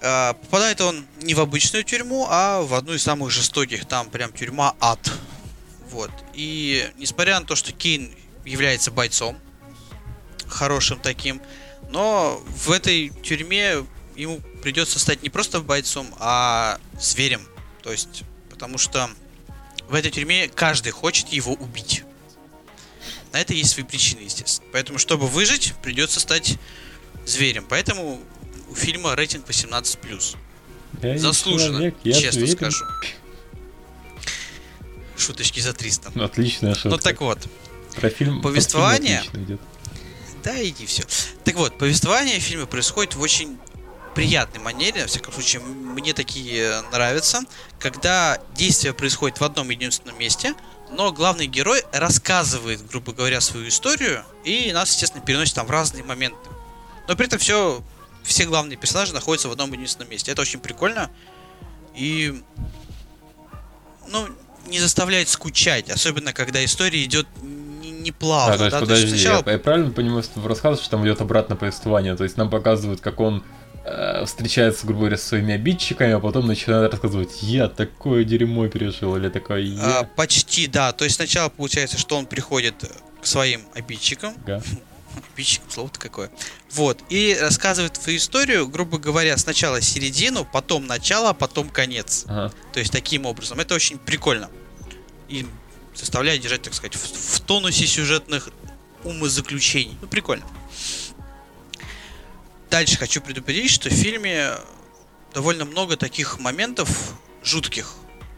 А, 0.00 0.34
Попадает 0.34 0.80
он 0.80 1.06
не 1.22 1.34
в 1.34 1.40
обычную 1.40 1.84
тюрьму, 1.84 2.26
а 2.28 2.62
в 2.62 2.74
одну 2.74 2.94
из 2.94 3.02
самых 3.02 3.30
жестоких, 3.30 3.86
там 3.86 4.10
прям 4.10 4.32
тюрьма 4.32 4.74
ад. 4.80 5.10
Вот. 5.90 6.10
И 6.34 6.88
несмотря 6.98 7.40
на 7.40 7.46
то, 7.46 7.56
что 7.56 7.72
Кейн 7.72 8.14
является 8.44 8.90
бойцом, 8.90 9.38
хорошим 10.46 10.98
таким, 11.00 11.40
но 11.90 12.42
в 12.46 12.70
этой 12.70 13.10
тюрьме 13.22 13.84
ему 14.16 14.40
придется 14.62 14.98
стать 14.98 15.22
не 15.22 15.30
просто 15.30 15.60
бойцом, 15.60 16.14
а 16.18 16.78
зверем. 17.00 17.46
То 17.82 17.92
есть, 17.92 18.24
потому 18.50 18.78
что 18.78 19.08
в 19.88 19.94
этой 19.94 20.10
тюрьме 20.10 20.48
каждый 20.48 20.90
хочет 20.92 21.28
его 21.28 21.52
убить. 21.54 22.04
На 23.32 23.40
это 23.40 23.52
есть 23.54 23.70
свои 23.70 23.84
причины, 23.84 24.20
естественно. 24.20 24.68
Поэтому, 24.72 24.98
чтобы 24.98 25.26
выжить, 25.26 25.74
придется 25.82 26.18
стать 26.20 26.56
зверем. 27.26 27.66
Поэтому 27.68 28.20
у 28.70 28.74
фильма 28.74 29.14
рейтинг 29.14 29.46
18+. 29.46 30.36
Я 31.02 31.18
Заслуженно, 31.18 31.78
человек, 31.78 31.96
я 32.04 32.12
честно 32.14 32.40
зверь. 32.40 32.56
скажу. 32.56 32.84
Шуточки 35.16 35.60
за 35.60 35.72
300. 35.72 36.12
Ну, 36.14 36.24
Отличная 36.24 36.74
шутка. 36.74 36.88
Ну 36.90 36.98
так 36.98 37.20
вот, 37.20 37.38
Про 37.96 38.08
фильм 38.10 38.40
повествование- 38.40 39.18
отлично 39.18 39.38
идет. 39.44 39.60
да 40.44 40.62
иди 40.64 40.86
все. 40.86 41.02
Так 41.44 41.56
вот, 41.56 41.76
повествование 41.76 42.38
фильма 42.38 42.66
происходит 42.66 43.14
в 43.14 43.20
очень 43.20 43.58
приятной 44.18 44.58
манере, 44.58 45.02
во 45.02 45.06
всяком 45.06 45.32
случае, 45.32 45.62
мне 45.62 46.12
такие 46.12 46.82
нравятся, 46.90 47.42
когда 47.78 48.36
действие 48.52 48.92
происходит 48.92 49.38
в 49.38 49.44
одном 49.44 49.70
единственном 49.70 50.18
месте, 50.18 50.56
но 50.90 51.12
главный 51.12 51.46
герой 51.46 51.84
рассказывает, 51.92 52.84
грубо 52.84 53.12
говоря, 53.12 53.40
свою 53.40 53.68
историю, 53.68 54.24
и 54.42 54.72
нас, 54.72 54.90
естественно, 54.90 55.24
переносит 55.24 55.54
там 55.54 55.68
в 55.68 55.70
разные 55.70 56.02
моменты. 56.02 56.50
Но 57.06 57.14
при 57.14 57.26
этом 57.26 57.38
все, 57.38 57.80
все 58.24 58.44
главные 58.44 58.76
персонажи 58.76 59.14
находятся 59.14 59.50
в 59.50 59.52
одном 59.52 59.72
единственном 59.72 60.10
месте. 60.10 60.32
Это 60.32 60.42
очень 60.42 60.58
прикольно. 60.58 61.12
И, 61.94 62.42
ну, 64.08 64.26
не 64.66 64.80
заставляет 64.80 65.28
скучать, 65.28 65.90
особенно 65.90 66.32
когда 66.32 66.64
история 66.64 67.04
идет 67.04 67.28
не, 67.40 68.10
плавно. 68.10 68.54
А, 68.54 68.58
то 68.58 68.64
есть, 68.64 68.80
подожди, 68.80 69.08
сначала 69.10 69.44
я, 69.46 69.52
я 69.52 69.58
правильно 69.60 69.92
понимаю, 69.92 70.24
что 70.24 70.40
ты 70.40 70.48
рассказываешь, 70.48 70.80
что 70.80 70.90
там 70.90 71.06
идет 71.06 71.20
обратное 71.20 71.56
повествование, 71.56 72.16
то 72.16 72.24
есть 72.24 72.36
нам 72.36 72.50
показывают, 72.50 73.00
как 73.00 73.20
он 73.20 73.44
встречается, 74.26 74.86
грубо 74.86 75.00
говоря, 75.00 75.16
со 75.16 75.28
своими 75.28 75.54
обидчиками, 75.54 76.12
а 76.12 76.20
потом 76.20 76.46
начинает 76.46 76.92
рассказывать, 76.92 77.42
я 77.42 77.68
такое 77.68 78.24
дерьмо 78.24 78.68
пережил, 78.68 79.16
или 79.16 79.28
такое 79.28 79.60
я... 79.60 80.00
А, 80.00 80.04
почти, 80.04 80.66
да. 80.66 80.92
То 80.92 81.04
есть 81.04 81.16
сначала 81.16 81.48
получается, 81.48 81.98
что 81.98 82.16
он 82.16 82.26
приходит 82.26 82.74
к 83.20 83.26
своим 83.26 83.62
обидчикам. 83.74 84.34
Ага. 84.44 84.62
Обидчикам, 85.34 85.70
слово-то 85.70 85.98
какое. 85.98 86.30
Вот. 86.70 87.02
И 87.08 87.36
рассказывает 87.40 87.96
свою 87.96 88.18
историю, 88.18 88.68
грубо 88.68 88.98
говоря, 88.98 89.36
сначала 89.36 89.80
середину, 89.80 90.44
потом 90.44 90.86
начало, 90.86 91.30
а 91.30 91.34
потом 91.34 91.68
конец. 91.68 92.24
Ага. 92.28 92.52
То 92.72 92.80
есть 92.80 92.92
таким 92.92 93.26
образом. 93.26 93.58
Это 93.58 93.74
очень 93.74 93.98
прикольно. 93.98 94.50
И 95.28 95.46
заставляет 95.94 96.40
держать, 96.42 96.62
так 96.62 96.74
сказать, 96.74 96.94
в, 96.94 97.36
в 97.36 97.40
тонусе 97.40 97.86
сюжетных 97.86 98.50
умозаключений. 99.04 99.96
Ну, 100.00 100.08
прикольно. 100.08 100.44
Дальше 102.70 102.96
хочу 102.98 103.20
предупредить, 103.20 103.70
что 103.70 103.88
в 103.88 103.92
фильме 103.92 104.50
довольно 105.34 105.64
много 105.64 105.96
таких 105.96 106.38
моментов 106.38 107.14
жутких, 107.42 107.94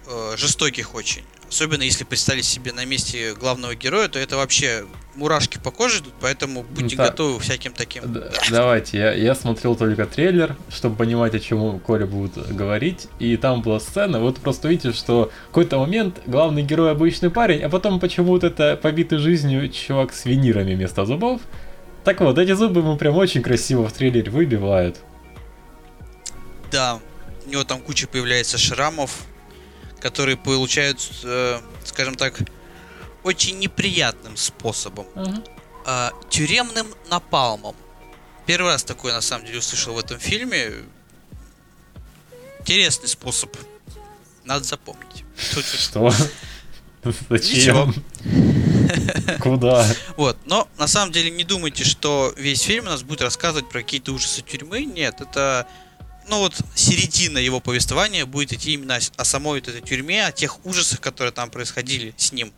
э, 0.06 0.34
жестоких 0.36 0.94
очень. 0.94 1.22
Особенно 1.48 1.82
если 1.82 2.04
представить 2.04 2.44
себе 2.44 2.72
на 2.72 2.84
месте 2.84 3.34
главного 3.34 3.74
героя, 3.74 4.06
то 4.06 4.20
это 4.20 4.36
вообще 4.36 4.84
мурашки 5.16 5.58
по 5.58 5.72
коже 5.72 5.98
идут, 5.98 6.14
поэтому 6.20 6.62
будьте 6.62 6.96
так. 6.96 7.10
готовы 7.10 7.40
к 7.40 7.42
всяким 7.42 7.72
таким. 7.72 8.12
Д- 8.12 8.30
Давайте, 8.50 8.98
я, 8.98 9.12
я 9.12 9.34
смотрел 9.34 9.74
только 9.74 10.06
трейлер, 10.06 10.56
чтобы 10.68 10.94
понимать, 10.94 11.34
о 11.34 11.40
чем 11.40 11.80
Коля 11.80 12.06
будет 12.06 12.54
говорить, 12.54 13.08
и 13.18 13.36
там 13.36 13.62
была 13.62 13.80
сцена, 13.80 14.20
вот 14.20 14.38
просто 14.38 14.68
видите, 14.68 14.92
что 14.92 15.32
в 15.44 15.46
какой-то 15.48 15.78
момент 15.80 16.20
главный 16.26 16.62
герой 16.62 16.92
обычный 16.92 17.30
парень, 17.30 17.62
а 17.62 17.68
потом 17.68 17.98
почему-то 17.98 18.46
это 18.46 18.76
побитый 18.80 19.18
жизнью 19.18 19.68
чувак 19.70 20.12
с 20.12 20.26
винирами 20.26 20.76
вместо 20.76 21.04
зубов. 21.04 21.40
Так 22.04 22.20
вот, 22.20 22.38
эти 22.38 22.52
зубы 22.52 22.80
ему 22.80 22.96
прям 22.96 23.16
очень 23.16 23.42
красиво 23.42 23.88
в 23.88 23.92
трейлере 23.92 24.30
выбивают. 24.30 24.98
Да, 26.70 27.00
у 27.46 27.50
него 27.50 27.64
там 27.64 27.80
куча 27.80 28.06
появляется 28.06 28.58
шрамов, 28.58 29.24
которые 30.00 30.36
получают, 30.36 30.98
э, 31.24 31.60
скажем 31.84 32.14
так, 32.14 32.40
очень 33.22 33.58
неприятным 33.58 34.36
способом. 34.36 35.06
А, 35.86 36.12
тюремным 36.28 36.86
напалмом. 37.08 37.74
Первый 38.46 38.72
раз 38.72 38.84
такое 38.84 39.12
на 39.12 39.20
самом 39.20 39.46
деле 39.46 39.58
услышал 39.58 39.94
в 39.94 39.98
этом 39.98 40.18
фильме. 40.18 40.72
Интересный 42.60 43.08
способ. 43.08 43.54
Надо 44.44 44.64
запомнить. 44.64 45.24
Что? 45.36 46.12
Зачем? 47.28 47.94
Куда? 49.40 49.86
Вот, 50.16 50.36
но 50.46 50.68
на 50.78 50.86
самом 50.86 51.12
деле 51.12 51.30
не 51.30 51.44
думайте, 51.44 51.84
что 51.84 52.32
весь 52.36 52.62
фильм 52.62 52.84
у 52.86 52.88
нас 52.88 53.02
будет 53.02 53.22
рассказывать 53.22 53.68
про 53.68 53.82
какие-то 53.82 54.12
ужасы 54.12 54.42
тюрьмы. 54.42 54.84
Нет, 54.84 55.20
это, 55.20 55.66
ну 56.28 56.38
вот, 56.38 56.54
середина 56.74 57.38
его 57.38 57.60
повествования 57.60 58.26
будет 58.26 58.52
идти 58.52 58.74
именно 58.74 58.98
о 59.16 59.24
самой 59.24 59.60
вот 59.60 59.68
этой 59.68 59.80
тюрьме, 59.80 60.26
о 60.26 60.32
тех 60.32 60.64
ужасах, 60.64 61.00
которые 61.00 61.32
там 61.32 61.50
происходили 61.50 62.14
с 62.16 62.32
ним. 62.32 62.52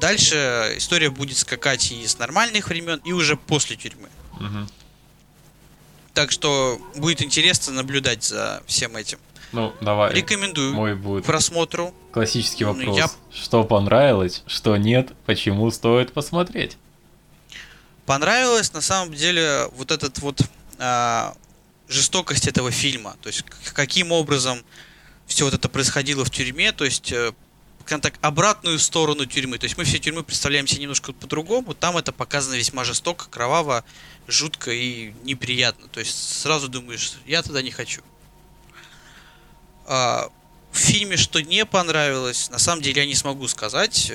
Дальше 0.00 0.74
история 0.76 1.10
будет 1.10 1.36
скакать 1.36 1.92
и 1.92 2.06
с 2.06 2.18
нормальных 2.18 2.68
времен, 2.68 3.00
и 3.04 3.12
уже 3.12 3.36
после 3.36 3.76
тюрьмы. 3.76 4.08
Мгм. 4.38 4.68
Так 6.14 6.32
что 6.32 6.80
будет 6.96 7.22
интересно 7.22 7.72
наблюдать 7.74 8.24
за 8.24 8.62
всем 8.66 8.96
этим. 8.96 9.18
Ну, 9.52 9.72
давай. 9.80 10.14
Рекомендую 10.14 10.74
Мой 10.74 10.94
к 10.94 10.98
будет 11.00 11.24
просмотру. 11.26 11.92
классический 12.12 12.64
Ну, 12.64 12.74
вопрос. 12.74 12.96
я- 12.96 13.10
Что 13.32 13.64
понравилось, 13.64 14.42
что 14.46 14.76
нет, 14.76 15.12
почему 15.26 15.70
стоит 15.70 16.12
посмотреть? 16.12 16.76
понравилось 18.06 18.72
на 18.72 18.80
самом 18.80 19.14
деле 19.14 19.68
вот 19.76 19.90
этот 19.92 20.18
вот 20.18 20.40
а, 20.78 21.34
жестокость 21.88 22.48
этого 22.48 22.70
фильма, 22.72 23.16
то 23.22 23.28
есть 23.28 23.44
каким 23.72 24.10
образом 24.10 24.64
все 25.26 25.44
вот 25.44 25.54
это 25.54 25.68
происходило 25.68 26.24
в 26.24 26.30
тюрьме, 26.30 26.72
то 26.72 26.84
есть 26.84 27.12
э, 27.12 27.32
скажем 27.84 28.00
так 28.00 28.14
обратную 28.20 28.80
сторону 28.80 29.26
тюрьмы, 29.26 29.58
то 29.58 29.64
есть 29.64 29.78
мы 29.78 29.84
все 29.84 30.00
тюрьмы 30.00 30.24
представляем 30.24 30.66
себе 30.66 30.82
немножко 30.82 31.12
по-другому, 31.12 31.72
там 31.74 31.96
это 31.96 32.10
показано 32.10 32.54
весьма 32.54 32.82
жестоко, 32.82 33.26
кроваво, 33.30 33.84
жутко 34.26 34.72
и 34.72 35.12
неприятно, 35.22 35.86
то 35.88 36.00
есть 36.00 36.40
сразу 36.40 36.68
думаешь, 36.68 37.12
я 37.26 37.42
туда 37.42 37.62
не 37.62 37.70
хочу. 37.70 38.02
А, 39.86 40.28
в 40.72 40.76
фильме 40.78 41.16
что 41.16 41.40
не 41.42 41.64
понравилось, 41.66 42.50
на 42.50 42.58
самом 42.58 42.82
деле 42.82 43.02
я 43.02 43.06
не 43.08 43.14
смогу 43.14 43.48
сказать. 43.48 44.12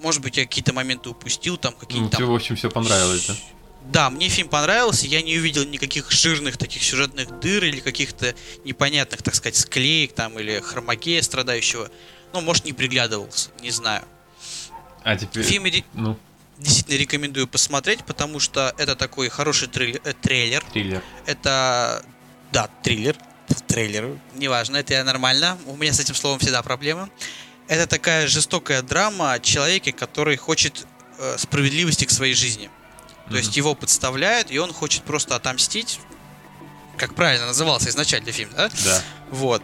Может 0.00 0.20
быть, 0.20 0.36
я 0.36 0.44
какие-то 0.44 0.72
моменты 0.72 1.08
упустил, 1.08 1.56
там 1.56 1.72
какие-то 1.74 2.04
Ну, 2.04 2.10
там 2.10 2.18
тебе, 2.18 2.26
в 2.28 2.34
общем, 2.34 2.56
все 2.56 2.68
понравилось, 2.70 3.26
да? 3.26 3.34
да, 3.86 4.10
мне 4.10 4.28
фильм 4.28 4.48
понравился, 4.48 5.06
я 5.06 5.22
не 5.22 5.36
увидел 5.38 5.64
никаких 5.64 6.10
жирных 6.10 6.58
таких 6.58 6.82
сюжетных 6.82 7.38
дыр 7.40 7.64
или 7.64 7.80
каких-то 7.80 8.34
непонятных, 8.64 9.22
так 9.22 9.34
сказать, 9.34 9.56
склеек 9.56 10.12
там 10.14 10.38
или 10.38 10.60
хромакея 10.60 11.22
страдающего. 11.22 11.90
Ну, 12.34 12.40
может, 12.42 12.64
не 12.66 12.72
приглядывался, 12.74 13.50
не 13.62 13.70
знаю. 13.70 14.04
А 15.04 15.16
теперь... 15.16 15.42
Фильм 15.44 15.64
ре- 15.64 15.84
Ну, 15.94 16.18
действительно 16.58 16.96
рекомендую 16.96 17.46
посмотреть, 17.48 18.04
потому 18.04 18.40
что 18.40 18.74
это 18.78 18.96
такой 18.96 19.28
хороший 19.28 19.68
э, 19.68 20.12
трейлер. 20.20 20.62
триллер. 20.72 21.02
Это, 21.26 22.04
да, 22.52 22.68
триллер. 22.82 23.16
Трейлер, 23.66 24.18
неважно, 24.34 24.78
это 24.78 24.94
я 24.94 25.04
нормально. 25.04 25.58
У 25.66 25.76
меня 25.76 25.92
с 25.92 26.00
этим 26.00 26.14
словом 26.14 26.38
всегда 26.38 26.62
проблемы. 26.62 27.08
Это 27.66 27.86
такая 27.86 28.26
жестокая 28.26 28.82
драма 28.82 29.32
о 29.32 29.40
человеке, 29.40 29.92
который 29.92 30.36
хочет 30.36 30.86
э, 31.18 31.36
справедливости 31.38 32.04
к 32.04 32.10
своей 32.10 32.34
жизни. 32.34 32.70
То 33.28 33.36
есть 33.36 33.56
его 33.56 33.74
подставляют, 33.74 34.50
и 34.50 34.58
он 34.58 34.72
хочет 34.72 35.02
просто 35.02 35.34
отомстить. 35.34 35.98
Как 36.98 37.14
правильно 37.14 37.46
назывался 37.46 37.88
изначально 37.88 38.32
фильм, 38.32 38.50
да? 38.54 38.70
Да. 38.84 39.02
Вот. 39.30 39.62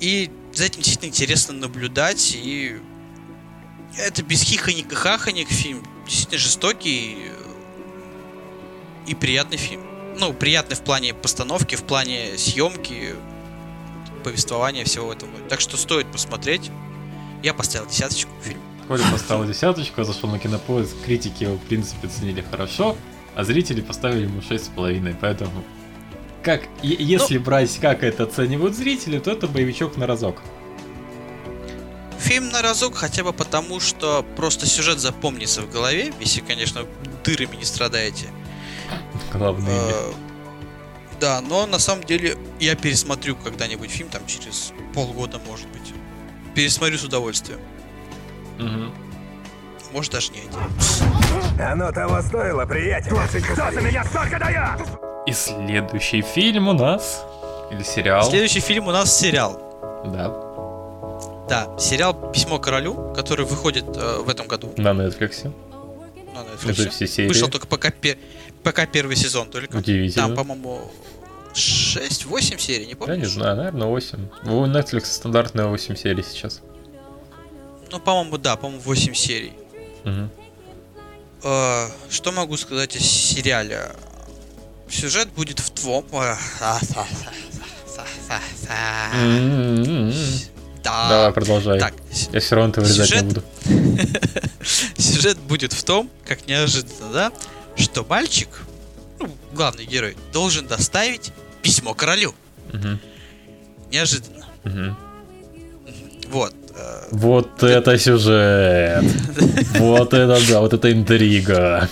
И 0.00 0.30
за 0.52 0.64
этим 0.64 0.82
действительно 0.82 1.10
интересно 1.10 1.54
наблюдать. 1.54 2.34
И 2.34 2.80
это 3.96 4.22
без 4.22 4.42
хихонек 4.42 4.90
и 4.90 4.94
хахонек 4.94 5.48
фильм. 5.48 5.86
Действительно 6.04 6.38
жестокий 6.38 7.28
э, 7.28 7.42
и 9.06 9.14
приятный 9.14 9.56
фильм. 9.56 9.91
Ну, 10.18 10.32
приятный 10.32 10.76
в 10.76 10.80
плане 10.82 11.14
постановки, 11.14 11.74
в 11.74 11.82
плане 11.82 12.36
съемки, 12.36 13.14
повествования, 14.24 14.84
всего 14.84 15.12
этого. 15.12 15.30
Так 15.48 15.60
что 15.60 15.76
стоит 15.76 16.06
посмотреть. 16.10 16.70
Я 17.42 17.54
поставил 17.54 17.86
десяточку 17.86 18.30
фильм. 18.42 18.60
Коля 18.88 19.04
поставил 19.10 19.44
десяточку, 19.44 20.04
зашел 20.04 20.30
на 20.30 20.38
кинопоиск, 20.38 20.92
критики 21.04 21.44
его, 21.44 21.54
в 21.56 21.62
принципе, 21.62 22.08
ценили 22.08 22.44
хорошо, 22.48 22.96
а 23.34 23.44
зрители 23.44 23.80
поставили 23.80 24.24
ему 24.24 24.42
шесть 24.42 24.66
с 24.66 24.68
половиной, 24.68 25.16
поэтому... 25.18 25.64
Как, 26.42 26.62
е- 26.82 26.96
если 26.98 27.38
брать, 27.38 27.78
как 27.78 28.02
это 28.02 28.24
оценивают 28.24 28.74
зрители, 28.74 29.18
то 29.18 29.30
это 29.30 29.46
боевичок 29.46 29.96
на 29.96 30.06
разок. 30.06 30.42
Фильм 32.18 32.50
на 32.50 32.62
разок 32.62 32.96
хотя 32.96 33.24
бы 33.24 33.32
потому, 33.32 33.80
что 33.80 34.24
просто 34.36 34.66
сюжет 34.66 34.98
запомнится 34.98 35.62
в 35.62 35.70
голове, 35.70 36.12
если, 36.20 36.40
конечно, 36.40 36.84
дырами 37.24 37.56
не 37.56 37.64
страдаете. 37.64 38.26
Главное. 39.32 39.70
Э, 39.90 40.12
Да, 41.20 41.40
но 41.40 41.66
на 41.66 41.78
самом 41.78 42.02
деле 42.04 42.36
я 42.60 42.74
пересмотрю 42.74 43.36
когда-нибудь 43.36 43.90
фильм, 43.90 44.08
там 44.08 44.22
через 44.26 44.72
полгода, 44.94 45.38
может 45.48 45.68
быть. 45.68 45.92
Пересмотрю 46.54 46.98
с 46.98 47.04
удовольствием. 47.04 47.60
Мгм. 48.58 48.92
Может, 49.92 50.12
даже 50.12 50.32
не 50.32 50.38
один. 50.40 51.60
Оно 51.60 51.92
того 51.92 52.22
стоило, 52.22 52.64
приятель. 52.66 53.12
Что 53.54 53.70
за 53.72 53.80
меня 53.80 54.04
столько 54.04 54.38
дает? 54.38 54.80
И 55.26 55.32
следующий 55.32 56.22
фильм 56.22 56.68
у 56.68 56.72
нас... 56.72 57.24
Или 57.70 57.82
сериал. 57.84 58.24
Следующий 58.28 58.60
фильм 58.60 58.88
у 58.88 58.90
нас 58.92 59.16
сериал. 59.16 59.60
Да, 60.04 60.28
Да, 61.48 61.78
сериал 61.78 62.14
«Письмо 62.32 62.58
королю», 62.58 63.12
который 63.14 63.46
выходит 63.46 63.84
э, 63.96 64.18
в 64.24 64.28
этом 64.28 64.46
году 64.48 64.72
на 64.76 64.88
Netflix. 64.90 65.44
на 66.34 66.40
Netflix. 66.40 66.80
Это 66.82 66.90
все 66.90 67.06
серии. 67.06 67.28
Вышел 67.28 67.48
только 67.48 67.66
пока, 67.66 67.90
пе- 67.90 68.18
пока 68.62 68.86
первый 68.86 69.16
сезон 69.16 69.48
только. 69.50 69.76
Удивительно. 69.76 70.26
Там, 70.28 70.36
по-моему, 70.36 70.90
6-8 71.54 72.58
серий, 72.58 72.84
не 72.86 72.90
Я 72.92 72.96
помню. 72.96 73.16
не 73.16 73.26
знаю, 73.26 73.56
наверное, 73.56 73.86
8. 73.88 74.28
У 74.44 74.66
Netflix 74.66 75.04
стандартная 75.06 75.66
8 75.66 75.96
серий 75.96 76.22
сейчас. 76.22 76.60
Ну, 77.90 78.00
по-моему, 78.00 78.38
да, 78.38 78.56
по-моему, 78.56 78.82
8 78.82 79.14
серий. 79.14 79.52
Мгм. 80.04 80.30
Э, 81.44 81.88
что 82.10 82.32
могу 82.32 82.56
сказать 82.56 82.96
о 82.96 83.00
сериале? 83.00 83.90
Сюжет 84.88 85.28
будет 85.30 85.58
в 85.60 85.70
твом... 85.70 86.04
Да. 90.82 91.08
Давай, 91.08 91.32
продолжай. 91.32 91.78
Так, 91.78 91.94
Я 92.32 92.40
все 92.40 92.56
равно 92.56 92.70
это 92.72 92.80
вырезать 92.80 93.08
Сюжет? 93.08 93.22
не 93.22 93.28
буду. 93.28 93.42
сюжет 94.98 95.38
будет 95.38 95.72
в 95.72 95.84
том, 95.84 96.10
как 96.26 96.46
неожиданно, 96.48 97.12
да, 97.12 97.32
что 97.76 98.04
мальчик, 98.04 98.48
ну, 99.18 99.30
главный 99.52 99.84
герой, 99.84 100.16
должен 100.32 100.66
доставить 100.66 101.32
письмо 101.62 101.94
королю. 101.94 102.34
Мгм. 102.72 102.98
Неожиданно. 103.90 104.46
Мгм. 104.64 104.96
Вот. 106.28 106.54
э, 106.74 107.08
Вот 107.10 107.62
это 107.62 107.98
сюжет. 107.98 109.04
Вот 109.78 110.14
это 110.14 110.40
да, 110.48 110.60
вот 110.60 110.72
это 110.72 110.90
интрига. 110.92 111.88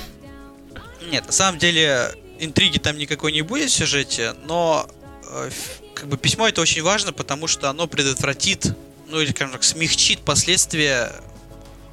Нет, 1.10 1.26
на 1.26 1.32
самом 1.32 1.58
деле 1.58 2.10
интриги 2.38 2.78
там 2.78 2.96
никакой 2.96 3.32
не 3.32 3.42
будет 3.42 3.70
в 3.70 3.74
сюжете, 3.74 4.34
но 4.46 4.88
э, 5.30 5.50
как 5.94 6.08
бы 6.08 6.16
письмо 6.16 6.48
это 6.48 6.60
очень 6.60 6.82
важно, 6.82 7.12
потому 7.12 7.46
что 7.46 7.68
оно 7.68 7.86
предотвратит, 7.86 8.74
ну 9.08 9.20
или, 9.20 9.30
скажем 9.30 9.52
так, 9.52 9.62
смягчит 9.64 10.20
последствия 10.20 11.12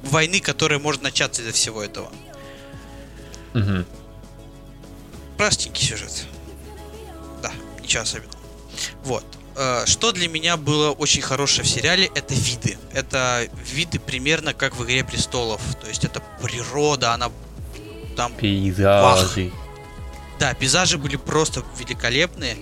войны, 0.02 0.40
которая 0.40 0.78
может 0.78 1.02
начаться 1.02 1.42
из-за 1.42 1.52
всего 1.52 1.82
этого. 1.82 2.10
Мгм. 3.54 3.84
Простенький 5.36 5.86
сюжет. 5.86 6.26
Да, 7.42 7.52
ничего 7.80 8.02
особенного. 8.02 8.38
Вот. 9.04 9.24
Э, 9.56 9.84
Что 9.86 10.12
для 10.12 10.28
меня 10.28 10.56
было 10.56 10.90
очень 10.90 11.22
хорошее 11.22 11.64
в 11.64 11.68
сериале, 11.68 12.10
это 12.14 12.34
виды. 12.34 12.78
Это 12.92 13.48
виды 13.72 13.98
примерно 13.98 14.54
как 14.54 14.76
в 14.76 14.84
Игре 14.84 15.04
Престолов. 15.04 15.60
То 15.80 15.88
есть 15.88 16.04
это 16.04 16.22
природа, 16.42 17.12
она 17.14 17.30
там 18.16 18.32
Пейзажи. 18.34 19.52
Да, 20.38 20.54
пейзажи 20.54 20.98
были 20.98 21.16
просто 21.16 21.64
великолепные. 21.78 22.56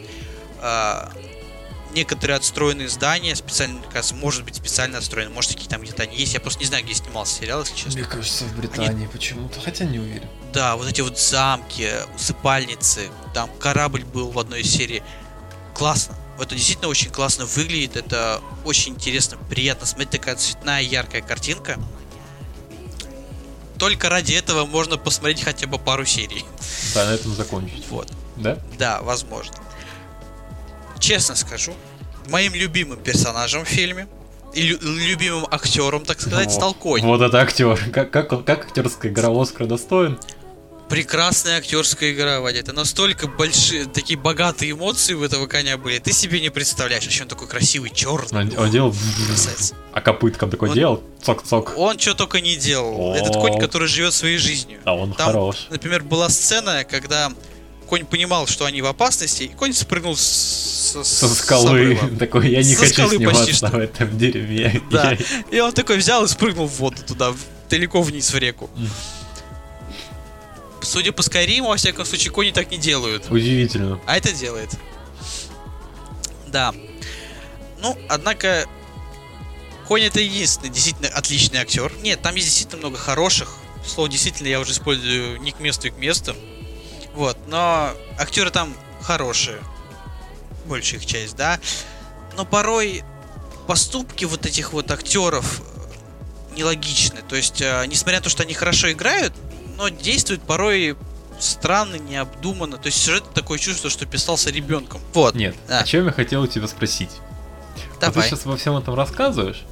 Некоторые 1.97 2.37
отстроенные 2.37 2.91
здания, 2.91 3.35
специально, 3.35 3.79
мне 3.79 3.89
кажется, 3.91 4.15
может 4.15 4.45
быть, 4.45 4.57
специально 4.57 4.99
отстроены, 4.99 5.31
может, 5.31 5.53
какие 5.53 5.67
там 5.67 5.81
где-то 5.81 6.03
они 6.03 6.15
есть. 6.15 6.35
Я 6.35 6.41
просто 6.41 6.61
не 6.61 6.67
знаю, 6.67 6.85
где 6.85 6.93
снимался 6.93 7.39
сериал, 7.39 7.61
если 7.61 7.75
честно. 7.75 7.93
Мне 8.01 8.05
кажется, 8.05 8.45
в 8.45 8.55
Британии 8.55 9.07
почему-то, 9.07 9.59
хотя 9.63 9.87
не 9.87 9.99
уверен. 9.99 10.29
Да, 10.53 10.77
вот 10.77 10.87
эти 10.89 11.01
вот 11.01 11.19
замки, 11.19 11.91
усыпальницы, 12.15 13.09
там 13.33 13.49
корабль 13.59 14.05
был 14.05 14.31
в 14.31 14.39
одной 14.39 14.61
из 14.61 14.71
серий. 14.71 15.03
Классно. 15.73 16.15
Это 16.39 16.55
действительно 16.55 16.89
очень 16.89 17.11
классно 17.11 17.47
выглядит, 17.47 17.97
это 17.97 18.43
очень 18.67 18.93
интересно, 18.93 19.39
приятно 19.49 19.87
смотреть, 19.87 20.11
такая 20.11 20.37
цветная, 20.37 20.83
яркая 20.83 21.23
картинка. 21.23 21.79
Только 23.79 24.11
ради 24.11 24.35
этого 24.35 24.67
можно 24.67 24.99
посмотреть 24.99 25.43
хотя 25.43 25.67
бы 25.67 25.79
пару 25.79 26.05
серий. 26.05 26.45
Да, 26.95 27.07
на 27.07 27.15
этом 27.15 27.35
закончить. 27.35 27.87
Вот. 27.89 28.13
Да? 28.37 28.59
Да, 28.79 29.01
возможно. 29.01 29.55
Честно 30.99 31.35
скажу, 31.35 31.75
моим 32.29 32.55
любимым 32.55 32.99
персонажем 32.99 33.65
в 33.65 33.69
фильме 33.69 34.07
и 34.55 34.63
лю- 34.63 34.79
любимым 34.81 35.47
актером, 35.51 36.05
так 36.05 36.21
сказать, 36.21 36.47
Вот. 36.47 36.55
стал 36.55 36.75
Конь. 36.75 37.03
Вот 37.03 37.21
это 37.21 37.39
актер. 37.39 37.79
Как, 37.93 38.11
как, 38.11 38.29
как 38.45 38.65
актерская 38.67 39.11
игра 39.13 39.29
Оскара 39.31 39.67
достоин? 39.67 40.19
Прекрасная 40.89 41.59
актерская 41.59 42.13
игра, 42.13 42.41
Вадя. 42.41 42.61
Это 42.61 42.73
настолько 42.73 43.27
большие, 43.27 43.87
такие 43.87 44.17
богатые 44.17 44.71
эмоции 44.71 45.15
у 45.15 45.25
этого 45.25 45.49
коня 45.49 45.77
были. 45.77 45.99
Ты 45.99 46.13
себе 46.13 46.41
не 46.41 46.49
представляешь. 46.49 47.03
Еще 47.05 47.25
он 47.25 47.29
такой 47.29 47.49
красивый, 47.49 47.91
черный. 47.91 48.43
Он, 48.43 48.53
он 48.57 48.71
делал... 48.71 48.95
Красавец. 49.27 49.73
А 49.93 50.01
копытком 50.01 50.49
такой 50.49 50.69
Он- 50.69 50.75
делал? 50.77 51.03
Цок-цок. 51.23 51.73
Он 51.77 51.99
что 51.99 52.15
только 52.15 52.41
не 52.41 52.55
делал. 52.55 53.01
О. 53.01 53.17
Этот 53.17 53.35
конь, 53.35 53.59
который 53.59 53.89
живет 53.89 54.15
своей 54.15 54.39
жизнью. 54.39 54.79
А 54.85 54.95
он 54.95 55.13
Там, 55.13 55.27
хорош. 55.27 55.67
Например, 55.71 56.05
была 56.05 56.29
сцена, 56.29 56.85
когда 56.85 57.33
конь 57.87 58.05
понимал, 58.05 58.47
что 58.47 58.65
они 58.65 58.83
в 58.83 58.87
опасности, 58.87 59.45
и 59.45 59.49
конь 59.49 59.73
спрыгнул 59.73 60.17
с, 60.17 61.01
Со 61.03 61.29
скалы. 61.29 61.99
Такой, 62.19 62.51
я 62.51 62.63
не 62.63 62.75
Со 62.75 62.87
хочу 62.87 63.09
сниматься 63.09 63.53
что. 63.53 63.69
в 63.69 63.75
этом 63.79 64.17
дереве. 64.19 64.81
Да. 64.91 65.13
Я- 65.13 65.19
И 65.51 65.61
он 65.61 65.73
такой 65.73 65.97
взял 65.99 66.25
и 66.25 66.29
спрыгнул 66.29 66.67
в 66.67 66.77
воду 66.79 67.03
туда, 67.07 67.33
далеко 67.71 68.03
вниз 68.03 68.33
в 68.33 68.39
реку. 68.39 68.71
Судя 70.83 71.13
по 71.13 71.23
Скайриму, 71.23 71.69
во 71.69 71.77
всяком 71.77 72.05
случае, 72.05 72.31
кони 72.31 72.51
так 72.51 72.71
не 72.71 72.79
делают. 72.79 73.31
Удивительно. 73.31 74.01
А 74.07 74.17
это 74.17 74.33
делает. 74.33 74.71
Да. 76.49 76.73
Ну, 77.81 77.99
однако, 78.09 78.67
Конь 79.87 80.03
это 80.03 80.21
единственный 80.21 80.71
действительно 80.71 81.09
отличный 81.09 81.61
актер. 81.61 81.93
Нет, 82.03 82.21
там 82.21 82.35
есть 82.35 82.49
действительно 82.49 82.79
много 82.81 82.99
хороших. 82.99 83.55
Слово 83.87 84.09
действительно 84.09 84.49
я 84.49 84.59
уже 84.59 84.73
использую 84.73 85.41
не 85.41 85.53
к 85.53 85.61
месту 85.61 85.87
и 85.87 85.91
к 85.91 85.97
месту. 85.99 86.35
Вот, 87.17 87.39
но 87.49 87.93
актеры 88.19 88.51
там 88.51 88.73
хорошие. 89.01 89.59
Большая 90.67 91.01
их 91.01 91.07
часть, 91.07 91.35
да. 91.35 91.59
Но 92.37 92.45
порой 92.45 93.03
поступки 93.67 94.27
вот 94.27 94.45
этих 94.45 94.75
вот 94.75 94.91
актеров 94.91 95.61
э, 95.61 96.57
нелогичны. 96.57 97.23
То 97.27 97.35
есть, 97.35 97.63
э, 97.63 97.85
несмотря 97.89 98.19
на 98.19 98.25
то, 98.25 98.29
что 98.29 98.43
они 98.43 98.53
хорошо 98.53 98.93
играют, 98.93 99.33
но 99.79 99.89
действуют 99.89 100.43
порой 100.43 100.95
странно, 101.41 101.97
необдуманно. 101.97 102.77
То 102.77 102.87
есть 102.87 103.03
сюжет 103.03 103.25
такое 103.33 103.59
чувство, 103.59 103.89
что 103.89 104.05
писался 104.05 104.51
ребенком. 104.51 105.01
Вот. 105.15 105.35
Нет, 105.35 105.57
Да. 105.69 105.81
о 105.81 105.85
чем 105.85 106.05
я 106.05 106.13
хотел 106.13 106.43
у 106.43 106.47
тебя 106.47 106.69
спросить? 106.69 107.11
Вот 107.91 108.01
ты 108.01 108.07
Давай. 108.13 108.29
сейчас 108.29 108.45
во 108.45 108.59
всем 108.59 108.77
этом 108.77 108.95
рассказываешь, 108.95 109.63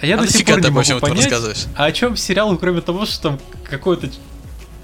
а 0.00 0.06
я 0.06 0.16
а 0.16 0.22
до 0.22 0.32
сих 0.32 0.46
пор 0.46 0.62
не 0.62 0.70
могу 0.70 1.00
понять, 1.00 1.66
а 1.76 1.84
о 1.84 1.92
чем 1.92 2.16
сериал, 2.16 2.56
кроме 2.56 2.80
того, 2.80 3.04
что 3.04 3.22
там 3.22 3.40
какой-то 3.68 4.08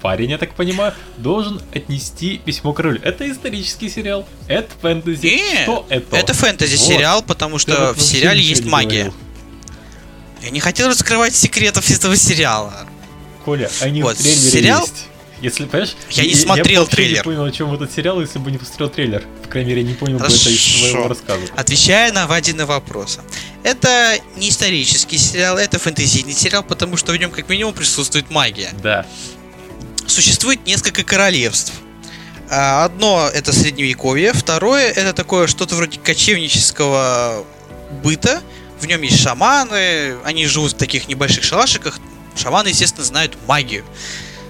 парень, 0.01 0.31
я 0.31 0.37
так 0.37 0.53
понимаю, 0.55 0.93
должен 1.17 1.61
отнести 1.73 2.37
письмо 2.37 2.73
королю. 2.73 2.99
Это 3.03 3.29
исторический 3.31 3.89
сериал, 3.89 4.27
это 4.47 4.69
фэнтези. 4.81 5.25
Не, 5.25 5.63
что 5.63 5.85
это? 5.89 6.15
Это 6.17 6.33
фэнтези-сериал, 6.33 7.23
потому 7.23 7.57
Ты 7.57 7.61
что 7.61 7.93
в 7.93 8.01
сериале 8.01 8.41
есть 8.41 8.65
магия. 8.65 9.05
говорил. 9.05 9.13
Я 10.41 10.49
не 10.49 10.59
хотел 10.59 10.87
раскрывать 10.87 11.35
секретов 11.35 11.89
этого 11.89 12.15
сериала. 12.15 12.73
Коля, 13.45 13.69
они 13.81 14.01
Вот, 14.01 14.17
в 14.17 14.21
трейлере 14.21 14.51
сериал- 14.51 14.81
есть. 14.81 15.05
Если, 15.41 15.65
понимаешь, 15.65 15.95
Я 16.11 16.25
не 16.25 16.35
смотрел 16.35 16.83
я 16.83 16.87
трейлер. 16.87 17.17
не 17.17 17.23
понял, 17.23 17.43
о 17.45 17.51
чем 17.51 17.73
этот 17.73 17.91
сериал, 17.91 18.21
если 18.21 18.37
бы 18.37 18.51
не 18.51 18.59
посмотрел 18.59 18.89
трейлер. 18.89 19.23
По 19.41 19.47
крайней 19.49 19.69
мере, 19.69 19.81
я 19.81 19.87
не 19.87 19.95
понял 19.95 20.19
бы 20.19 20.25
это 20.25 20.33
из 20.35 20.43
Хорошо. 20.43 20.89
твоего 20.91 21.07
рассказа. 21.07 21.41
Отвечая 21.55 22.11
на 22.13 22.27
Вадины 22.27 22.67
вопросы. 22.67 23.21
Это 23.63 24.19
не 24.37 24.49
исторический 24.49 25.17
сериал, 25.17 25.57
это 25.57 25.79
фэнтезийный 25.79 26.33
сериал, 26.33 26.61
потому 26.61 26.95
что 26.95 27.11
в 27.11 27.17
нем 27.17 27.31
как 27.31 27.49
минимум 27.49 27.73
присутствует 27.73 28.29
магия. 28.29 28.69
Да. 28.83 29.07
Существует 30.07 30.65
несколько 30.65 31.03
королевств. 31.03 31.73
А, 32.49 32.85
Одно 32.85 33.29
это 33.33 33.53
средневековье, 33.53 34.33
второе 34.33 34.89
это 34.89 35.13
такое 35.13 35.47
что-то 35.47 35.75
вроде 35.75 35.99
кочевнического 35.99 37.45
быта. 38.03 38.41
В 38.79 38.85
нем 38.87 39.01
есть 39.03 39.21
шаманы, 39.21 40.17
они 40.25 40.45
живут 40.47 40.73
в 40.73 40.77
таких 40.77 41.07
небольших 41.07 41.43
шалашиках. 41.43 41.99
Шаманы, 42.35 42.69
естественно, 42.69 43.05
знают 43.05 43.37
магию. 43.47 43.85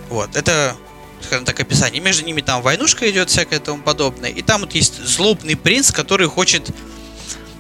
Вот, 0.10 0.36
это, 0.36 0.76
скажем 1.22 1.46
так, 1.46 1.60
описание. 1.60 2.02
Между 2.02 2.26
ними 2.26 2.42
там 2.42 2.62
войнушка 2.62 3.10
идет, 3.10 3.30
всякое 3.30 3.60
тому 3.60 3.84
подобное. 3.84 4.30
И 4.30 4.42
там 4.42 4.62
вот 4.62 4.74
есть 4.74 5.06
злобный 5.06 5.56
принц, 5.56 5.92
который 5.92 6.28
хочет, 6.28 6.72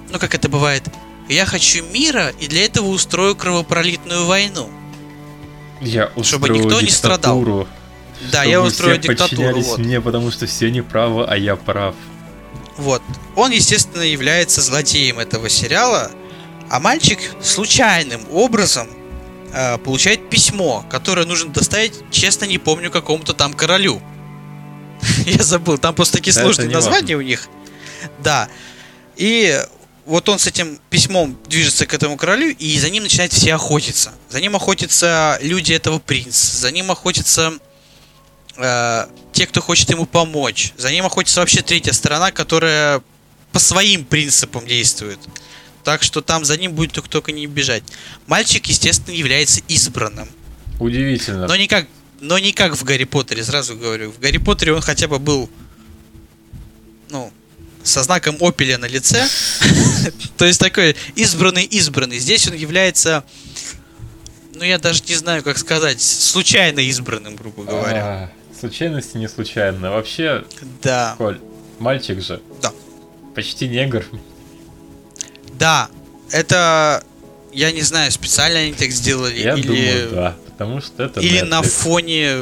ну 0.09 0.17
как 0.17 0.33
это 0.33 0.49
бывает, 0.49 0.83
я 1.29 1.45
хочу 1.45 1.83
мира, 1.85 2.33
и 2.39 2.47
для 2.47 2.65
этого 2.65 2.87
устрою 2.87 3.35
кровопролитную 3.35 4.25
войну. 4.25 4.69
Я 5.81 6.11
Чтобы 6.23 6.49
никто 6.49 6.81
не 6.81 6.89
страдал. 6.89 7.67
Да, 8.31 8.43
я 8.43 8.61
устрою 8.61 8.99
все 8.99 9.09
диктатуру. 9.09 9.29
подчинялись 9.29 9.67
вот. 9.67 9.79
мне, 9.79 10.01
потому 10.01 10.31
что 10.31 10.45
все 10.45 10.69
неправы, 10.69 11.25
а 11.25 11.37
я 11.37 11.55
прав. 11.55 11.95
Вот. 12.77 13.01
Он, 13.35 13.51
естественно, 13.51 14.03
является 14.03 14.61
злодеем 14.61 15.19
этого 15.19 15.49
сериала, 15.49 16.11
а 16.69 16.79
мальчик 16.79 17.19
случайным 17.41 18.21
образом 18.31 18.87
э, 19.53 19.77
получает 19.77 20.29
письмо, 20.29 20.85
которое 20.89 21.25
нужно 21.25 21.51
доставить, 21.51 21.93
честно 22.11 22.45
не 22.45 22.57
помню, 22.57 22.91
какому-то 22.91 23.33
там 23.33 23.53
королю. 23.53 24.01
Я 25.25 25.43
забыл, 25.43 25.77
там 25.77 25.95
просто 25.95 26.17
такие 26.17 26.33
сложные 26.33 26.67
не 26.67 26.73
названия 26.73 27.15
у 27.15 27.21
них. 27.21 27.47
Да. 28.19 28.49
И 29.15 29.59
вот 30.05 30.27
он 30.29 30.39
с 30.39 30.47
этим 30.47 30.79
письмом 30.89 31.37
движется 31.47 31.85
к 31.85 31.93
этому 31.93 32.17
королю, 32.17 32.49
и 32.49 32.79
за 32.79 32.89
ним 32.89 33.03
начинают 33.03 33.33
все 33.33 33.53
охотиться. 33.53 34.13
За 34.29 34.41
ним 34.41 34.55
охотятся 34.55 35.37
люди 35.41 35.73
этого 35.73 35.99
принца, 35.99 36.57
за 36.57 36.71
ним 36.71 36.91
охотятся 36.91 37.53
э, 38.61 39.07
те, 39.31 39.47
кто 39.47 39.61
хочет 39.61 39.89
ему 39.89 40.05
помочь. 40.05 40.73
За 40.77 40.91
ним 40.91 41.05
охотится 41.05 41.39
вообще 41.39 41.61
третья 41.61 41.93
сторона, 41.93 42.31
которая 42.31 43.01
по 43.51 43.59
своим 43.59 44.05
принципам 44.05 44.65
действует. 44.65 45.19
Так 45.83 46.03
что 46.03 46.21
там 46.21 46.45
за 46.45 46.57
ним 46.57 46.73
будет 46.73 46.91
только, 46.91 47.31
не 47.31 47.47
бежать. 47.47 47.83
Мальчик, 48.27 48.65
естественно, 48.67 49.15
является 49.15 49.61
избранным. 49.67 50.29
Удивительно. 50.79 51.47
Но 51.47 51.55
не 51.55 51.67
как, 51.67 51.87
но 52.19 52.37
не 52.37 52.53
как 52.53 52.75
в 52.75 52.83
Гарри 52.83 53.05
Поттере, 53.05 53.43
сразу 53.43 53.75
говорю. 53.75 54.11
В 54.11 54.19
Гарри 54.19 54.37
Поттере 54.37 54.73
он 54.73 54.81
хотя 54.81 55.07
бы 55.07 55.19
был, 55.19 55.49
ну, 57.09 57.31
со 57.83 58.03
знаком 58.03 58.37
опеля 58.41 58.77
на 58.77 58.85
лице. 58.85 59.27
То 60.37 60.45
есть 60.45 60.59
такой 60.59 60.95
избранный-избранный. 61.15 62.19
Здесь 62.19 62.47
он 62.47 62.53
является, 62.53 63.23
ну 64.53 64.63
я 64.63 64.77
даже 64.77 65.01
не 65.07 65.15
знаю, 65.15 65.43
как 65.43 65.57
сказать, 65.57 66.01
случайно 66.01 66.79
избранным, 66.79 67.35
грубо 67.35 67.63
говоря. 67.63 68.31
Случайности 68.61 69.17
не 69.17 69.27
случайно. 69.27 69.89
Вообще, 69.91 70.45
Да, 70.83 71.15
Коль, 71.17 71.39
мальчик 71.79 72.21
же. 72.21 72.39
Да. 72.61 72.71
Почти 73.35 73.67
негр. 73.67 74.05
да, 75.57 75.89
это, 76.31 77.03
я 77.53 77.71
не 77.71 77.81
знаю, 77.81 78.11
специально 78.11 78.59
они 78.59 78.73
так 78.73 78.91
сделали 78.91 79.39
Я 79.39 79.55
или... 79.55 79.67
думаю, 79.67 80.09
да. 80.11 80.35
Потому 80.51 80.79
что 80.81 81.03
это 81.03 81.19
Или 81.21 81.41
на 81.41 81.61
Netflix. 81.61 81.69
фоне... 81.69 82.37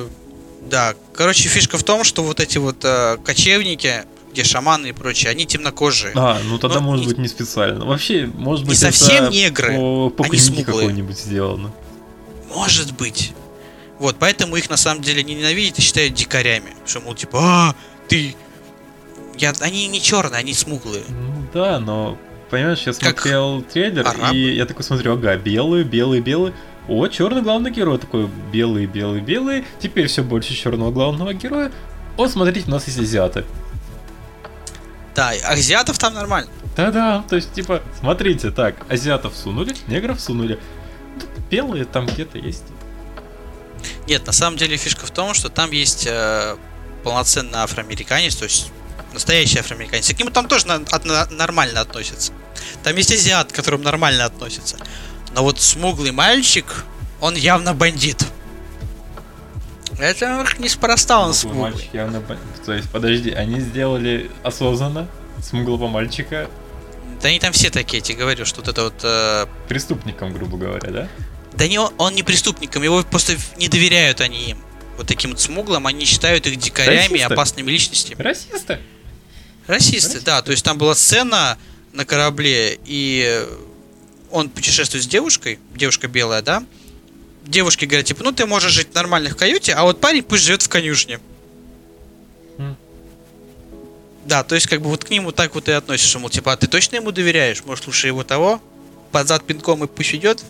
Да, 0.70 0.94
короче, 1.14 1.48
фишка 1.48 1.78
в 1.78 1.84
том, 1.84 2.04
что 2.04 2.22
вот 2.22 2.42
эти 2.42 2.58
вот 2.58 2.84
э, 2.84 3.18
кочевники, 3.24 4.04
где 4.34 4.44
шаманы 4.44 4.88
и 4.88 4.92
прочее, 4.92 5.32
они 5.32 5.46
темнокожие. 5.46 6.12
А, 6.16 6.38
ну 6.44 6.60
тогда 6.60 6.82
Ну, 6.82 6.88
может 6.88 7.06
и- 7.06 7.10
быть 7.10 7.18
не 7.18 7.30
специально. 7.30 7.86
Вообще, 7.86 8.30
может 8.36 8.66
быть, 8.66 8.78
совсем 8.78 9.24
это 9.26 9.34
негры, 9.34 9.74
по, 9.78 10.10
по 10.10 10.26
они 10.26 10.38
смуглые. 10.38 10.66
какой-нибудь 10.66 11.18
сделано. 11.18 11.72
Может 12.54 12.92
быть. 12.98 13.32
Вот, 14.00 14.16
поэтому 14.18 14.56
их 14.56 14.70
на 14.70 14.78
самом 14.78 15.02
деле 15.02 15.24
не 15.24 15.36
ненавидят 15.36 15.78
и 15.78 15.82
считают 15.82 16.14
дикарями. 16.14 16.74
Что, 16.86 17.02
мол, 17.02 17.16
типа, 17.16 17.40
а, 17.42 17.76
ты... 18.08 18.36
Я... 19.38 19.54
Они 19.60 19.88
не 19.88 20.02
черные, 20.02 20.40
они 20.40 20.54
смуглые. 20.54 21.04
Ну 21.10 21.46
да, 21.54 21.80
но 21.80 22.18
понимаешь, 22.50 22.80
я 22.86 22.94
Как 22.94 23.20
смотрел 23.20 23.62
трейлер, 23.62 24.08
арабы. 24.08 24.36
и 24.36 24.56
я 24.56 24.66
такой 24.66 24.84
смотрю, 24.84 25.14
ага, 25.14 25.36
белый, 25.36 25.84
белый, 25.84 26.22
белый. 26.22 26.54
О, 26.88 27.08
черный 27.08 27.42
главный 27.42 27.72
герой 27.72 28.00
такой 28.00 28.28
белый, 28.52 28.86
белый, 28.86 29.22
белый. 29.22 29.66
Теперь 29.80 30.08
все 30.08 30.24
больше 30.24 30.56
черного 30.56 30.92
главного 30.92 31.34
героя. 31.34 31.72
О, 32.18 32.28
смотрите, 32.28 32.68
у 32.68 32.72
нас 32.72 32.88
есть 32.88 33.00
азиаты. 33.00 33.46
Да, 35.14 35.32
азиатов 35.46 35.98
там 36.00 36.14
нормально. 36.14 36.50
Да-да, 36.76 37.24
то 37.30 37.36
есть, 37.36 37.54
типа, 37.54 37.82
смотрите, 38.00 38.52
так, 38.52 38.76
азиатов 38.90 39.36
сунули, 39.36 39.76
негров 39.88 40.20
сунули. 40.20 40.58
Белые 41.50 41.84
там 41.84 42.06
где-то 42.06 42.38
есть. 42.38 42.64
Нет, 44.08 44.26
на 44.26 44.34
самом 44.34 44.58
деле 44.58 44.78
фишка 44.78 45.06
в 45.06 45.12
том, 45.12 45.34
что 45.34 45.50
там 45.50 45.72
есть 45.72 46.06
э, 46.08 46.56
полноценный 47.04 47.60
афроамериканец, 47.60 48.36
то 48.36 48.46
есть 48.46 48.72
настоящий 49.14 49.60
афроамериканец. 49.60 50.10
И 50.10 50.14
к 50.14 50.20
нему 50.20 50.30
там 50.32 50.48
тоже 50.48 50.68
на- 50.68 50.80
на- 50.80 51.26
нормально 51.32 51.82
относятся. 51.82 52.32
Там 52.84 52.96
есть 52.96 53.12
азиат, 53.12 53.52
к 53.52 53.56
которым 53.56 53.82
нормально 53.82 54.26
относятся. 54.26 54.78
Но 55.34 55.44
вот 55.44 55.60
смуглый 55.62 56.12
мальчик, 56.12 56.86
он 57.22 57.36
явно 57.36 57.74
бандит. 57.74 58.26
Это 59.98 60.46
неспроста 60.60 61.20
он 61.20 61.34
Смуглый 61.34 61.56
смуглый. 61.62 61.74
мальчик 61.74 61.94
явно... 61.94 62.20
бо- 62.22 62.38
То 62.66 62.74
есть, 62.74 62.90
подожди, 62.90 63.32
они 63.32 63.60
сделали 63.60 64.32
осознанно 64.44 65.08
смуглого 65.42 65.88
мальчика 65.88 66.50
Да 67.22 67.28
они 67.30 67.40
там 67.40 67.52
все 67.54 67.70
такие, 67.70 67.98
я 67.98 68.02
тебе 68.04 68.18
говорю, 68.20 68.46
что 68.46 68.62
вот 68.62 68.70
это 68.70 68.84
вот... 68.84 68.94
э, 69.04 69.46
преступником, 69.68 70.32
грубо 70.34 70.58
говоря, 70.58 70.90
да? 70.92 71.08
Да 71.54 71.68
не 71.68 71.80
он, 71.80 72.14
не 72.14 72.24
преступником, 72.24 72.84
его 72.84 73.04
просто 73.04 73.36
не 73.58 73.68
доверяют 73.68 74.22
они 74.22 74.52
им. 74.52 74.58
Вот 74.98 75.08
таким 75.08 75.32
вот 75.32 75.40
смуглым, 75.40 75.88
они 75.88 76.06
считают 76.06 76.46
их 76.46 76.58
дикарями 76.58 77.14
Расисты. 77.14 77.34
опасными 77.34 77.72
личностями. 77.72 78.22
Расисты. 78.22 78.80
Расисты, 79.68 80.20
да. 80.22 80.42
То 80.42 80.52
есть 80.52 80.64
там 80.64 80.78
была 80.78 80.96
сцена 80.96 81.58
на 81.94 82.06
корабле, 82.06 82.80
и 82.86 83.48
он 84.32 84.50
путешествует 84.50 85.04
с 85.04 85.08
девушкой, 85.08 85.60
девушка 85.76 86.08
белая, 86.08 86.42
да? 86.42 86.64
Девушки 87.46 87.86
говорят, 87.86 88.06
типа, 88.06 88.24
ну 88.24 88.32
ты 88.32 88.46
можешь 88.46 88.72
жить 88.72 88.90
в 88.94 89.36
каюте, 89.36 89.74
а 89.74 89.84
вот 89.84 90.02
парень 90.02 90.24
пусть 90.24 90.44
живет 90.44 90.62
в 90.62 90.70
конюшне. 90.70 91.20
М. 92.58 92.78
Да, 94.26 94.44
то 94.44 94.54
есть 94.54 94.68
как 94.68 94.82
бы 94.82 94.90
вот 94.90 95.04
к 95.04 95.10
нему 95.10 95.32
так 95.32 95.56
вот 95.56 95.68
и 95.70 95.72
относишься, 95.72 96.20
мол, 96.20 96.30
типа, 96.30 96.54
а 96.54 96.58
ты 96.58 96.68
точно 96.68 96.98
ему 96.98 97.12
доверяешь? 97.12 97.64
Может 97.66 97.88
лучше 97.88 98.08
его 98.08 98.24
того? 98.24 98.62
Под 99.12 99.28
зад 99.28 99.44
пинком 99.46 99.84
и 99.84 99.88
пусть 99.88 100.14
идет? 100.14 100.44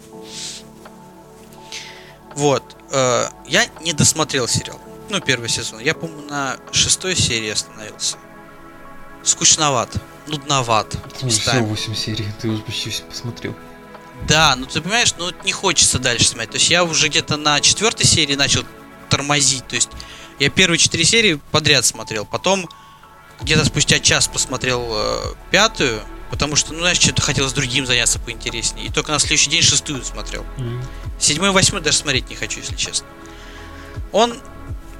Вот. 2.36 2.64
э, 2.92 3.30
я 3.48 3.66
не 3.82 3.94
досмотрел 3.94 4.48
сериал. 4.48 4.80
Ну, 5.10 5.20
первый 5.20 5.50
сезон. 5.50 5.80
Я, 5.80 5.94
по-моему, 5.96 6.22
на 6.30 6.58
шестой 6.72 7.16
серии 7.16 7.50
остановился. 7.50 8.18
Скучноват. 9.24 9.90
Нудноват. 10.28 10.96
местами. 11.24 11.66
8 11.66 11.96
серий, 11.96 12.28
ты 12.40 12.50
уже 12.50 12.62
почти 12.62 12.92
все 12.92 13.04
посмотрел. 13.04 13.56
Да, 14.28 14.56
ну 14.56 14.66
ты 14.66 14.82
понимаешь, 14.82 15.14
ну 15.18 15.32
не 15.44 15.52
хочется 15.52 15.98
дальше 15.98 16.28
смотреть. 16.28 16.52
То 16.52 16.58
есть 16.58 16.70
я 16.70 16.84
уже 16.84 17.08
где-то 17.08 17.38
на 17.38 17.60
четвертой 17.62 18.06
серии 18.06 18.36
начал 18.36 18.64
тормозить. 19.10 19.68
То 19.68 19.76
есть 19.76 19.90
я 20.40 20.50
первые 20.50 20.78
четыре 20.78 21.04
серии 21.04 21.40
подряд 21.52 21.86
смотрел. 21.86 22.26
Потом 22.26 22.70
где-то 23.42 23.66
спустя 23.66 24.00
час 24.00 24.28
посмотрел 24.28 24.86
э, 24.92 25.34
пятую. 25.52 26.02
Потому 26.30 26.56
что, 26.56 26.74
ну, 26.74 26.80
знаешь, 26.80 27.00
что-то 27.00 27.22
хотелось 27.22 27.54
другим 27.54 27.86
заняться 27.86 28.20
поинтереснее. 28.20 28.88
И 28.88 28.92
только 28.92 29.12
на 29.12 29.20
следующий 29.20 29.50
день 29.50 29.62
шестую 29.62 30.04
смотрел. 30.04 30.46
Седьмой 31.20 31.50
и 31.50 31.52
восьмой 31.52 31.82
даже 31.82 31.98
смотреть 31.98 32.30
не 32.30 32.36
хочу, 32.36 32.60
если 32.60 32.76
честно. 32.76 33.08
Он, 34.12 34.38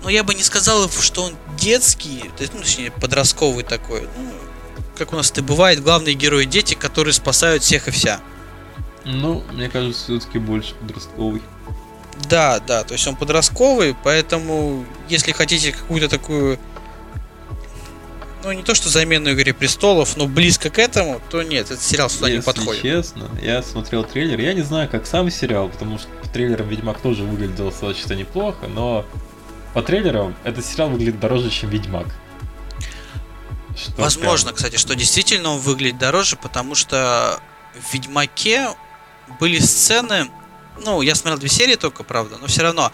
ну 0.04 0.10
я 0.10 0.24
бы 0.24 0.34
не 0.34 0.44
сказал, 0.44 0.90
что 0.90 1.24
он 1.24 1.36
детский, 1.58 2.24
ну, 2.54 2.60
точнее, 2.60 2.92
подростковый 2.92 3.64
такой. 3.64 4.02
Ну, 4.18 4.34
как 4.98 5.14
у 5.14 5.16
нас 5.16 5.32
это 5.32 5.42
бывает, 5.42 5.82
главные 5.82 6.14
герои 6.14 6.46
дети, 6.46 6.74
которые 6.74 7.14
спасают 7.14 7.64
всех 7.64 7.88
и 7.88 7.92
вся. 7.92 8.20
Ну, 9.06 9.44
мне 9.52 9.70
кажется, 9.70 10.04
все-таки 10.04 10.40
больше 10.40 10.76
подростковый. 10.76 11.42
Да, 12.28 12.60
да, 12.60 12.84
то 12.84 12.94
есть 12.94 13.08
он 13.08 13.16
подростковый, 13.16 13.96
поэтому 14.04 14.86
если 15.08 15.32
хотите 15.32 15.72
какую-то 15.72 16.10
такую, 16.10 16.60
ну 18.44 18.52
не 18.52 18.64
то 18.64 18.74
что 18.74 18.90
замену 18.90 19.32
Игре 19.34 19.54
Престолов, 19.54 20.16
но 20.18 20.28
близко 20.28 20.70
к 20.70 20.80
этому, 20.80 21.22
то 21.30 21.44
нет, 21.44 21.66
этот 21.72 21.82
сериал 21.82 22.10
сюда 22.10 22.30
не 22.30 22.36
Если 22.36 22.46
подходит. 22.46 22.82
честно, 22.82 23.30
я 23.42 23.62
смотрел 23.64 24.04
трейлер. 24.04 24.40
Я 24.40 24.54
не 24.54 24.62
знаю, 24.62 24.90
как 24.90 25.06
сам 25.06 25.30
сериал, 25.30 25.70
потому 25.70 26.00
что 26.00 26.08
по 26.22 26.28
трейлерам 26.30 26.70
Ведьмак 26.70 27.00
тоже 27.02 27.24
выглядел 27.24 27.70
достаточно 27.70 28.14
неплохо, 28.14 28.68
но 28.68 29.06
по 29.74 29.82
трейлерам 29.82 30.36
этот 30.44 30.66
сериал 30.66 30.90
выглядит 30.90 31.20
дороже, 31.20 31.50
чем 31.50 31.70
Ведьмак. 31.70 32.08
Что 33.78 34.02
Возможно, 34.02 34.48
прям- 34.48 34.56
кстати, 34.56 34.78
что 34.78 34.96
действительно 34.96 35.52
он 35.52 35.60
выглядит 35.60 36.00
дороже, 36.00 36.36
потому 36.36 36.76
что 36.76 37.40
в 37.74 37.94
Ведьмаке 37.94 38.70
были 39.40 39.60
сцены, 39.60 40.30
ну, 40.84 41.02
я 41.02 41.14
смотрел 41.16 41.38
две 41.40 41.50
серии 41.50 41.76
только, 41.76 42.04
правда, 42.04 42.38
но 42.42 42.48
все 42.48 42.64
равно 42.64 42.92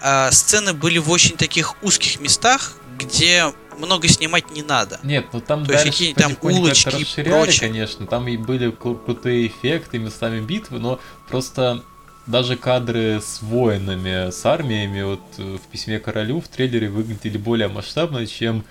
а, 0.00 0.30
сцены 0.32 0.72
были 0.72 0.98
в 0.98 1.10
очень 1.10 1.36
таких 1.36 1.80
узких 1.82 2.18
местах, 2.20 2.72
где 2.98 3.52
много 3.80 4.06
снимать 4.08 4.50
не 4.50 4.62
надо. 4.62 5.00
Нет, 5.02 5.26
ну 5.32 5.40
там 5.40 5.64
То 5.66 5.72
есть 5.72 5.84
дальше 5.84 5.98
какие-то 5.98 6.20
там 6.22 6.36
улочки 6.42 7.20
и 7.20 7.22
прочее. 7.24 7.60
конечно, 7.60 8.06
там 8.06 8.28
и 8.28 8.36
были 8.36 8.70
кру- 8.70 9.02
крутые 9.04 9.46
эффекты, 9.48 9.98
местами 9.98 10.40
битвы, 10.40 10.78
но 10.78 11.00
просто 11.28 11.82
даже 12.26 12.56
кадры 12.56 13.20
с 13.24 13.42
воинами, 13.42 14.30
с 14.30 14.44
армиями, 14.46 15.02
вот 15.02 15.20
э, 15.38 15.56
в 15.56 15.66
письме 15.72 15.98
королю 15.98 16.40
в 16.40 16.48
трейлере 16.48 16.88
выглядели 16.88 17.38
более 17.38 17.68
масштабно, 17.68 18.26
чем 18.26 18.64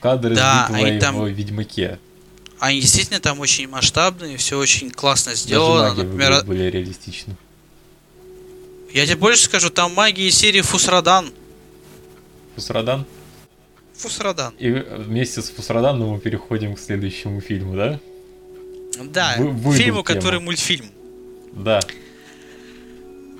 кадры 0.00 0.34
Да, 0.34 0.66
с 0.68 0.70
битвой 0.72 0.98
там- 1.00 1.16
в 1.20 1.26
Ведьмаке. 1.28 1.98
Они 2.60 2.80
действительно 2.80 3.20
там 3.20 3.38
очень 3.40 3.68
масштабные, 3.68 4.36
все 4.36 4.58
очень 4.58 4.90
классно 4.90 5.30
Даже 5.32 5.42
сделано. 5.42 5.88
маги 5.90 5.98
Например, 6.02 6.26
выглядят 6.30 6.46
более 6.46 6.70
реалистично. 6.72 7.36
я 8.92 9.06
тебе 9.06 9.16
больше 9.16 9.44
скажу, 9.44 9.70
там 9.70 9.94
магии 9.94 10.28
серии 10.30 10.60
Фусрадан. 10.62 11.30
Фусрадан. 12.56 13.06
Фусрадан. 13.98 14.54
И 14.58 14.70
вместе 14.70 15.42
с 15.42 15.50
Фусраданом 15.50 16.08
мы 16.10 16.20
переходим 16.20 16.74
к 16.74 16.80
следующему 16.80 17.40
фильму, 17.40 17.76
да? 17.76 18.00
Да, 19.02 19.34
Вы- 19.38 19.76
фильму, 19.76 19.76
тему. 19.76 20.04
который 20.04 20.40
мультфильм. 20.40 20.86
Да. 21.52 21.80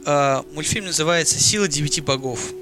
А, 0.04 0.44
мультфильм 0.54 0.86
называется 0.86 1.38
«Сила 1.38 1.68
девяти 1.68 2.00
богов». 2.00 2.52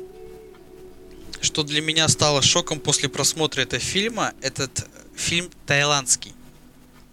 Что 1.41 1.63
для 1.63 1.81
меня 1.81 2.09
стало 2.09 2.43
шоком 2.43 2.81
после 2.81 3.09
просмотра 3.09 3.61
этого 3.63 3.81
фильма, 3.81 4.33
этот 4.41 4.87
фильм 5.15 5.49
таиландский. 5.67 6.33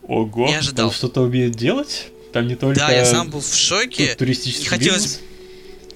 Ого. 0.03 0.47
Не 0.47 0.55
ожидал. 0.55 0.87
Он 0.87 0.93
что-то 0.93 1.21
умеет 1.21 1.51
делать? 1.55 2.07
Там 2.33 2.47
не 2.47 2.55
только 2.55 2.79
Да, 2.79 2.91
я 2.91 3.05
сам 3.05 3.29
был 3.29 3.41
в 3.41 3.53
шоке. 3.53 4.15
туристический 4.15 4.63
Не 4.63 4.69
хотелось 4.69 5.03
бизнес? 5.03 5.21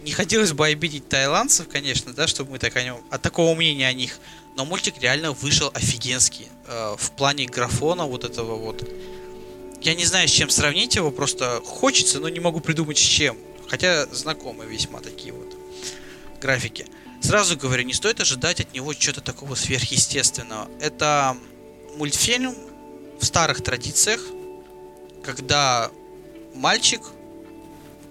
Не 0.04 0.12
хотелось 0.12 0.54
бы 0.54 0.66
обидеть 0.68 1.10
таиландцев, 1.10 1.68
конечно, 1.68 2.14
да, 2.14 2.28
чтобы 2.28 2.52
мы 2.52 2.60
так 2.60 2.76
о 2.78 2.84
нем, 2.84 2.98
от 3.10 3.22
такого 3.22 3.54
мнения 3.56 3.88
о 3.88 3.94
них. 3.94 4.20
Но 4.58 4.66
мультик 4.66 4.96
реально 5.00 5.34
вышел 5.34 5.70
офигенский. 5.76 6.48
э, 6.66 6.96
в 6.98 7.12
плане 7.12 7.46
графона 7.46 8.06
вот 8.06 8.24
этого 8.24 8.56
вот. 8.56 8.90
Я 9.82 9.94
не 9.94 10.04
знаю, 10.04 10.28
с 10.28 10.32
чем 10.32 10.50
сравнить 10.50 10.96
его, 10.96 11.12
просто 11.12 11.62
хочется, 11.64 12.20
но 12.20 12.28
не 12.28 12.40
могу 12.40 12.60
придумать 12.60 12.98
с 12.98 13.02
чем. 13.02 13.38
Хотя 13.70 14.08
знакомые 14.08 14.68
весьма 14.68 15.00
такие 15.00 15.32
вот 15.32 15.56
графики. 16.42 16.88
Сразу 17.22 17.56
говорю, 17.56 17.84
не 17.84 17.94
стоит 17.94 18.20
ожидать 18.20 18.60
от 18.60 18.74
него 18.74 18.96
чего-то 18.96 19.22
такого 19.22 19.54
сверхъестественного. 19.54 20.68
Это 20.82 21.38
мультфильм 21.96 22.56
в 23.20 23.26
старых 23.26 23.62
традициях, 23.62 24.22
когда 25.24 25.92
мальчик, 26.56 27.02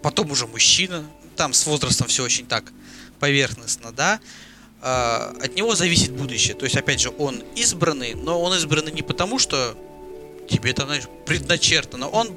потом 0.01 0.31
уже 0.31 0.47
мужчина, 0.47 1.05
там 1.35 1.53
с 1.53 1.67
возрастом 1.67 2.07
все 2.07 2.23
очень 2.23 2.47
так 2.47 2.73
поверхностно, 3.19 3.91
да, 3.91 4.21
от 4.87 5.57
него 5.57 5.75
зависит 5.75 6.13
будущее. 6.13 6.55
То 6.55 6.65
есть, 6.65 6.77
опять 6.77 7.01
же, 7.01 7.11
он 7.19 7.43
избранный, 7.57 8.15
но 8.15 8.41
он 8.41 8.55
избранный 8.55 8.93
не 8.93 9.03
потому, 9.03 9.39
что 9.39 9.75
тебе 10.49 10.71
это, 10.71 10.85
знаешь, 10.87 11.05
предначертано. 11.25 12.09
Он 12.09 12.29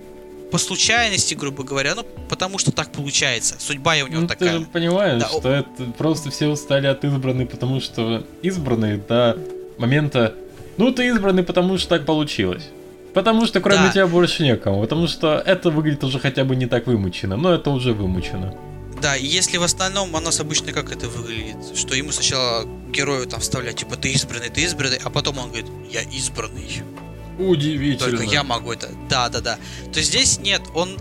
по 0.52 0.58
случайности, 0.58 1.36
грубо 1.36 1.64
говоря, 1.64 1.94
ну, 1.96 2.04
потому 2.28 2.58
что 2.58 2.72
так 2.72 2.92
получается. 2.92 3.56
Судьба 3.60 3.94
у 4.04 4.08
него 4.08 4.22
ну, 4.22 4.28
такая. 4.28 4.54
Ты 4.54 4.60
же 4.60 4.66
понимаешь, 4.66 5.22
Да, 5.22 5.30
что 5.30 5.50
это 5.50 5.84
просто 5.98 6.32
все 6.32 6.48
устали 6.48 6.88
от 6.88 7.04
избранной, 7.06 7.46
потому 7.46 7.80
что 7.82 8.26
избранный 8.42 8.98
до 8.98 9.38
момента... 9.78 10.34
Ну, 10.78 10.92
ты 10.92 11.08
избранный, 11.08 11.44
потому 11.44 11.78
что 11.78 11.90
так 11.90 12.06
получилось. 12.06 12.68
Потому 13.14 13.46
что 13.46 13.60
кроме 13.62 13.88
Да. 13.88 13.92
тебя 13.92 14.08
больше 14.08 14.44
некому. 14.44 14.82
Потому 14.82 15.08
что 15.08 15.42
это 15.46 15.70
выглядит 15.70 16.04
уже 16.04 16.20
хотя 16.20 16.44
бы 16.46 16.56
не 16.56 16.66
так 16.66 16.88
вымучено. 16.88 17.38
Но 17.38 17.54
это 17.54 17.70
уже 17.70 17.94
вымучено. 17.94 18.56
Да, 19.02 19.16
если 19.16 19.58
в 19.58 19.64
остальном 19.64 20.14
у 20.14 20.20
нас 20.20 20.40
обычно 20.40 20.74
как 20.74 20.92
это 20.92 21.08
выглядит, 21.08 21.78
что 21.78 21.96
ему 21.96 22.12
сначала 22.12 22.66
герою 22.90 23.26
там 23.28 23.40
вставлять, 23.40 23.78
типа, 23.78 23.96
ты 23.96 24.12
избранный, 24.12 24.50
ты 24.50 24.62
избранный, 24.62 25.00
а 25.04 25.10
потом 25.10 25.38
он 25.38 25.48
говорит, 25.50 25.68
я 25.90 26.02
избранный. 26.02 26.84
Удивительно. 27.38 28.10
Только 28.12 28.24
я 28.24 28.44
могу 28.44 28.74
это. 28.74 28.90
Да, 29.10 29.30
да, 29.30 29.40
да. 29.40 29.58
То 29.94 30.00
есть 30.00 30.10
здесь 30.10 30.40
нет, 30.40 30.62
он 30.76 30.98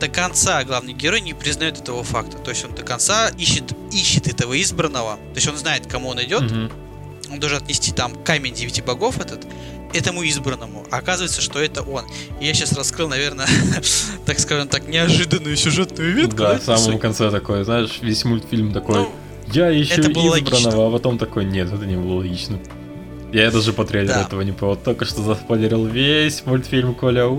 до 0.00 0.08
конца, 0.08 0.64
главный 0.64 0.94
герой, 0.94 1.20
не 1.20 1.34
признает 1.34 1.78
этого 1.78 2.02
факта. 2.02 2.38
То 2.38 2.50
есть 2.50 2.64
он 2.64 2.74
до 2.74 2.82
конца 2.82 3.28
ищет, 3.38 3.72
ищет 3.92 4.26
этого 4.26 4.60
избранного. 4.60 5.16
То 5.16 5.36
есть 5.36 5.48
он 5.48 5.56
знает, 5.56 5.86
кому 5.86 6.08
он 6.08 6.22
идет. 6.22 6.50
Мгм. 6.50 6.72
Он 7.32 7.40
должен 7.40 7.58
отнести 7.58 7.92
там 7.92 8.14
камень 8.24 8.54
девяти 8.54 8.82
богов 8.82 9.20
этот 9.20 9.46
этому 9.94 10.22
избранному. 10.22 10.86
А 10.90 10.98
оказывается, 10.98 11.40
что 11.40 11.58
это 11.60 11.82
он. 11.82 12.04
И 12.40 12.46
я 12.46 12.54
сейчас 12.54 12.72
раскрыл, 12.72 13.08
наверное, 13.08 13.46
так 14.26 14.38
скажем 14.38 14.68
так, 14.68 14.88
неожиданную 14.88 15.56
сюжетную 15.56 16.14
ветку. 16.14 16.36
Да, 16.38 16.54
да, 16.54 16.58
в 16.58 16.78
самом 16.78 16.98
конце 16.98 17.30
такой, 17.30 17.64
знаешь, 17.64 17.98
весь 18.00 18.24
мультфильм 18.24 18.72
такой. 18.72 18.96
Ну, 18.96 19.12
я 19.52 19.70
ищу 19.70 20.00
это 20.00 20.10
было 20.10 20.38
избранного, 20.38 20.64
логично. 20.66 20.86
а 20.86 20.90
потом 20.90 21.18
такой, 21.18 21.44
нет, 21.44 21.72
это 21.72 21.84
не 21.84 21.96
было 21.96 22.18
логично. 22.18 22.58
Я 23.32 23.50
даже 23.50 23.72
по 23.72 23.84
трейлеру 23.84 24.14
Да. 24.14 24.22
этого 24.22 24.42
не 24.42 24.52
понял. 24.52 24.76
Только 24.76 25.04
что 25.04 25.22
заспойлерил 25.22 25.86
весь 25.86 26.44
мультфильм 26.44 26.94
Коля. 26.94 27.26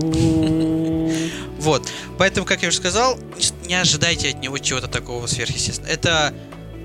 Вот. 1.58 1.88
Поэтому, 2.18 2.44
как 2.44 2.60
я 2.62 2.68
уже 2.68 2.76
сказал, 2.76 3.18
не 3.66 3.74
ожидайте 3.74 4.28
от 4.30 4.42
него 4.42 4.58
чего-то 4.58 4.86
такого 4.86 5.26
сверхъестественного. 5.26 5.90
Это 5.94 6.34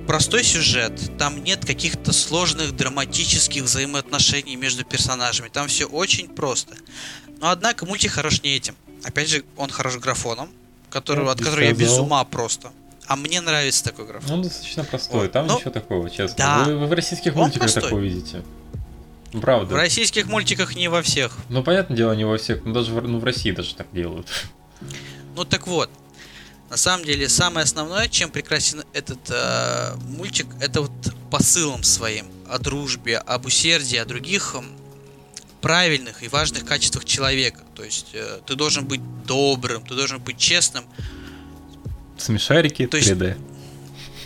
простой 0.10 0.44
сюжет. 0.44 1.00
Там 1.20 1.44
нет 1.44 1.64
каких-то 1.64 2.12
сложных 2.14 2.76
драматических 2.76 3.62
взаимоотношений 3.62 4.56
между 4.56 4.84
персонажами. 4.84 5.50
Там 5.50 5.68
все 5.68 5.86
очень 5.86 6.28
просто. 6.30 6.74
Но 7.40 7.52
однако 7.52 7.86
мультик 7.86 8.14
хорош 8.14 8.42
не 8.42 8.56
этим. 8.56 8.74
Опять 9.04 9.30
же, 9.30 9.44
он 9.56 9.70
хорош 9.70 9.98
графоном, 9.98 10.50
который, 10.90 11.26
Ну, 11.26 11.30
от 11.30 11.38
которого 11.38 11.60
я 11.64 11.74
без 11.74 11.90
сказал. 11.90 12.06
ума 12.06 12.24
просто. 12.24 12.72
А 13.06 13.16
мне 13.16 13.40
нравится 13.40 13.84
такой 13.84 14.08
графон. 14.08 14.32
Он 14.32 14.42
достаточно 14.42 14.84
простой, 14.84 15.22
Вот. 15.22 15.32
там 15.32 15.46
Ну, 15.46 15.58
ничего 15.58 15.70
такого, 15.70 16.10
честно. 16.10 16.36
да. 16.40 16.64
Вы, 16.64 16.78
вы 16.80 16.88
в 16.88 16.94
российских 16.94 17.34
Он 17.36 17.42
мультиках 17.44 17.62
простой. 17.72 17.84
такое 17.84 18.02
видите. 18.02 18.42
Ну, 19.32 19.38
В 19.38 19.42
Правда. 19.44 19.76
российских 19.76 20.26
мультиках 20.26 20.76
не 20.76 20.88
во 20.88 21.04
всех. 21.04 21.38
Ну, 21.50 21.62
понятное 21.64 21.96
дело, 21.96 22.14
не 22.14 22.26
во 22.26 22.40
всех, 22.40 22.66
но 22.66 22.74
даже 22.74 22.92
в, 22.96 23.08
ну, 23.08 23.20
в 23.20 23.24
России 23.24 23.52
даже 23.52 23.76
так 23.76 23.86
делают. 23.94 24.26
Ну 25.36 25.46
так 25.46 25.68
вот, 25.68 25.92
на 26.70 26.78
самом 26.78 27.06
деле 27.06 27.28
самое 27.30 27.64
основное, 27.64 28.08
чем 28.08 28.30
прекрасен 28.30 28.84
этот 28.94 29.20
э, 29.30 29.96
мультик, 30.06 30.48
это 30.62 30.82
вот 30.82 30.92
посылом 31.32 31.84
своим 31.84 32.28
о 32.48 32.60
дружбе, 32.60 33.18
об 33.18 33.46
усердии, 33.46 33.98
о 33.98 34.06
других 34.06 34.56
правильных 35.62 36.24
и 36.24 36.28
важных 36.28 36.66
качествах 36.66 37.06
человека. 37.06 37.62
То 37.76 37.84
есть 37.84 38.08
э, 38.14 38.40
ты 38.46 38.56
должен 38.56 38.86
быть 38.86 39.02
добрым, 39.26 39.84
ты 39.84 39.96
должен 39.96 40.20
быть 40.20 40.38
честным. 40.38 40.86
Смешарики 42.18 42.86
То 42.88 42.98
есть- 42.98 43.10
3D. 43.10 43.38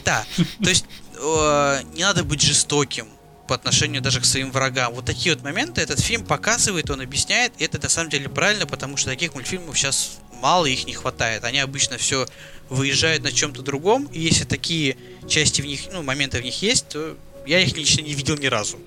Да, 0.06 0.26
то 0.62 0.70
есть 0.70 0.86
э, 1.18 1.82
не 1.94 2.04
надо 2.04 2.24
быть 2.26 2.42
жестоким 2.42 3.08
по 3.48 3.56
отношению 3.56 4.02
даже 4.02 4.20
к 4.20 4.26
своим 4.26 4.52
врагам. 4.52 4.94
Вот 4.94 5.06
такие 5.06 5.34
вот 5.34 5.44
моменты 5.44 5.80
этот 5.82 6.00
фильм 6.00 6.26
показывает, 6.26 6.90
он 6.90 7.00
объясняет, 7.02 7.54
и 7.58 7.64
это 7.64 7.82
на 7.82 7.88
самом 7.90 8.10
деле 8.10 8.28
правильно, 8.28 8.66
потому 8.66 8.98
что 8.98 9.10
таких 9.10 9.34
мультфильмов 9.34 9.78
сейчас 9.78 10.18
мало, 10.44 10.66
их 10.66 10.86
не 10.86 10.94
хватает. 10.94 11.46
Они 11.46 11.60
обычно 11.60 11.98
все 11.98 12.28
выезжают 12.70 13.24
на 13.24 13.32
чем-то 13.32 13.62
другом, 13.62 14.08
и 14.12 14.20
если 14.20 14.44
такие 14.44 14.98
части 15.28 15.62
в 15.62 15.66
них, 15.66 15.82
ну, 15.94 16.04
моменты 16.04 16.40
в 16.40 16.44
них 16.44 16.62
есть, 16.62 16.90
то 16.90 17.16
я 17.48 17.62
их 17.62 17.76
лично 17.78 18.02
не 18.02 18.14
видел 18.14 18.36
ни 18.38 18.48
разу. 18.48 18.78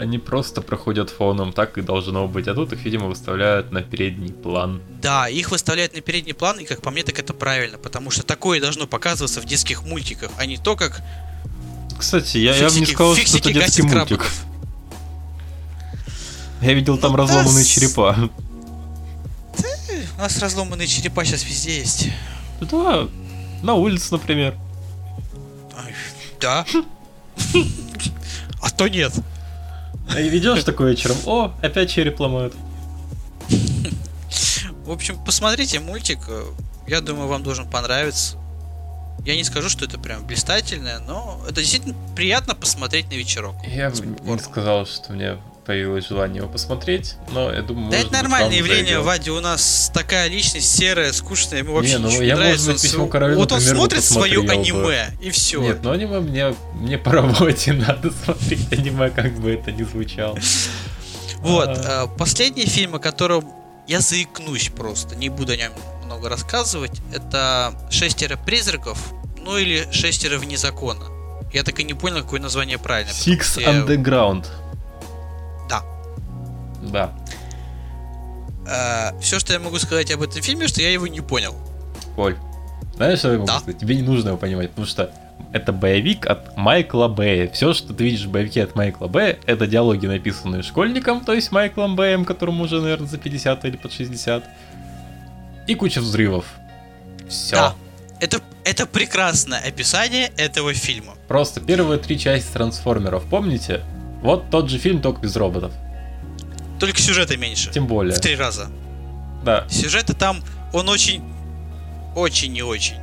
Они 0.00 0.18
просто 0.18 0.62
проходят 0.62 1.10
фоном, 1.10 1.52
так 1.52 1.76
и 1.78 1.82
должно 1.82 2.26
быть. 2.28 2.46
А 2.48 2.54
тут 2.54 2.72
их, 2.72 2.82
видимо, 2.84 3.06
выставляют 3.08 3.72
на 3.72 3.82
передний 3.82 4.32
план. 4.32 4.80
Да, 5.02 5.28
их 5.28 5.50
выставляют 5.50 5.94
на 5.94 6.00
передний 6.00 6.34
план, 6.34 6.58
и 6.60 6.64
как 6.64 6.80
по 6.82 6.90
мне, 6.90 7.02
так 7.02 7.18
это 7.18 7.34
правильно, 7.34 7.78
потому 7.78 8.10
что 8.10 8.22
такое 8.22 8.60
должно 8.60 8.86
показываться 8.86 9.40
в 9.40 9.44
детских 9.44 9.82
мультиках, 9.84 10.30
а 10.38 10.46
не 10.46 10.56
то, 10.56 10.76
как 10.76 11.00
Кстати, 11.98 12.38
я, 12.38 12.54
я 12.56 12.68
бы 12.68 12.74
не 12.76 12.84
фиксики- 12.86 12.94
сказал, 12.94 13.14
что 13.14 13.20
фиксики 13.22 13.50
это 13.50 13.60
детский 13.60 13.82
мультик. 13.82 13.96
крабиков. 13.98 14.44
Я 16.62 16.72
видел 16.74 16.96
там 16.98 17.12
Ну 17.12 17.16
да, 17.18 17.22
разломанные 17.24 17.64
с- 17.64 17.68
черепа. 17.68 18.30
У 20.18 20.20
нас 20.20 20.36
разломанные 20.40 20.88
черепа 20.88 21.24
сейчас 21.24 21.44
везде 21.44 21.78
есть. 21.78 22.08
Да, 22.60 23.06
на 23.62 23.74
улице, 23.74 24.08
например. 24.10 24.56
Ай, 25.76 25.94
Да. 26.40 26.66
А 28.60 28.70
то 28.70 28.88
нет. 28.88 29.12
А 30.12 30.20
и 30.20 30.36
идешь 30.36 30.64
такой 30.64 30.90
вечером, 30.90 31.16
о, 31.24 31.54
опять 31.62 31.90
череп 31.90 32.18
ломают. 32.18 32.52
В 34.84 34.90
общем, 34.90 35.22
посмотрите 35.24 35.78
мультик. 35.78 36.18
Я 36.88 37.00
думаю, 37.00 37.28
вам 37.28 37.44
должен 37.44 37.70
понравиться. 37.70 38.36
Я 39.24 39.36
не 39.36 39.44
скажу, 39.44 39.68
что 39.68 39.84
это 39.84 40.00
прям 40.00 40.26
блистательное, 40.26 40.98
но 40.98 41.40
это 41.48 41.60
действительно 41.60 41.94
приятно 42.16 42.56
посмотреть 42.56 43.08
на 43.08 43.14
вечерок. 43.14 43.54
Я 43.64 43.90
бы 43.90 44.04
не 44.04 44.38
сказал, 44.40 44.84
что 44.84 45.12
мне 45.12 45.38
появилось 45.68 46.08
желание 46.08 46.38
его 46.38 46.48
посмотреть, 46.48 47.16
но 47.30 47.52
я 47.52 47.60
думаю, 47.60 47.90
Да 47.90 47.96
может 47.98 48.06
это 48.06 48.08
быть, 48.10 48.22
нормальное 48.22 48.56
явление, 48.56 48.84
зайдет. 48.86 49.04
Вадя. 49.04 49.32
У 49.34 49.40
нас 49.40 49.90
такая 49.92 50.26
личность 50.28 50.74
серая, 50.74 51.12
скучная, 51.12 51.58
ему 51.58 51.74
вообще 51.74 51.92
Не, 51.92 51.98
ну, 51.98 52.08
ничего 52.08 52.22
я, 52.22 52.34
не 52.36 52.40
может 52.40 52.66
нравится. 52.66 52.72
быть, 52.72 52.84
он 52.84 52.90
«Письмо 52.90 53.06
короля», 53.06 53.36
вот 53.36 53.52
он 53.52 53.58
например, 53.58 53.74
бы 53.74 53.78
смотрит 53.80 54.04
свое 54.04 54.40
посмотрел 54.42 54.76
бы. 54.76 54.94
аниме, 54.94 55.18
и 55.20 55.30
все. 55.30 55.60
Нет, 55.60 55.78
ну 55.82 55.90
аниме 55.90 56.20
мне, 56.20 56.54
мне 56.74 56.96
по 56.96 57.12
работе 57.12 57.72
надо 57.88 58.10
смотреть 58.24 58.72
аниме, 58.72 59.10
как 59.10 59.34
бы 59.38 59.50
это 59.52 59.70
ни 59.70 59.82
звучало. 59.82 60.38
Вот, 61.40 61.68
А. 61.68 62.06
э, 62.06 62.16
последний 62.18 62.64
фильм, 62.64 62.94
о 62.94 62.98
котором 62.98 63.44
я 63.86 64.00
заикнусь 64.00 64.70
просто, 64.74 65.16
не 65.16 65.28
буду 65.28 65.52
о 65.52 65.56
нем 65.56 65.72
много 66.06 66.30
рассказывать, 66.30 66.92
это 67.14 67.74
«Шестеро 67.90 68.36
призраков», 68.36 68.98
ну 69.44 69.58
или 69.58 69.86
«Шестеро 69.92 70.38
вне 70.38 70.56
закона». 70.56 71.04
Я 71.52 71.62
так 71.62 71.78
и 71.78 71.84
не 71.84 71.92
понял, 71.94 72.22
какое 72.22 72.40
название 72.40 72.78
правильно. 72.78 73.10
Six 73.10 73.60
я- 73.60 73.68
Underground. 73.82 74.42
Да. 74.42 74.67
Да. 76.90 77.12
все, 79.20 79.38
что 79.38 79.52
я 79.54 79.58
могу 79.60 79.78
сказать 79.78 80.10
об 80.10 80.22
этом 80.22 80.42
фильме, 80.42 80.68
что 80.68 80.82
я 80.82 80.90
его 80.90 81.06
не 81.06 81.20
понял. 81.20 81.54
Коль, 82.16 82.36
знаешь, 82.96 83.20
что 83.20 83.28
я 83.32 83.34
могу 83.38 83.46
Да. 83.46 83.60
сказать? 83.60 83.78
Тебе 83.80 83.96
не 83.96 84.02
нужно 84.02 84.28
его 84.28 84.38
понимать, 84.38 84.70
потому 84.70 84.86
что 84.86 85.10
это 85.52 85.72
боевик 85.72 86.26
от 86.26 86.56
Майкла 86.56 87.08
Бэя. 87.08 87.48
Все, 87.50 87.72
что 87.72 87.94
ты 87.94 88.04
видишь 88.04 88.26
в 88.26 88.30
боевике 88.30 88.64
от 88.64 88.74
Майкла 88.74 89.06
Бэя, 89.06 89.38
это 89.46 89.66
диалоги, 89.66 90.06
написанные 90.06 90.62
школьником, 90.62 91.24
то 91.24 91.32
есть 91.32 91.50
Майклом 91.52 91.96
Бэем, 91.96 92.24
которому 92.24 92.64
уже, 92.64 92.80
наверное, 92.80 93.08
за 93.08 93.16
50 93.18 93.64
или 93.64 93.76
под 93.76 93.92
60. 93.92 94.44
И 95.66 95.74
куча 95.74 96.00
взрывов. 96.00 96.44
Все. 97.28 97.56
Да. 97.56 97.74
Это, 98.20 98.40
это 98.64 98.84
прекрасное 98.86 99.60
описание 99.60 100.30
этого 100.36 100.74
фильма. 100.74 101.14
Просто 101.28 101.60
первые 101.60 101.98
три 101.98 102.18
части 102.18 102.52
трансформеров, 102.52 103.24
помните? 103.30 103.82
Вот 104.22 104.50
тот 104.50 104.68
же 104.68 104.78
фильм, 104.78 105.00
только 105.00 105.20
без 105.20 105.36
роботов. 105.36 105.72
Только 106.78 107.00
сюжета 107.00 107.36
меньше. 107.36 107.70
Тем 107.70 107.86
более. 107.86 108.14
В 108.14 108.20
три 108.20 108.36
раза. 108.36 108.68
Да. 109.44 109.66
Сюжета 109.68 110.14
там, 110.14 110.42
он 110.72 110.88
очень, 110.88 111.22
очень 112.14 112.52
не 112.52 112.62
очень. 112.62 112.96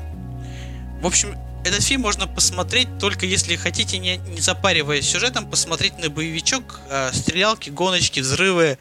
В 1.02 1.08
общем, 1.08 1.36
этот 1.66 1.84
фильм 1.84 2.02
можно 2.02 2.28
посмотреть 2.28 2.88
только 3.00 3.26
если 3.26 3.56
хотите, 3.56 3.98
не, 3.98 4.18
не 4.18 4.40
запариваясь 4.40 5.08
сюжетом, 5.10 5.46
посмотреть 5.46 5.98
на 6.00 6.10
боевичок, 6.10 6.80
э, 6.90 7.10
стрелялки, 7.14 7.70
гоночки, 7.70 8.20
взрывы. 8.20 8.78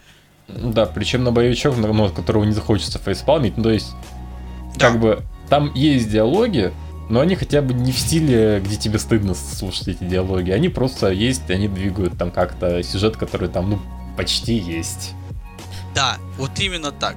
Да, 0.48 0.84
причем 0.86 1.24
на 1.24 1.32
боевичок, 1.32 1.76
ну, 1.76 1.92
ну, 1.92 2.08
которого 2.10 2.44
не 2.44 2.52
захочется 2.52 2.98
фейспалмить, 2.98 3.56
ну, 3.56 3.62
то 3.64 3.70
есть, 3.70 3.92
Да. 4.76 4.90
как 4.90 5.00
бы, 5.00 5.22
там 5.48 5.72
есть 5.74 6.10
диалоги, 6.10 6.72
но 7.08 7.20
они 7.20 7.36
хотя 7.36 7.62
бы 7.62 7.72
не 7.72 7.92
в 7.92 7.98
стиле, 7.98 8.60
где 8.64 8.76
тебе 8.76 8.98
стыдно 8.98 9.34
слушать 9.34 9.88
эти 9.88 10.04
диалоги. 10.04 10.50
Они 10.50 10.68
просто 10.68 11.10
есть, 11.10 11.50
они 11.50 11.68
двигают 11.68 12.18
там 12.18 12.30
как-то 12.30 12.82
сюжет, 12.82 13.16
который 13.16 13.48
там, 13.48 13.70
ну, 13.70 13.80
почти 14.16 14.54
есть. 14.54 15.12
Да, 15.94 16.16
вот 16.38 16.58
именно 16.60 16.92
так. 16.92 17.16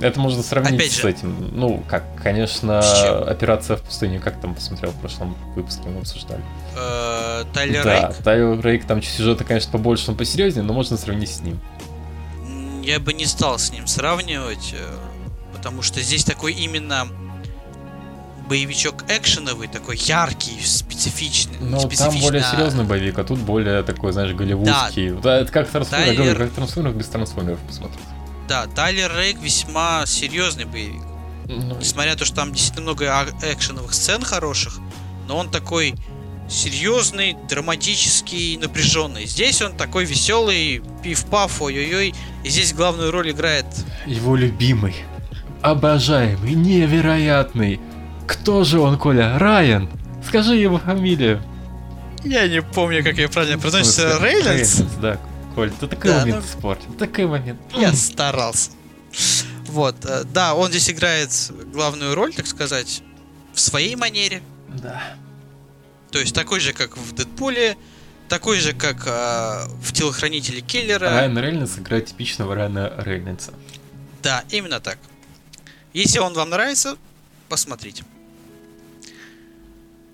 Это 0.00 0.20
можно 0.20 0.42
сравнить 0.42 0.74
Опять 0.74 0.92
с 0.92 1.00
же. 1.02 1.10
этим. 1.10 1.50
Ну, 1.52 1.82
как, 1.88 2.04
конечно, 2.22 2.82
С 2.82 3.04
операция 3.28 3.76
в 3.76 3.82
пустыне, 3.82 4.20
как 4.20 4.40
там 4.40 4.54
посмотрел 4.54 4.92
в 4.92 4.96
прошлом 5.00 5.36
выпуске, 5.56 5.88
мы 5.88 6.00
обсуждали. 6.00 6.42
Э, 6.76 7.44
Тайлер 7.52 7.82
Да, 7.82 8.00
Рейк. 8.08 8.16
Тайлер 8.22 8.60
Рейк 8.64 8.84
там 8.86 9.02
сюжета, 9.02 9.42
конечно, 9.44 9.72
побольше, 9.72 10.10
он 10.10 10.16
посерьезнее, 10.16 10.62
но 10.64 10.72
можно 10.72 10.96
сравнить 10.96 11.30
с 11.30 11.40
ним. 11.40 11.58
Я 12.84 13.00
бы 13.00 13.12
не 13.12 13.26
стал 13.26 13.58
с 13.58 13.72
ним 13.72 13.86
сравнивать, 13.88 14.72
э, 14.72 14.96
потому 15.56 15.82
что 15.82 16.00
здесь 16.00 16.24
такой 16.24 16.52
именно 16.52 17.08
боевичок 18.48 19.04
экшеновый, 19.08 19.68
такой 19.68 19.96
яркий, 19.96 20.58
специфичный. 20.64 21.58
Но 21.60 21.80
там 21.88 22.18
более 22.18 22.42
а 22.42 22.50
серьезный 22.50 22.84
боевик, 22.84 23.18
а 23.18 23.24
тут 23.24 23.38
более 23.38 23.82
такой, 23.82 24.12
знаешь, 24.12 24.32
голливудский. 24.34 25.10
Да, 25.10 25.38
это 25.40 25.52
как 25.52 25.68
трансформер, 25.68 26.14
Тайлер- 26.14 26.36
как 26.36 26.52
трансформер 26.52 26.92
без 26.92 27.06
трансформеров 27.08 27.60
посмотреть. 27.60 28.00
Да, 28.48 28.66
Тайлер 28.66 29.14
Рейк 29.14 29.38
весьма 29.40 30.06
серьезный 30.06 30.64
боевик. 30.64 31.02
Ну, 31.46 31.76
Несмотря 31.78 32.12
на 32.12 32.18
то, 32.18 32.24
что 32.24 32.36
там 32.36 32.52
действительно 32.52 32.82
много 32.84 33.06
а- 33.10 33.52
экшеновых 33.52 33.94
сцен 33.94 34.22
хороших, 34.22 34.78
но 35.26 35.36
он 35.36 35.50
такой 35.50 35.94
серьезный, 36.48 37.36
драматический, 37.48 38.56
напряженный. 38.56 39.26
Здесь 39.26 39.60
он 39.62 39.74
такой 39.76 40.04
веселый, 40.06 40.82
пиф-паф, 41.02 41.60
ой-ой-ой. 41.60 42.14
И 42.44 42.48
здесь 42.48 42.72
главную 42.72 43.10
роль 43.10 43.30
играет 43.30 43.66
Его 44.06 44.34
любимый, 44.36 44.94
обожаемый, 45.62 46.54
невероятный. 46.54 47.80
Кто 48.28 48.62
же 48.64 48.78
он, 48.80 48.98
Коля? 48.98 49.38
Райан? 49.38 49.88
Скажи 50.26 50.54
его 50.56 50.78
фамилию. 50.78 51.42
Я 52.24 52.46
не 52.48 52.60
помню, 52.62 53.02
как 53.02 53.16
ее 53.16 53.28
правильно 53.28 53.58
произносится. 53.58 54.10
смысле, 54.18 54.28
Рейлендс? 54.28 54.74
да. 55.00 55.18
Коль, 55.54 55.70
ты 55.70 55.86
такой 55.88 56.10
Да, 56.10 56.18
момент 56.20 56.44
ну- 56.44 56.46
испортил. 56.50 56.92
Такой 56.94 57.26
момент. 57.26 57.60
Я 57.74 57.92
старался. 57.92 58.70
Вот, 59.66 59.96
э, 60.04 60.24
да, 60.24 60.54
он 60.54 60.68
здесь 60.70 60.90
играет 60.90 61.30
главную 61.72 62.14
роль, 62.14 62.34
так 62.34 62.46
сказать, 62.46 63.02
в 63.54 63.60
своей 63.60 63.96
манере. 63.96 64.42
Да. 64.68 65.02
То 66.10 66.18
есть 66.18 66.34
такой 66.34 66.60
же, 66.60 66.72
как 66.72 66.96
в 66.96 67.14
Дэдпуле, 67.14 67.76
такой 68.28 68.60
же, 68.60 68.72
как 68.72 69.06
э, 69.06 69.66
в 69.82 69.92
Телохранителе 69.92 70.60
Киллера. 70.60 71.10
Райан 71.10 71.38
Рейнольдс 71.38 71.78
играет 71.78 72.06
типичного 72.06 72.54
Райана 72.54 72.92
Рейнольдса. 72.98 73.52
Да, 74.22 74.44
именно 74.50 74.80
так. 74.80 74.98
Если 75.94 76.18
он 76.18 76.34
вам 76.34 76.50
нравится, 76.50 76.96
посмотрите. 77.48 78.04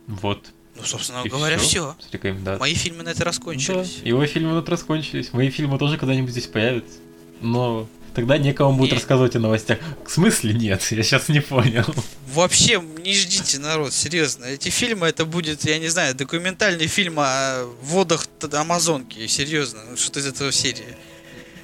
Вот. 0.06 0.52
Ну, 0.76 0.82
собственно 0.82 1.22
И 1.24 1.28
говоря, 1.28 1.56
все. 1.56 1.96
Рекомендацией. 2.10 2.58
Мои 2.60 2.74
фильмы 2.74 3.02
на 3.04 3.10
это 3.10 3.24
раскончились. 3.24 3.98
Да, 4.02 4.08
его 4.08 4.26
фильмы 4.26 4.54
на 4.54 4.58
это 4.58 4.70
раскончились. 4.72 5.32
Мои 5.32 5.50
фильмы 5.50 5.78
тоже 5.78 5.98
когда-нибудь 5.98 6.30
здесь 6.32 6.46
появятся. 6.46 6.98
Но 7.40 7.88
тогда 8.14 8.38
некому 8.38 8.76
будет 8.76 8.90
Не. 8.90 8.96
рассказывать 8.96 9.36
о 9.36 9.38
новостях. 9.38 9.78
В 10.04 10.10
смысле 10.10 10.52
нет? 10.52 10.82
Я 10.90 11.02
сейчас 11.02 11.28
не 11.28 11.40
понял. 11.40 11.84
Вообще, 12.32 12.82
не 13.04 13.14
ждите, 13.14 13.60
народ, 13.60 13.92
серьезно. 13.92 14.46
Эти 14.46 14.68
фильмы, 14.68 15.06
это 15.06 15.24
будет, 15.24 15.64
я 15.64 15.78
не 15.78 15.88
знаю, 15.88 16.16
документальный 16.16 16.88
фильм 16.88 17.14
о 17.18 17.64
водах 17.82 18.26
Амазонки. 18.52 19.26
Серьезно, 19.28 19.80
ну, 19.90 19.96
что-то 19.96 20.18
из 20.18 20.26
этого 20.26 20.50
серии. 20.50 20.96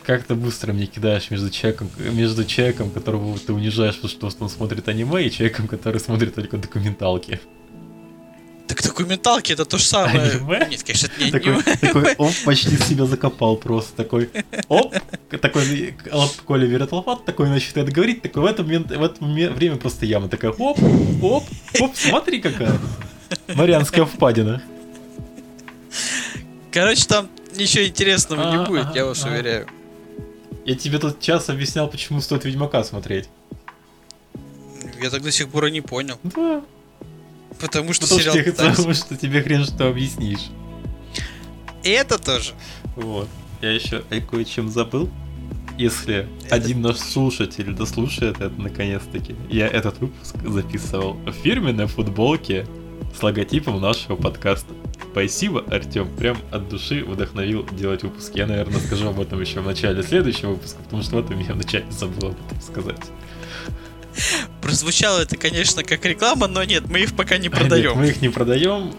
Как 0.05 0.25
ты 0.25 0.35
быстро 0.35 0.73
мне 0.73 0.87
кидаешь 0.87 1.31
между 1.31 1.51
человеком, 1.51 1.91
между 1.99 2.45
человеком, 2.45 2.91
которого 2.91 3.39
ты 3.39 3.53
унижаешь, 3.53 3.97
потому 4.01 4.31
что 4.31 4.45
он 4.45 4.51
смотрит 4.51 4.89
аниме, 4.89 5.27
и 5.27 5.31
человеком, 5.31 5.67
который 5.69 6.01
смотрит 6.01 6.35
только 6.35 6.57
документалки. 6.57 7.41
Так 8.71 8.83
документалки 8.85 9.53
это 9.53 9.65
то 9.65 9.79
же 9.79 9.85
самое. 9.85 10.31
Аниме? 10.33 10.67
Нет, 10.71 10.83
конечно, 10.85 11.07
это 11.07 11.25
не 11.25 11.31
Такой, 11.33 11.53
аниме. 11.55 11.77
такой, 11.81 12.15
оп, 12.19 12.33
почти 12.45 12.77
себя 12.77 13.05
закопал 13.05 13.57
просто. 13.57 13.97
Такой, 13.97 14.31
оп, 14.69 14.95
такой, 15.41 15.95
оп, 16.13 16.31
Коля 16.45 16.67
берет 16.69 16.93
лопат, 16.93 17.25
такой 17.25 17.49
начинает 17.49 17.93
говорить, 17.93 18.23
такой 18.23 18.43
в 18.43 18.47
это, 18.47 18.63
момент, 18.63 18.91
в 18.93 19.03
это 19.03 19.25
время 19.25 19.77
просто 19.77 20.07
яма 20.07 20.29
такая, 20.29 20.53
оп, 20.53 20.79
оп, 21.23 21.45
оп, 21.81 21.97
смотри 21.97 22.41
какая. 22.41 22.79
Марианская 23.55 24.05
впадина. 24.05 24.63
Короче, 26.71 27.05
там 27.07 27.29
ничего 27.57 27.85
интересного 27.85 28.51
не 28.51 28.57
А, 28.59 28.67
будет, 28.67 28.95
я 28.95 29.03
ага, 29.03 29.07
вас 29.09 29.25
ага. 29.25 29.33
уверяю. 29.33 29.67
Я 30.65 30.77
тебе 30.77 30.99
тут 30.99 31.19
час 31.21 31.49
объяснял, 31.49 31.89
почему 31.89 32.21
стоит 32.21 32.45
Ведьмака 32.45 32.85
смотреть. 32.85 33.29
Я 35.03 35.11
так 35.11 35.23
до 35.23 35.33
сих 35.33 35.49
пор 35.49 35.67
и 35.67 35.71
не 35.73 35.81
понял. 35.81 36.19
Да, 36.23 36.63
Потому 37.61 37.93
что 37.93 38.03
потому 38.03 38.21
что, 38.21 38.31
сериал 38.31 38.35
тебе- 38.35 38.53
пытается- 38.53 38.77
потому 38.77 38.95
что 38.95 39.17
тебе 39.17 39.43
хрен 39.43 39.65
что 39.65 39.89
объяснишь. 39.89 40.49
И 41.83 41.91
это 41.91 42.19
тоже. 42.19 42.53
Вот. 42.97 43.29
Я 43.63 43.71
еще 43.73 44.03
кое-чем 44.31 44.69
забыл. 44.69 45.11
Если 45.79 46.27
Это- 46.45 46.55
один 46.57 46.83
наш 46.83 46.97
слушатель 46.99 47.73
дослушает 47.73 48.41
это 48.41 48.53
наконец-таки, 48.61 49.35
я 49.49 49.67
этот 49.67 49.99
выпуск 49.99 50.37
записывал 50.47 51.15
в 51.15 51.33
фирменной 51.33 51.87
футболке 51.87 52.67
с 53.19 53.23
логотипом 53.23 53.81
нашего 53.81 54.17
подкаста. 54.17 54.75
Спасибо, 55.13 55.65
Артем, 55.71 56.09
прям 56.17 56.37
от 56.51 56.69
души 56.69 57.03
вдохновил 57.05 57.67
делать 57.73 58.03
выпуски. 58.03 58.39
Я, 58.39 58.47
наверное, 58.47 58.79
скажу 58.81 59.09
об 59.09 59.19
этом 59.21 59.41
еще 59.41 59.61
в 59.61 59.67
начале 59.67 60.03
следующего 60.03 60.51
выпуска, 60.51 60.83
потому 60.83 61.03
что 61.03 61.17
в 61.17 61.19
этом 61.25 61.39
я 61.41 61.55
вначале 61.55 61.87
забыл 61.91 62.29
об 62.29 62.37
этом 62.47 62.61
сказать. 62.61 63.01
Прозвучало 64.63 65.21
это, 65.21 65.37
конечно, 65.37 65.83
как 65.83 66.05
реклама, 66.05 66.47
но 66.47 66.63
нет, 66.65 66.89
мы 66.89 67.01
их 67.01 67.15
пока 67.17 67.39
не 67.39 67.49
Нет, 67.49 67.59
продаем. 67.59 67.97
мы 67.99 68.09
их 68.09 68.21
не 68.23 68.29
продаем. 68.29 68.93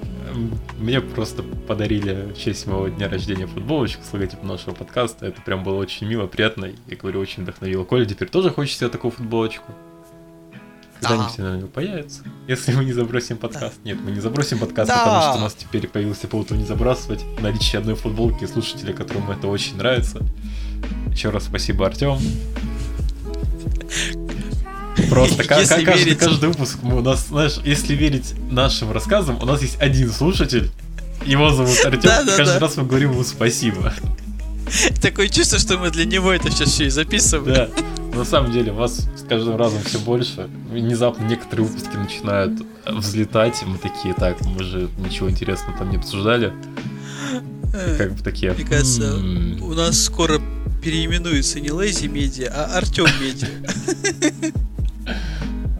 Мне 0.79 1.01
просто 1.01 1.43
подарили 1.43 2.31
в 2.33 2.37
честь 2.39 2.65
моего 2.65 2.87
дня 2.87 3.09
рождения 3.09 3.47
футболочку 3.47 4.01
с 4.09 4.13
логотипом 4.13 4.47
нашего 4.47 4.73
подкаста. 4.73 5.25
Это 5.25 5.41
прям 5.41 5.63
было 5.63 5.75
очень 5.75 6.07
мило, 6.07 6.25
приятно. 6.25 6.69
Я 6.87 6.95
говорю, 6.95 7.19
очень 7.19 7.43
вдохновило. 7.43 7.83
Коля 7.83 8.05
теперь 8.05 8.29
тоже 8.29 8.49
хочет 8.49 8.77
себе 8.77 8.89
такую 8.89 9.11
футболочку. 9.11 9.73
Когда-нибудь 11.01 11.35
Да. 11.37 11.43
она 11.43 11.53
у 11.55 11.57
него 11.57 11.67
появится. 11.67 12.23
Если 12.47 12.71
мы 12.73 12.85
не 12.85 12.93
забросим 12.93 13.37
подкаст. 13.37 13.75
Нет, 13.83 13.97
мы 14.01 14.11
не 14.11 14.19
забросим 14.21 14.59
подкаст, 14.59 14.87
Да. 14.89 14.99
потому 14.99 15.21
что 15.21 15.37
у 15.39 15.41
нас 15.41 15.53
теперь 15.55 15.87
появился 15.87 16.27
повод 16.27 16.51
его 16.51 16.59
не 16.61 16.65
забрасывать. 16.67 17.25
Наличие 17.41 17.79
одной 17.79 17.95
футболки 17.95 18.45
слушателя, 18.45 18.93
которому 18.93 19.33
это 19.33 19.47
очень 19.47 19.75
нравится. 19.77 20.19
Еще 21.11 21.29
раз 21.29 21.45
спасибо, 21.45 21.87
Артем. 21.87 22.19
Просто 25.09 25.43
Если 25.59 25.83
каждый, 25.83 26.03
верить- 26.03 26.17
каждый 26.19 26.49
выпуск 26.49 26.79
мы 26.81 26.97
у 26.99 27.01
нас, 27.01 27.27
знаешь, 27.27 27.59
если 27.63 27.93
верить 27.95 28.33
нашим 28.49 28.91
рассказам, 28.91 29.37
у 29.41 29.45
нас 29.45 29.61
есть 29.61 29.77
один 29.79 30.11
слушатель. 30.11 30.69
Его 31.25 31.49
зовут 31.51 31.77
Артем. 31.85 32.01
Да-да-да. 32.01 32.37
каждый 32.37 32.59
раз 32.59 32.77
мы 32.77 32.83
говорим 32.85 33.11
ему 33.11 33.23
спасибо. 33.23 33.93
Такое 35.01 35.27
чувство, 35.27 35.59
что 35.59 35.77
мы 35.77 35.89
для 35.91 36.05
него 36.05 36.31
это 36.31 36.49
сейчас 36.49 36.69
все 36.69 36.85
и 36.85 36.89
записываем. 36.89 37.53
Да. 37.53 38.17
На 38.17 38.25
самом 38.25 38.51
деле, 38.51 38.71
вас 38.71 39.07
с 39.17 39.27
каждым 39.27 39.55
разом 39.57 39.81
все 39.83 39.99
больше. 39.99 40.49
Внезапно 40.69 41.23
некоторые 41.25 41.67
выпуски 41.67 41.95
начинают 41.95 42.61
взлетать. 42.85 43.61
и 43.61 43.65
Мы 43.65 43.77
такие, 43.77 44.13
так, 44.13 44.39
мы 44.41 44.63
же 44.63 44.89
ничего 44.99 45.29
интересного 45.29 45.77
там 45.77 45.89
не 45.89 45.97
обсуждали. 45.97 46.53
И 47.73 47.97
как 47.97 48.13
бы 48.13 48.23
такие. 48.23 48.51
Мне 48.53 48.65
кажется, 48.65 49.03
«М, 49.03 49.61
у 49.61 49.73
нас 49.73 50.03
скоро 50.05 50.41
переименуется 50.83 51.59
не 51.59 51.71
Лэйзи 51.71 52.07
Медиа, 52.07 52.51
а 52.53 52.77
Артем 52.77 53.05
Медиа. 53.21 53.47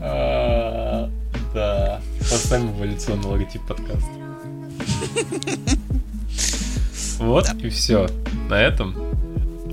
а, 0.02 1.10
Да. 1.54 2.02
Поставим 2.20 2.72
эволюционный 2.78 3.26
логотип 3.28 3.62
подкаста. 3.68 4.10
Вот 7.20 7.48
и 7.62 7.70
все. 7.70 8.08
На 8.50 8.56
этом. 8.62 8.96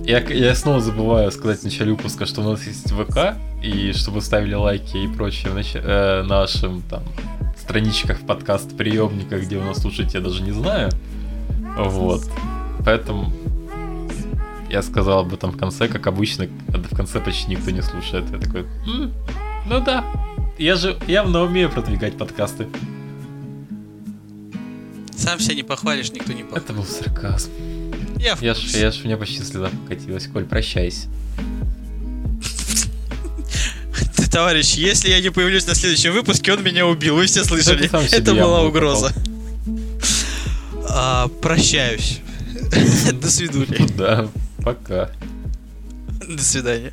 Я, 0.04 0.20
я 0.20 0.54
снова 0.54 0.80
забываю 0.80 1.30
сказать 1.32 1.60
в 1.60 1.64
начале 1.64 1.92
выпуска, 1.92 2.26
что 2.26 2.40
у 2.40 2.44
нас 2.50 2.66
есть 2.66 2.90
ВК, 2.90 3.34
и 3.62 3.92
чтобы 3.92 4.22
ставили 4.22 4.54
лайки 4.54 4.96
и 4.96 5.06
прочее 5.08 5.52
нач- 5.52 5.78
э, 5.82 6.22
нашим 6.22 6.82
там 6.82 7.02
страничках 7.58 8.18
в 8.18 8.26
подкаст 8.26 8.76
приемниках, 8.76 9.42
где 9.42 9.58
вы 9.58 9.64
нас 9.66 9.78
слушаете, 9.78 10.18
я 10.18 10.24
даже 10.24 10.42
не 10.42 10.52
знаю. 10.52 10.90
Вот. 11.76 12.22
Поэтому 12.84 13.32
я 14.70 14.82
сказал 14.82 15.20
об 15.20 15.34
этом 15.34 15.50
в 15.52 15.58
конце, 15.58 15.88
как 15.88 16.06
обычно, 16.06 16.46
в 16.68 16.96
конце 16.96 17.20
почти 17.20 17.50
никто 17.50 17.70
не 17.70 17.82
слушает. 17.82 18.24
Я 18.32 18.38
такой, 18.38 18.62
«М, 18.86 19.12
ну 19.68 19.80
да, 19.80 20.04
я 20.58 20.76
же 20.76 20.98
явно 21.06 21.42
умею 21.42 21.70
продвигать 21.70 22.16
подкасты. 22.16 22.68
Сам 25.16 25.38
себя 25.40 25.56
не 25.56 25.62
похвалишь, 25.62 26.10
никто 26.12 26.32
не 26.32 26.42
похвалит. 26.42 26.64
Это 26.64 26.72
был 26.72 26.84
сарказм. 26.84 27.50
Я 28.18 28.34
в 28.34 28.42
Я 28.42 28.54
ж, 28.54 28.60
я 28.74 28.90
ж, 28.90 29.00
у 29.02 29.04
меня 29.04 29.16
почти 29.16 29.42
слеза 29.42 29.68
покатилась. 29.68 30.26
Коль, 30.26 30.44
прощайся. 30.44 31.08
Ты, 34.16 34.30
Товарищ, 34.30 34.74
если 34.74 35.10
я 35.10 35.20
не 35.20 35.30
появлюсь 35.30 35.66
на 35.66 35.74
следующем 35.74 36.12
выпуске, 36.12 36.52
он 36.52 36.62
меня 36.62 36.86
убил. 36.86 37.16
Вы 37.16 37.26
все 37.26 37.44
слышали. 37.44 37.90
Это 38.14 38.34
была 38.34 38.62
угроза. 38.62 39.12
А, 40.88 41.28
прощаюсь. 41.42 42.20
До 43.12 43.30
свидания. 43.30 43.88
Да, 43.96 44.28
пока. 44.64 45.10
До 46.26 46.42
свидания. 46.42 46.92